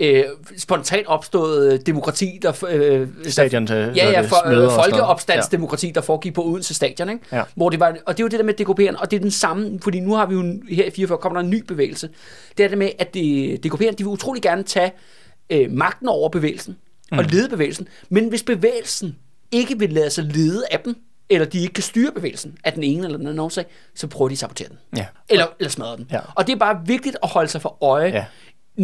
[0.00, 0.24] øh,
[0.58, 2.64] spontant opståede demokrati, der...
[2.70, 7.24] Øh, Stadion til Ja, ja, for, øh, og folkeopstandsdemokrati, der foregik på Odense Stadion, ikke?
[7.32, 7.42] Ja.
[7.54, 9.30] Hvor det var, og det er jo det der med DKP'erne, og det er den
[9.30, 12.08] samme, fordi nu har vi jo her i 44, kommer der en ny bevægelse.
[12.58, 14.92] Det er det med, at det, DKP'erne, de vil utrolig gerne tage
[15.50, 16.76] øh, magten over bevægelsen,
[17.12, 17.24] og Mm.
[17.30, 19.16] lede bevægelsen, men hvis bevægelsen
[19.52, 20.94] ikke vil lade sig lede af dem,
[21.30, 24.28] eller de ikke kan styre bevægelsen af den ene eller den anden årsag, så prøver
[24.28, 24.78] de at sabotere den.
[24.96, 25.06] Ja.
[25.28, 26.06] Eller, eller smadre den.
[26.12, 26.18] Ja.
[26.34, 28.24] Og det er bare vigtigt at holde sig for øje, Ja.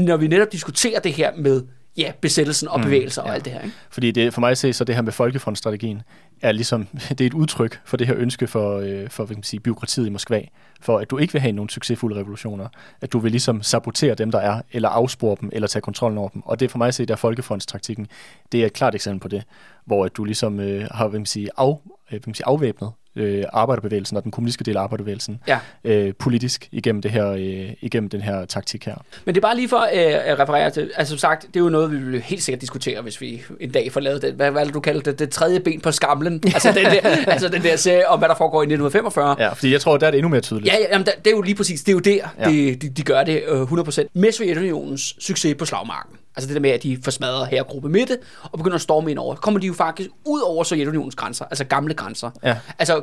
[0.05, 1.62] Når vi netop diskuterer det her med
[1.97, 3.61] ja, besættelsen og bevægelser og alt det her.
[3.61, 3.74] Ikke?
[3.90, 6.03] Fordi det, for mig at se, så det her med folkefrontstrategien
[6.42, 9.38] er ligesom, det er et udtryk for det her ønske for, øh, for hvad kan
[9.38, 10.42] man sige, byråkratiet i Moskva,
[10.80, 12.68] for at du ikke vil have nogle succesfulde revolutioner,
[13.01, 16.28] at du vil ligesom sabotere dem, der er, eller afspore dem, eller tage kontrollen over
[16.28, 16.42] dem.
[16.44, 18.07] Og det er for mig at se, der folkefrontstaktikken,
[18.53, 19.44] det er et klart eksempel på det,
[19.87, 21.76] hvor at du ligesom øh, har, hvad man sige, af, øh,
[22.09, 25.59] hvad man sige, afvæbnet øh, arbejderbevægelsen og den kommunistiske del af arbejderbevægelsen Ja.
[25.84, 28.95] øh, politisk igennem, det her, øh, igennem den her taktik her.
[29.24, 31.61] Men det er bare lige for øh, at referere til, altså som sagt, det er
[31.64, 34.51] jo noget, vi vil helt sikkert diskutere, hvis vi en dag får lavet det, hvad,
[34.51, 37.76] hvad du kalder det, det tredje ben på skamlen, altså den der, altså den der
[37.76, 39.37] serie om, hvad der foregår i 1945.
[39.39, 40.72] Ja, fordi jeg tror, der er det endnu mere tydeligt.
[40.72, 42.51] Ja, ja jamen, der- det er jo lige præcis, det er jo der, ja.
[42.51, 44.05] de, de, de gør det øh, 100%.
[44.14, 48.18] Med Sovjetunionens succes på slagmarken, altså det der med, at de forsmadrer her gruppe midte,
[48.43, 51.64] og begynder at storme ind over, kommer de jo faktisk ud over Sovjetunionens grænser, altså
[51.64, 52.30] gamle grænser.
[52.45, 52.57] Ja.
[52.78, 53.03] Altså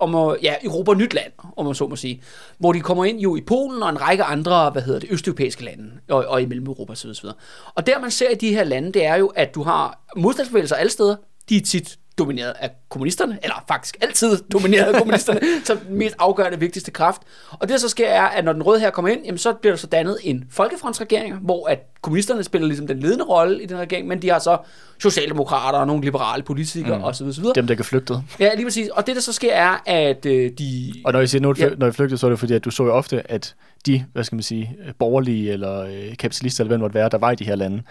[0.00, 2.22] om at, ja, Europa nyt land, om man så må sige,
[2.58, 5.64] hvor de kommer ind jo i Polen og en række andre, hvad hedder det, østeuropæiske
[5.64, 7.26] lande, og, og i Mellem-Europa osv.
[7.74, 10.76] Og der man ser i de her lande, det er jo, at du har modstandsbevægelser
[10.76, 11.16] alle steder,
[11.48, 16.14] de er tit domineret af kommunisterne, eller faktisk altid domineret af kommunisterne, som den mest
[16.18, 17.22] afgørende, vigtigste kraft.
[17.50, 19.52] Og det, der så sker, er, at når den røde her kommer ind, jamen, så
[19.52, 23.66] bliver der så dannet en folkefrontsregering, hvor at kommunisterne spiller ligesom den ledende rolle i
[23.66, 24.58] den regering, men de har så
[24.98, 27.04] socialdemokrater og nogle liberale politikere mm.
[27.04, 27.26] osv.
[27.26, 27.44] osv.
[27.54, 28.22] Dem, der kan flygtet.
[28.40, 28.88] Ja, lige præcis.
[28.88, 30.92] Og det, der så sker, er, at øh, de...
[31.04, 31.64] Og når jeg siger, Ja.
[31.64, 31.74] ja.
[31.78, 33.54] når jeg flygtede, så er det fordi, at du så jo ofte, at
[33.86, 37.18] de, hvad skal man sige, borgerlige eller øh, kapitalister, eller hvad det måtte være, der
[37.18, 37.82] var i de her lande,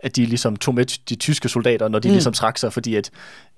[0.00, 2.12] at de ligesom tog med de tyske soldater, når de mm.
[2.12, 3.10] ligesom trak sig, fordi at,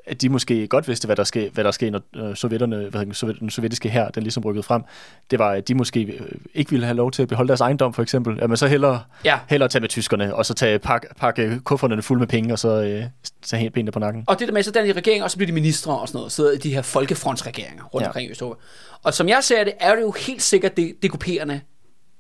[0.07, 3.07] at de måske godt vidste, hvad der skete, hvad der skete når øh, sovjetterne, hvad
[3.07, 4.82] det, sovjet, den sovjetiske her, den ligesom rykkede frem.
[5.30, 6.20] Det var, at de måske øh,
[6.55, 8.40] ikke ville have lov til at beholde deres ejendom, for eksempel.
[8.42, 9.38] At man så hellere, Ja.
[9.49, 12.82] hellere tage med tyskerne, og så tage, pakke, pakke kufferne fulde med penge, og så
[12.82, 13.05] øh,
[13.42, 14.24] tage helt benene på nakken.
[14.26, 16.18] Og det der med, så danner de regering, og så bliver de ministre og sådan
[16.18, 18.09] noget, sidder i de her folkefrontsregeringer rundt ja.
[18.09, 18.61] omkring i Østeuropa.
[19.03, 21.61] Og som jeg ser det, er det jo helt sikkert det, det kopierende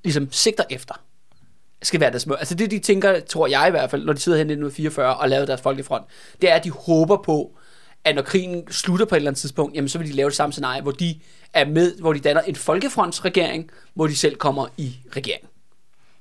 [0.04, 0.94] ligesom sigter efter.
[1.82, 2.36] Skal være deres mål.
[2.38, 5.16] Altså det, de tænker, tror jeg i hvert fald, når de sidder her i 1944
[5.16, 6.04] og laver deres folkefront,
[6.40, 7.57] det er, at de håber på,
[8.04, 10.36] at når krigen slutter på et eller andet tidspunkt, jamen så vil de lave det
[10.36, 11.14] samme scenarie, hvor de
[11.54, 15.48] er med, hvor de danner en folkefrontsregering, hvor de selv kommer i regering.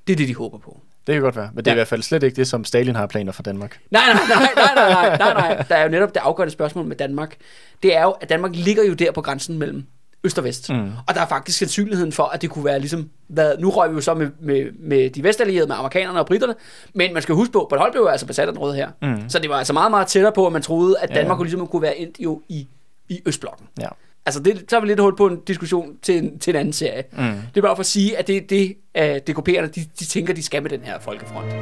[0.08, 0.80] Det er det, de håber på.
[1.08, 1.76] Det kan godt være, men det er Ja.
[1.76, 3.80] i hvert fald slet ikke det, som Stalin har planer for Danmark.
[3.92, 5.64] Nej, nej, nej, nej, nej, nej, nej, nej.
[5.70, 7.36] Der er jo netop det afgørende spørgsmål med Danmark.
[7.84, 9.86] Det er jo, at Danmark ligger jo der på grænsen mellem
[10.24, 10.70] øst og vest.
[10.70, 10.92] Mm.
[11.08, 13.96] Og der er faktisk sandsynligheden for, at det kunne være ligesom, hvad, nu røg vi
[13.96, 16.56] jo så med, med, med de vestallierede, med amerikanerne og britterne,
[16.94, 18.90] men man skal huske på, Bornholm blev jo altså besat af den røde her.
[19.02, 19.30] Mm.
[19.30, 21.36] Så det var altså meget, meget tættere på, at man troede, at Danmark ja.
[21.36, 22.68] kunne ligesom kunne være endt jo i,
[23.10, 23.68] i Østblokken.
[23.82, 23.88] Ja.
[24.26, 26.74] Altså, det, så har vi lidt hul på en diskussion til en, til en anden
[26.74, 27.04] serie.
[27.12, 27.18] Mm.
[27.18, 30.34] Det er bare for at sige, at det er det, uh, DKP'erne, de, de tænker,
[30.34, 31.54] de skal med den her folkefront.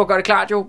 [0.00, 0.66] For at gøre det klart jo,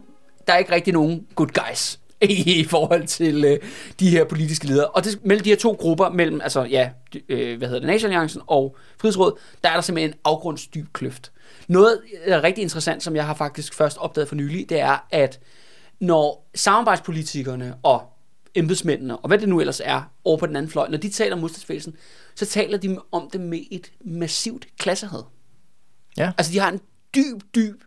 [0.47, 1.99] der er ikke rigtig nogen good guys
[2.57, 3.59] i forhold til øh,
[3.99, 4.87] de her politiske ledere.
[4.87, 6.89] Og det, mellem de her to grupper, mellem altså, ja,
[7.29, 11.31] øh, hvad hedder det, Nationalliancen og Frihedsrådet, der er der simpelthen en afgrundsdyb kløft.
[11.67, 15.39] Noget øh, rigtig interessant, som jeg har faktisk først opdaget for nylig, det er, at
[15.99, 18.03] når samarbejdspolitikerne og
[18.55, 21.35] embedsmændene, og hvad det nu ellers er, over på den anden fløj, når de taler
[21.35, 21.95] om modstandsbevægelsen,
[22.35, 25.23] så taler de om det med et massivt klassehad.
[26.17, 26.31] Ja.
[26.37, 26.79] Altså, de har en
[27.15, 27.81] dyb, dyb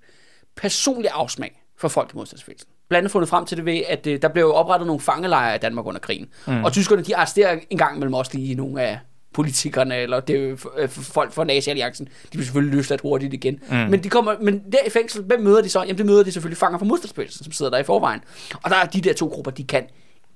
[0.56, 2.68] personlig afsmag for folk i modstandsbevægelsen.
[2.88, 5.58] Blandt andet fundet frem til det ved, at øh, der blev oprettet nogle fangelejre i
[5.58, 6.28] Danmark under krigen.
[6.46, 6.64] Mm.
[6.64, 8.98] Og tyskerne, de arresterer en gang mellem også lige nogle af
[9.32, 13.60] politikerne, eller det jo øh, folk fra Nazi-alliancen, de bliver selvfølgelig løsladt hurtigt igen.
[13.70, 13.76] Mm.
[13.76, 15.80] Men, de kommer, men der i fængsel, hvem møder de så?
[15.80, 18.20] Jamen, det møder de selvfølgelig fanger fra modstandsbevægelsen, som sidder der i forvejen.
[18.62, 19.86] Og der er de der to grupper, de kan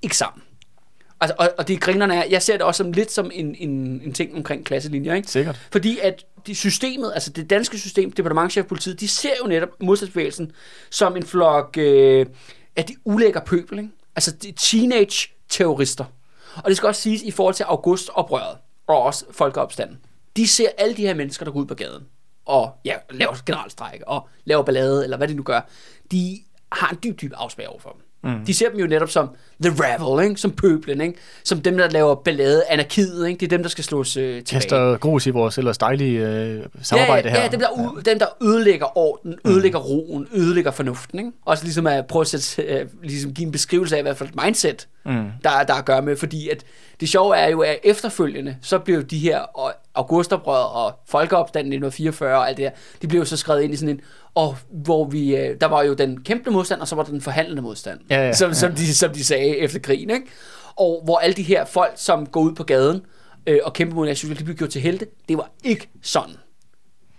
[0.01, 0.43] ikke sammen.
[1.21, 4.01] Altså, og, og det grinerne er, jeg ser det også som lidt som en, en,
[4.05, 5.27] en ting omkring klasselinjer, ikke?
[5.27, 5.67] Sikkert.
[5.71, 10.51] Fordi at de systemet, altså det danske system, departementchef politiet, de ser jo netop modstandsbevægelsen
[10.89, 12.25] som en flok øh,
[12.75, 13.91] af de ulækker pøbel, ikke?
[14.15, 16.05] Altså de teenage-terrorister.
[16.55, 19.97] Og det skal også siges i forhold til augustoprøret og også folkeopstanden.
[20.35, 22.03] De ser alle de her mennesker, der går ud på gaden,
[22.45, 25.61] og ja, laver generalstrække, og laver ballade, eller hvad de nu gør.
[26.11, 26.39] De
[26.71, 28.01] har en dyb, dyb afsmag over for dem.
[28.23, 28.45] Mm.
[28.47, 29.29] De ser dem jo netop som
[29.63, 30.41] the rabble, ikke?
[30.41, 31.13] som pøblen, ikke?
[31.43, 33.27] som dem, der laver ballade, anarkiet.
[33.27, 33.39] Ikke?
[33.39, 34.43] Det er dem, der skal slås øh, tilbage.
[34.43, 37.41] Kaster grus i vores ellers dejlige øh, samarbejde ja, her.
[37.43, 41.19] Ja, dem der, u- dem, der ødelægger orden, ødelægger roen, ødelægger fornuften.
[41.19, 41.31] Ikke?
[41.45, 44.43] Også ligesom at prøve at sætte, øh, ligesom give en beskrivelse af, hvad for et
[44.43, 45.11] mindset, mm.
[45.43, 46.15] der, er- der er at gøre med.
[46.17, 46.63] Fordi at
[46.99, 49.39] det sjove er jo, at efterfølgende, så bliver de her
[49.99, 52.71] augustoprøret og folkeopstanden i 1944 og alt det der,
[53.01, 54.01] de blev jo så skrevet ind i sådan en,
[54.35, 57.21] og hvor vi, øh, der var jo den kæmpende modstand, og så var der den
[57.21, 58.53] forhandlende modstand, Ja, ja, som, ja.
[58.53, 60.25] som, de, som de sagde efter krigen, ikke?
[60.75, 63.01] Og hvor alle de her folk, som går ud på gaden
[63.47, 66.35] øh, og kæmper mod nationalisme, de blev gjort til helte, det var ikke sådan,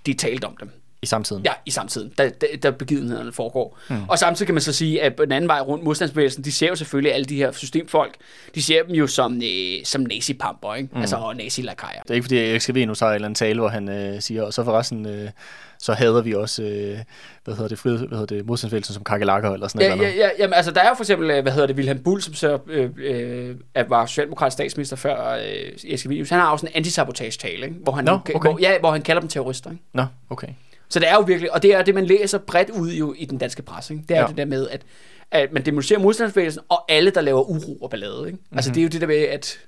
[0.07, 0.70] de talte om dem.
[1.03, 1.43] I samtiden.
[1.45, 3.79] Ja, i samtiden, der, der, der begivenhederne foregår.
[3.89, 3.97] Mm.
[4.09, 6.69] Og samtidig kan man så sige, at på den anden vej rundt, modstandsbevægelsen, de ser
[6.69, 8.15] jo selvfølgelig alle de her systemfolk,
[8.55, 10.89] de ser dem jo som, øh, som nazipamper, ikke?
[10.93, 11.01] Mm.
[11.01, 12.03] Altså, og nazilakajer.
[12.03, 14.43] Det er ikke fordi, Erik Scavenius har en eller anden tale, hvor han øh, siger,
[14.43, 15.31] og så forresten, øh,
[15.79, 16.99] så hader vi også, øh,
[17.45, 20.11] hvad hedder det, frihed, hvad hedder det, modstandsbevægelsen som kakelakker eller sådan Ja, noget.
[20.11, 22.23] ja, ja, jamen, altså, der er jo for eksempel, øh, hvad hedder det, Wilhelm Bull,
[22.23, 23.57] som så øh, øh,
[23.91, 26.31] var socialdemokratisk statsminister før øh, Erik.
[26.31, 27.77] Han har også en antisabotage-tale, ikke?
[27.83, 28.33] Hvor han, Nå, okay.
[28.41, 29.83] hvor, ja, hvor han kalder dem terrorister, ikke?
[29.93, 30.49] Nå, okay.
[30.91, 33.24] Så det er jo virkelig, og det er det, man læser bredt ud jo i
[33.24, 33.95] den danske presse.
[33.95, 34.05] Ikke?
[34.09, 34.26] Det er ja.
[34.26, 34.82] Det der med, at,
[35.30, 38.26] at man demonstrerer modstandsbevægelsen, og alle, der laver uro og ballade.
[38.26, 38.38] Ikke?
[38.38, 38.59] Mm-hmm.
[38.59, 39.59] Altså det er jo det der med, at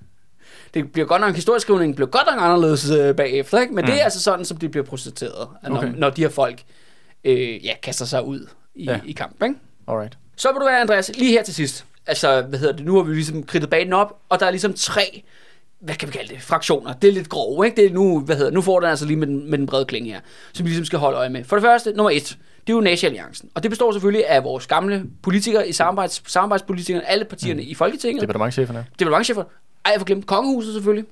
[0.74, 3.74] det bliver godt nok, historieskrivningen bliver godt nok anderledes øh, bagefter, ikke?
[3.74, 3.90] men mm.
[3.90, 5.92] det er altså sådan, som det bliver processeret, når, Okay.
[5.96, 6.62] når de her folk
[7.24, 9.00] øh, ja, kaster sig ud i, ja.
[9.04, 9.42] I kamp.
[9.42, 9.54] Ikke?
[9.88, 10.18] Alright.
[10.36, 11.84] Så vil du være, Andreas, lige her til sidst.
[12.06, 14.74] Altså, hvad hedder det, nu har vi ligesom kridtet banen op, og der er ligesom
[14.74, 15.24] tre,
[15.82, 16.92] hvad kan vi kalde det, fraktioner.
[16.92, 17.76] Det er lidt grove, ikke?
[17.76, 19.66] Det er nu, hvad hedder det, nu får den altså lige med den, med den
[19.66, 20.20] brede klinge her,
[20.52, 21.44] som vi ligesom skal holde øje med.
[21.44, 23.50] For det første, nummer et, det er jo Nazi-alliancen.
[23.54, 27.68] Og det består selvfølgelig af vores gamle politikere i samarbejds, samarbejdspolitikerne, alle partierne mm.
[27.68, 28.20] i Folketinget.
[28.20, 28.86] Departementcheferne.
[28.98, 29.44] Departementchefer.
[29.84, 31.04] Ej, jeg får glemt kongehuset selvfølgelig.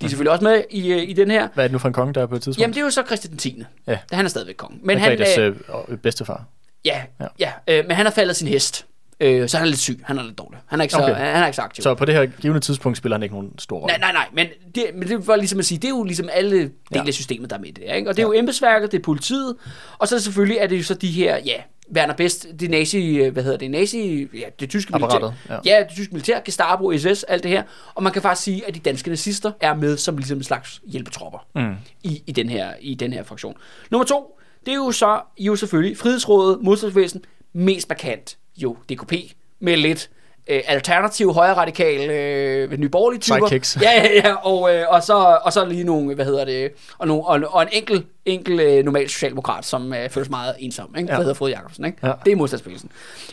[0.00, 1.48] De er selvfølgelig også med i, øh, i den her.
[1.54, 2.60] Hvad er det nu for en konge, der er på et tidspunkt?
[2.60, 3.62] Jamen, det er jo så Christian den 10.
[3.86, 3.98] Ja.
[4.12, 4.78] Han er stadigvæk konge.
[4.82, 5.54] Men han, Margrethes øh, øh,
[5.88, 6.44] øh, bedstefar.
[6.84, 7.26] ja, ja.
[7.38, 7.52] Ja.
[7.68, 8.86] ja øh, men han har faldet sin hest.
[9.20, 10.00] Øh, så han er lidt syg.
[10.04, 10.60] Han er lidt dårlig.
[10.66, 11.14] Han er ikke så, Okay.
[11.14, 11.82] han, han er ikke så aktiv.
[11.82, 13.86] Så på det her givende tidspunkt spiller han ikke nogen stor rolle.
[13.98, 16.28] Nej, nej, nej, men det, men det var ligesom at sige, det er jo ligesom
[16.32, 17.02] alle dele Ja.
[17.06, 18.10] af systemet, der er med i det, ikke?
[18.10, 19.56] Og det er jo embedsværket, det er politiet,
[19.98, 21.56] og så selvfølgelig er det jo så de her, ja,
[21.96, 25.54] Werner Best, det nazi, hvad hedder det, nazi, ja, det tyske militær, ja.
[25.54, 25.76] ja.
[25.76, 27.62] ja, det tyske militær, Gestapo, SS, alt det her,
[27.94, 30.80] og man kan faktisk sige, at de danske nazister er med som ligesom en slags
[30.86, 31.74] hjælpetropper Mm.
[32.02, 33.54] i, i, den her, i den her fraktion.
[33.90, 39.12] Nummer to, det er jo så jo selvfølgelig Frihedsrådet, modstandsbevægelsen, mest markant jo DKP,
[39.60, 40.10] med lidt
[40.46, 43.48] øh, alternativ højre radikal øh, nye borgerlige typer.
[43.48, 43.78] Sidekicks.
[43.82, 47.06] Ja, ja, ja, og, øh, og, så, og så lige nogle, hvad hedder det, og,
[47.06, 51.06] nogle, og, og en enkelt, enkel øh, normal socialdemokrat, som øh, føles meget ensom, ikke?
[51.08, 51.12] Ja.
[51.12, 51.16] Ja.
[51.16, 51.84] der hedder Frode Jacobsen.
[51.84, 51.98] Ikke?
[52.02, 52.12] Ja.
[52.24, 52.90] Det er modstandsbevægelsen.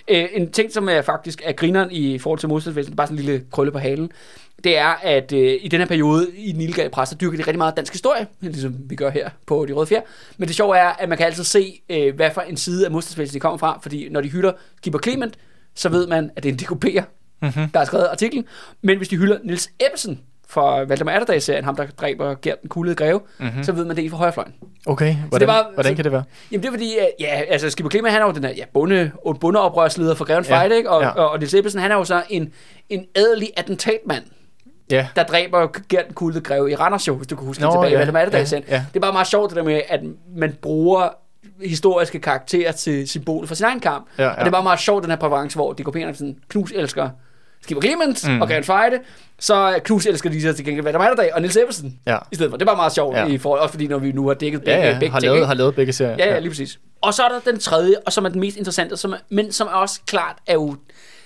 [0.07, 3.25] Øh, en ting, som er faktisk er grineren i forhold til modstandsbevægelsen, bare sådan en
[3.25, 4.11] lille krølle på halen,
[4.63, 7.43] det er, at øh, i den her periode i den illegale presse, der dyrker de
[7.43, 10.01] rigtig meget dansk historie, ligesom vi gør her på De Røde Fjer.
[10.37, 12.91] Men det sjove er, at man kan altid se, øh, hvad for en side af
[12.91, 15.35] modstandsbevægelsen de kommer fra, fordi når de hylder Skipper Clement,
[15.75, 17.03] så ved man, at det er en DKP'er,
[17.41, 17.69] mm-hmm.
[17.69, 18.45] der har skrevet artiklen.
[18.81, 22.95] Men hvis de hylder Nils Ebbesen fra Valdemar Atterdag-serien, ham der dræber Gert den kuglede
[22.95, 23.63] greve, mm-hmm.
[23.63, 24.53] så ved man det er fra højrefløjen.
[24.85, 26.23] Okay, hvordan, var- hvordan så- kan det være?
[26.51, 28.63] Jamen det er fordi, at, ja, altså Skipper Clement, han er jo den her ja,
[28.73, 30.89] bonde, bondeoprørsleder for Greven Ja, Fight, ikke?
[30.89, 31.09] Og, ja.
[31.09, 32.53] og, og Nils Ebbesen, han er jo så en,
[32.89, 34.23] en adelig attentatmand,
[34.91, 37.67] Ja, der dræber Gert den kuglede greve i Randers jo, hvis du kan huske det
[37.67, 38.65] Nå, tilbage i ja, Valdemar Atterdag-serien.
[38.67, 38.85] ja, ja.
[38.89, 39.99] Det er bare meget sjovt det der med, at
[40.35, 41.09] man bruger
[41.65, 44.07] historiske karakterer til symbol for sin egen kamp.
[44.17, 44.39] Ja, Og ja.
[44.39, 47.09] det er bare meget sjovt, den her præference, hvor DKP'erne er sådan, Knus elsker
[47.61, 48.41] Skipper Clemens mm.
[48.41, 48.93] og Greven Fight,
[49.39, 51.99] så Knus elsker lige så til gengæld Valdemar Atterdag og Nils Ebbesen.
[52.05, 52.17] Ja.
[52.31, 52.57] I stedet for.
[52.57, 53.25] Det er bare meget sjovt, Ja.
[53.27, 54.99] i forhold, også fordi når vi nu har dækket begge, ja, ja.
[54.99, 56.15] begge Har, lavet, har lavet begge serier.
[56.19, 56.79] Ja, ja, lige præcis.
[57.01, 59.51] Og så er der den tredje, og som er den mest interessante, som er, men
[59.51, 60.75] som er også klart er jo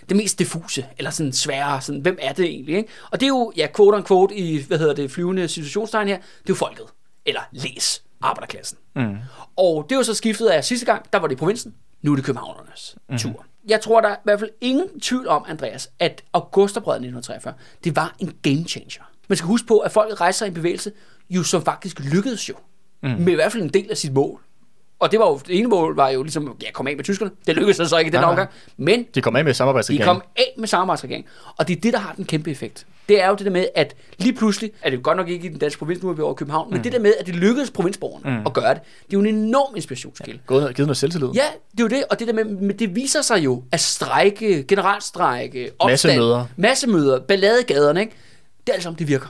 [0.09, 2.89] det mest diffuse, eller sådan svære, sådan, hvem er det egentlig, ikke?
[3.11, 6.17] Og det er jo, ja, quote on quote i, hvad hedder det, flyvende situationstegn her,
[6.17, 6.85] det er jo folket.
[7.25, 8.77] Eller læs arbejderklassen.
[8.95, 9.17] Mm.
[9.55, 12.11] Og det er jo så skiftet af sidste gang, der var det i provinsen, nu
[12.11, 13.17] er det københavnernes mm.
[13.17, 13.45] tur.
[13.67, 17.53] Jeg tror, der er i hvert fald ingen tvivl om, Andreas, at augustoprøret 1943,
[17.83, 19.03] det var en game changer.
[19.27, 20.91] Man skal huske på, at folket rejser i en bevægelse,
[21.29, 22.53] jo som faktisk lykkedes jo.
[23.03, 23.09] Mm.
[23.09, 24.41] Med i hvert fald en del af sit mål.
[24.99, 27.31] Og det var jo, det ene mål var jo ligesom, ja, komme af med tyskerne.
[27.47, 28.49] Det lykkedes så ikke i den Nej, omgang.
[28.77, 30.07] Men De kom af med de samarbejdsregeringen.
[30.15, 31.29] kom af med samarbejdsregeringen.
[31.57, 32.85] Og det er det, der har den kæmpe effekt.
[33.09, 35.49] Det er jo det der med, at lige pludselig, er det godt nok ikke i
[35.49, 36.73] den danske provins, nu er vi over i København, mm.
[36.73, 38.45] men det der med, at det lykkedes provinsborgerne mm.
[38.45, 40.39] at gøre det, det er jo en enorm inspirationskilde.
[40.45, 41.29] Gået, givet noget selvtillid.
[41.29, 41.41] Ja,
[41.71, 44.63] det er jo det, og det der med, men det viser sig jo, at strejke,
[44.63, 46.45] generalstrejke, opstand, Massemøder.
[46.55, 48.13] massemøder, gaderne, ikke?
[48.67, 49.27] det er alt sammen, det virker.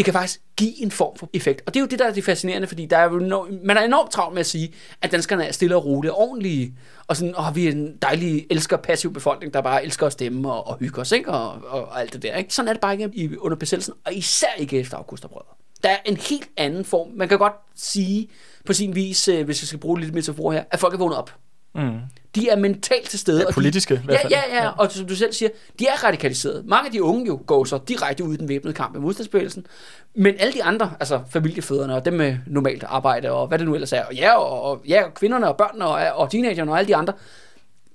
[0.00, 1.62] Det kan faktisk give en form for effekt.
[1.66, 3.76] Og det er jo det, der er det fascinerende, fordi der er jo no, man
[3.76, 4.72] er enormt travlt med at sige,
[5.02, 6.74] at danskerne er stille og roligt og ordentlige,
[7.06, 10.52] og sådan, åh, vi er en dejlig, elsker passiv befolkning, der bare elsker at stemme
[10.52, 11.30] og, og hygge os, ikke?
[11.30, 12.36] Og, og, og, alt det der.
[12.36, 12.54] Ikke?
[12.54, 15.46] Sådan er det bare ikke i, under besættelsen, og især ikke efter augustoprøret.
[15.82, 17.08] Der er en helt anden form.
[17.14, 18.28] Man kan godt sige
[18.66, 21.18] på sin vis, øh, hvis jeg skal bruge lidt metafor her, at folk er vågnet
[21.18, 21.34] op.
[21.74, 21.98] Mm.
[22.34, 23.38] De er mentalt til stede.
[23.40, 24.32] Ja, og de- politiske, i hvert fald.
[24.32, 24.68] ja, ja, Ja.
[24.70, 25.48] og som du selv siger,
[25.78, 26.66] de er radikaliseret.
[26.66, 29.66] Mange af de unge jo går så direkte ud i den væbnede kamp med modstandsbevægelsen.
[30.14, 33.74] Men alle de andre, altså familiefædrene og dem med normalt arbejde og hvad det nu
[33.74, 36.78] ellers er, og ja, og, og, ja, og kvinderne og børnene og, og teenagerne og
[36.78, 37.12] alle de andre,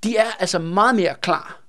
[0.04, 1.62] de er altså meget mere klar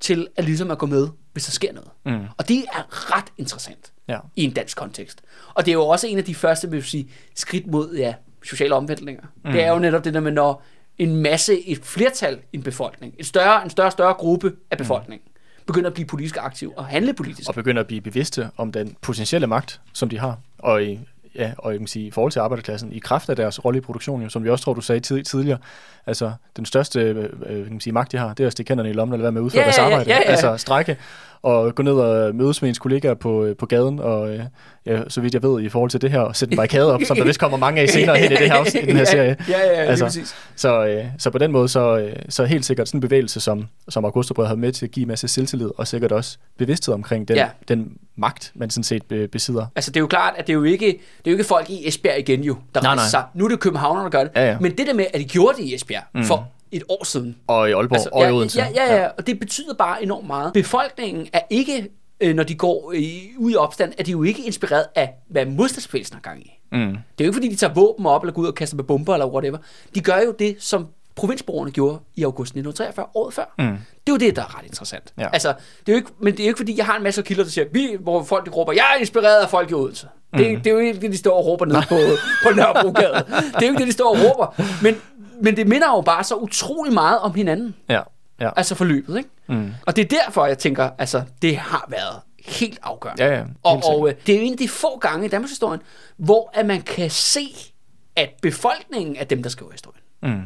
[0.00, 1.88] til at ligesom at gå med, hvis der sker noget.
[2.06, 2.26] Mm.
[2.38, 4.18] Og det er ret interessant Ja.
[4.36, 5.20] i en dansk kontekst.
[5.54, 8.14] Og det er jo også en af de første, vil sige, skridt mod ja,
[8.44, 9.22] sociale omvæltninger.
[9.44, 9.52] Mm.
[9.52, 10.62] Det er jo netop det der med, når
[10.98, 15.24] en masse, et flertal i en befolkning, en større, en større, større gruppe af befolkningen,
[15.26, 15.62] mm.
[15.66, 17.48] begynder at blive politisk aktiv og handle politisk.
[17.48, 20.38] Og begynder at blive bevidste om den potentielle magt, som de har.
[20.58, 21.00] Og i,
[21.34, 23.80] ja, og jeg kan sige, i forhold til arbejderklassen, i kraft af deres rolle i
[23.80, 25.58] produktionen, som vi også tror, du sagde tid, tidligere,
[26.06, 28.70] altså den største øh, øh, kan man sige, magt, de har, det er at stikke
[28.70, 30.10] hænderne i lommen, eller være med at udføre Ja, deres ja, ja, arbejde.
[30.10, 30.30] ja, ja.
[30.30, 30.96] Altså strække
[31.42, 34.40] og gå ned og mødes med ens kollegaer på, øh, på gaden, og øh,
[34.86, 37.00] ja, så vidt jeg ved, i forhold til det her, og sætte en barrikade op,
[37.06, 39.36] som der vist kommer mange af senere hen i det her, i den her serie.
[39.48, 40.34] Ja, ja, ja, Altså, præcis.
[40.56, 44.04] Så, øh, så på den måde, så, så helt sikkert sådan en bevægelse, som, som
[44.04, 47.36] Augustobrød har med til at give en masse selvtillid, og sikkert også bevidsthed omkring den,
[47.36, 47.48] Ja.
[47.68, 49.66] den magt, man sådan set be- besidder.
[49.76, 51.70] Altså, det er jo klart, at det er jo ikke, det er jo ikke folk
[51.70, 53.22] i Esbjerg igen jo, der Nej, sig.
[53.34, 54.30] Nu er det københavnerne, der gør det.
[54.36, 54.58] Ja, ja.
[54.60, 56.24] Men det der med, at de gjorde det i Esbjerg mm.
[56.24, 57.36] for et år siden.
[57.46, 58.58] Og i Aalborg, altså, og i ja, Odense.
[58.60, 60.52] ja, ja, ja, og det betyder bare enormt meget.
[60.52, 61.88] Befolkningen er ikke,
[62.20, 65.46] øh, når de går i, ud i opstand, er de jo ikke inspireret af, hvad
[65.46, 66.50] modstandsbevægelsen har gang i.
[66.72, 66.78] Mm.
[66.78, 68.84] Det er jo ikke, fordi de tager våben op, eller går ud og kaster med
[68.84, 69.58] bomber, eller whatever.
[69.94, 70.86] De gør jo det, som
[71.16, 73.54] provinsborgerne gjorde i august 1943, året før.
[73.58, 73.64] Mm.
[73.66, 73.74] Det
[74.06, 75.12] er jo det, der er ret interessant.
[75.18, 75.28] Ja.
[75.32, 77.22] Altså, det er jo ikke, men det er jo ikke, fordi jeg har en masse
[77.22, 80.06] kilder, der siger, vi, hvor folk de råber, jeg er inspireret af folk i Odense.
[80.36, 80.60] Det, Mm.
[80.60, 81.96] det er jo ikke det, de står og råber ned på,
[82.42, 83.14] på Nørrebrogade.
[83.54, 84.62] Det er jo ikke det, de står og råber.
[84.82, 84.96] Men,
[85.42, 87.74] men det minder jo bare så utrolig meget om hinanden.
[87.88, 88.00] Ja,
[88.40, 88.50] ja.
[88.56, 89.28] Altså forløbet, ikke?
[89.46, 89.74] Mm.
[89.86, 93.24] Og det er derfor, jeg tænker, altså, det har været helt afgørende.
[93.24, 95.28] Ja, ja, helt Og, og øh, det er jo en af de få gange i
[95.28, 95.80] Danmarks historie,
[96.16, 97.48] hvor at man kan se,
[98.16, 100.02] at befolkningen er dem, der skriver historien.
[100.22, 100.42] Mm.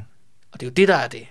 [0.52, 1.27] Og det er jo det, der er det.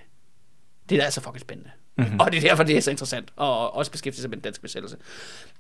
[0.89, 1.71] Det der er så fucking spændende.
[1.97, 2.05] Mhm.
[2.05, 2.19] Mm-hmm.
[2.19, 3.33] Og det er derfor, det er så interessant.
[3.35, 4.97] Og også beskæftige sig med den danske besættelse.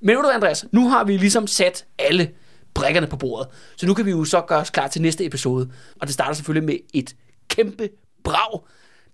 [0.01, 0.65] Men du hvad, Andreas?
[0.71, 2.31] Nu har vi ligesom sat alle
[2.73, 3.47] brækkerne på bordet.
[3.75, 5.71] Så nu kan vi jo så gøre os klar til næste episode.
[6.01, 7.15] Og det starter selvfølgelig med et
[7.51, 7.89] kæmpe
[8.23, 8.61] brag,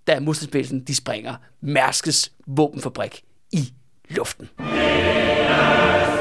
[0.07, 3.73] da modstandsbevægelsen de springer Mærskes våbenfabrik i
[4.09, 4.49] luften.
[4.59, 6.17] Lad os